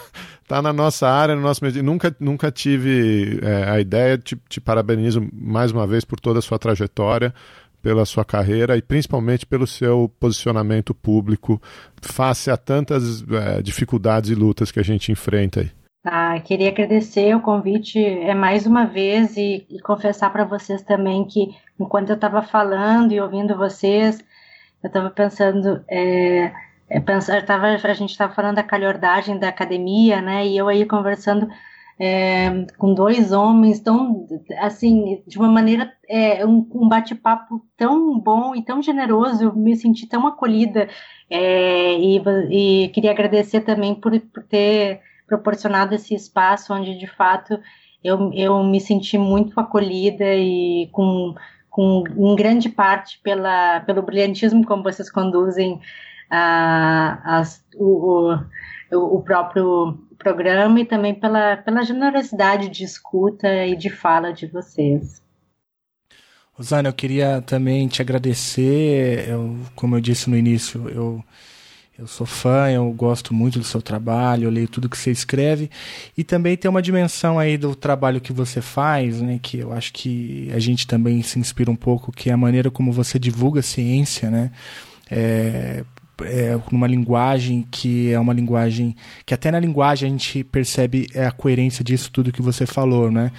tá 0.47 0.61
na 0.61 0.73
nossa 0.73 1.09
área 1.09 1.35
no 1.35 1.43
nosso 1.43 1.65
nunca 1.83 2.15
nunca 2.21 2.51
tive 2.51 3.39
é, 3.43 3.71
a 3.71 3.81
ideia 3.81 4.19
te, 4.19 4.37
te 4.49 4.61
parabenizo 4.61 5.27
mais 5.33 5.73
uma 5.73 5.87
vez 5.87 6.05
por 6.05 6.21
toda 6.21 6.39
a 6.39 6.43
sua 6.43 6.59
trajetória 6.59 7.35
pela 7.85 8.07
sua 8.07 8.25
carreira 8.25 8.79
e 8.79 8.83
principalmente 8.83 9.45
pelo 9.45 9.67
seu 9.67 10.11
posicionamento 10.19 10.95
público 10.95 11.61
face 12.01 12.51
a 12.51 12.57
tantas 12.57 13.23
é, 13.31 13.61
dificuldades 13.61 14.31
e 14.31 14.35
lutas 14.35 14.71
que 14.71 14.81
a 14.81 14.83
gente 14.83 15.13
enfrenta 15.13 15.61
aí. 15.61 15.84
Ah, 16.07 16.39
queria 16.41 16.69
agradecer 16.69 17.35
o 17.35 17.41
convite 17.41 17.99
é 17.99 18.35
mais 18.35 18.67
uma 18.67 18.85
vez 18.85 19.37
e, 19.39 19.67
e 19.71 19.81
confessar 19.81 20.31
para 20.31 20.45
vocês 20.45 20.83
também 20.83 21.25
que 21.25 21.57
enquanto 21.81 22.11
eu 22.11 22.15
estava 22.15 22.43
falando 22.43 23.13
e 23.13 23.21
ouvindo 23.21 23.57
vocês, 23.57 24.23
eu 24.83 24.89
estava 24.89 25.09
pensando, 25.11 25.83
é, 25.89 26.53
é, 26.91 27.01
pensar, 27.01 27.45
tava, 27.47 27.69
a 27.69 27.95
gente 27.95 28.11
estava 28.11 28.35
falando 28.35 28.57
da 28.57 28.63
calhordagem 28.63 29.39
da 29.39 29.49
academia, 29.49 30.21
né? 30.21 30.47
E 30.47 30.57
eu 30.59 30.69
aí 30.69 30.85
conversando 30.85 31.49
é, 31.99 32.67
com 32.77 32.93
dois 32.93 33.33
homens 33.33 33.81
tão 33.81 34.27
assim 34.59 35.23
de 35.27 35.39
uma 35.39 35.49
maneira 35.49 35.93
é, 36.09 36.45
um, 36.45 36.69
um 36.75 36.89
bate-papo 36.89 37.65
tão 37.77 38.19
bom 38.19 38.55
e 38.55 38.63
tão 38.63 38.83
generoso 38.83 39.45
eu 39.45 39.55
me 39.55 39.77
senti 39.77 40.07
tão 40.07 40.27
acolhida 40.27 40.89
é, 41.31 41.95
e, 41.99 42.23
e, 42.51 42.89
queria 42.89 43.13
agradecer 43.13 43.63
também 43.63 43.95
por, 43.95 44.19
por, 44.21 44.43
ter 44.45 45.01
proporcionado 45.27 45.95
esse 45.95 46.15
espaço 46.15 46.73
onde 46.73 46.99
de 46.99 47.07
fato 47.07 47.59
eu, 48.03 48.31
eu 48.35 48.63
me 48.63 48.81
senti 48.81 49.17
muito 49.17 49.59
acolhida 49.59 50.35
e 50.35 50.89
com, 50.93 51.35
com 51.71 52.05
em 52.17 52.37
grande 52.37 52.69
parte 52.69 53.19
pela, 53.23 53.81
pelo 53.81 54.03
brilhantismo 54.03 54.67
como 54.67 54.83
vocês 54.83 55.11
conduzem 55.11 55.81
a, 56.31 57.39
as, 57.39 57.65
o, 57.75 58.35
o, 58.93 59.17
o 59.17 59.23
próprio 59.23 59.99
programa 60.19 60.81
e 60.81 60.85
também 60.85 61.15
pela, 61.15 61.57
pela 61.57 61.83
generosidade 61.83 62.69
de 62.69 62.85
escuta 62.85 63.49
e 63.67 63.77
de 63.77 63.91
fala 63.91 64.33
de 64.33 64.47
vocês. 64.47 65.23
Rosana, 66.53 66.89
eu 66.89 66.93
queria 66.93 67.43
também 67.43 67.89
te 67.89 68.01
agradecer. 68.01 69.29
Eu, 69.29 69.57
como 69.75 69.97
eu 69.97 70.01
disse 70.01 70.31
no 70.31 70.37
início, 70.37 70.89
eu, 70.89 71.25
eu 71.97 72.09
sou 72.09 72.27
fã, 72.27 72.69
eu 72.71 72.91
gosto 72.93 73.33
muito 73.33 73.59
do 73.59 73.65
seu 73.65 73.81
trabalho, 73.81 74.45
eu 74.45 74.51
leio 74.51 74.67
tudo 74.67 74.89
que 74.89 74.99
você 74.99 75.13
escreve. 75.13 75.71
E 76.19 76.25
também 76.25 76.57
tem 76.57 76.69
uma 76.69 76.83
dimensão 76.83 77.39
aí 77.39 77.57
do 77.57 77.75
trabalho 77.77 78.21
que 78.21 78.33
você 78.33 78.61
faz, 78.61 79.21
né, 79.21 79.39
que 79.41 79.59
eu 79.59 79.73
acho 79.73 79.93
que 79.93 80.51
a 80.53 80.59
gente 80.59 80.89
também 80.89 81.23
se 81.23 81.39
inspira 81.39 81.71
um 81.71 81.77
pouco, 81.77 82.11
que 82.11 82.31
é 82.31 82.33
a 82.33 82.37
maneira 82.37 82.69
como 82.69 82.93
você 82.93 83.17
divulga 83.17 83.61
a 83.61 83.63
ciência, 83.63 84.29
né? 84.29 84.51
É, 85.09 85.85
é, 86.23 86.59
linguagem 86.89 87.67
que 87.71 88.11
é 88.11 88.19
uma 88.19 88.33
linguagem 88.33 88.97
que 89.27 89.35
até 89.35 89.51
na 89.51 89.59
linguagem 89.59 90.09
a 90.09 90.11
gente 90.11 90.43
percebe 90.45 91.07
a 91.15 91.31
coerência 91.31 91.85
disso 91.85 92.11
tudo 92.11 92.33
que 92.33 92.43
você 92.43 92.67
falou, 92.67 93.11
né? 93.11 93.31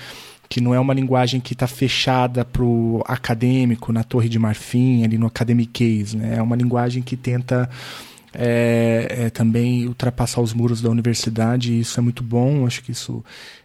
Que 0.48 0.62
não 0.62 0.74
é 0.74 0.80
uma 0.80 0.94
linguagem 0.94 1.42
que 1.42 1.54
está 1.54 1.68
fechada 1.68 2.46
para 2.46 2.64
o 2.64 3.04
acadêmico 3.06 3.92
na 3.92 4.04
Torre 4.04 4.30
de 4.30 4.40
Marfim, 4.40 5.04
ali 5.04 5.18
no 5.18 5.26
academiquez, 5.26 6.14
né? 6.14 6.36
É 6.38 6.42
uma 6.42 6.56
linguagem 6.56 7.04
que 7.04 7.18
tenta 7.18 7.70
é, 8.38 9.08
é, 9.10 9.30
também 9.30 9.88
ultrapassar 9.88 10.42
os 10.42 10.54
muros 10.54 10.82
da 10.82 10.90
universidade, 10.90 11.74
e 11.74 11.80
isso 11.80 12.00
é 12.00 12.04
muito 12.04 12.24
bom, 12.24 12.66
acho 12.66 12.84
que 12.84 12.92
isso 12.92 13.24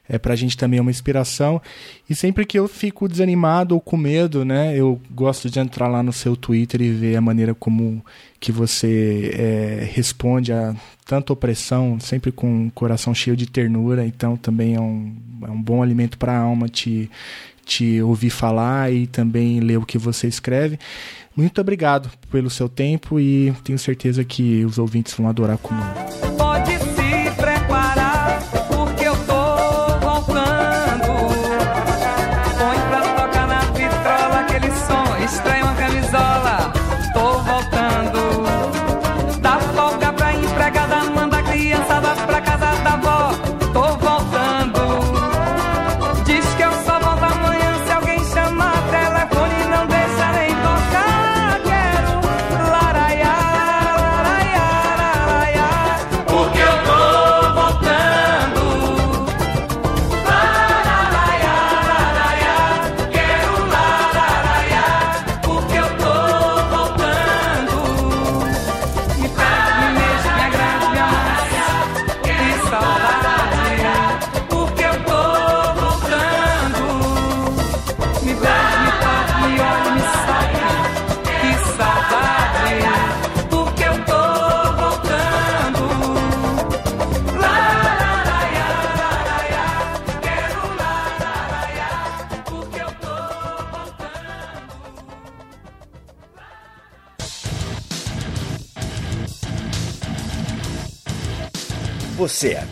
é 0.09 0.19
pra 0.19 0.35
gente 0.35 0.57
também 0.57 0.79
é 0.79 0.83
uma 0.83 0.91
inspiração. 0.91 1.63
E 2.09 2.15
sempre 2.17 2.45
que 2.45 2.59
eu 2.59 2.67
fico 2.67 3.09
desanimado 3.09 3.77
ou 3.77 3.81
com 3.81 3.97
medo, 3.97 4.45
né, 4.45 4.77
eu 4.77 5.01
gosto 5.11 5.49
de 5.49 5.61
entrar 5.61 5.87
lá 5.87 6.03
no 6.03 6.13
seu 6.13 6.37
Twitter 6.37 6.83
e 6.83 6.91
ver 6.91 7.17
a 7.17 7.21
maneira 7.21 7.55
como 7.55 8.05
que 8.41 8.51
você 8.51 9.31
é, 9.35 9.89
responde 9.93 10.53
a 10.53 10.75
tanta 11.07 11.33
opressão, 11.33 12.01
sempre 12.01 12.33
com 12.33 12.65
um 12.65 12.71
coração 12.71 13.15
cheio 13.15 13.37
de 13.37 13.47
ternura. 13.47 14.05
Então 14.05 14.37
também 14.37 14.75
é 14.75 14.81
um, 14.81 15.15
é 15.47 15.51
um 15.51 15.63
bom 15.63 15.81
alimento 15.81 16.19
para 16.19 16.33
a 16.33 16.39
alma 16.39 16.69
te, 16.69 17.09
te 17.71 18.03
ouvir 18.03 18.31
falar 18.31 18.93
e 18.93 19.07
também 19.07 19.61
ler 19.61 19.79
o 19.79 19.87
que 19.87 19.97
você 19.97 20.27
escreve. 20.27 20.77
Muito 21.37 21.61
obrigado 21.61 22.11
pelo 22.29 22.51
seu 22.51 22.69
tempo 22.69 23.21
e 23.21 23.55
tenho 23.63 23.79
certeza 23.79 24.25
que 24.25 24.65
os 24.65 24.77
ouvintes 24.77 25.15
vão 25.15 25.29
adorar 25.29 25.57
como 25.57 25.81
eu. 25.81 26.50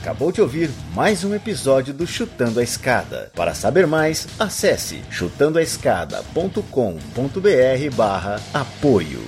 Acabou 0.09 0.33
de 0.33 0.41
ouvir 0.41 0.71
mais 0.95 1.23
um 1.23 1.35
episódio 1.35 1.93
do 1.93 2.07
Chutando 2.07 2.61
a 2.61 2.63
Escada. 2.63 3.31
Para 3.35 3.55
saber 3.55 3.87
mais, 3.87 4.27
acesse 4.39 5.03
chutandoaescada.com.br 5.11 7.95
barra 7.95 8.41
apoio. 8.55 9.21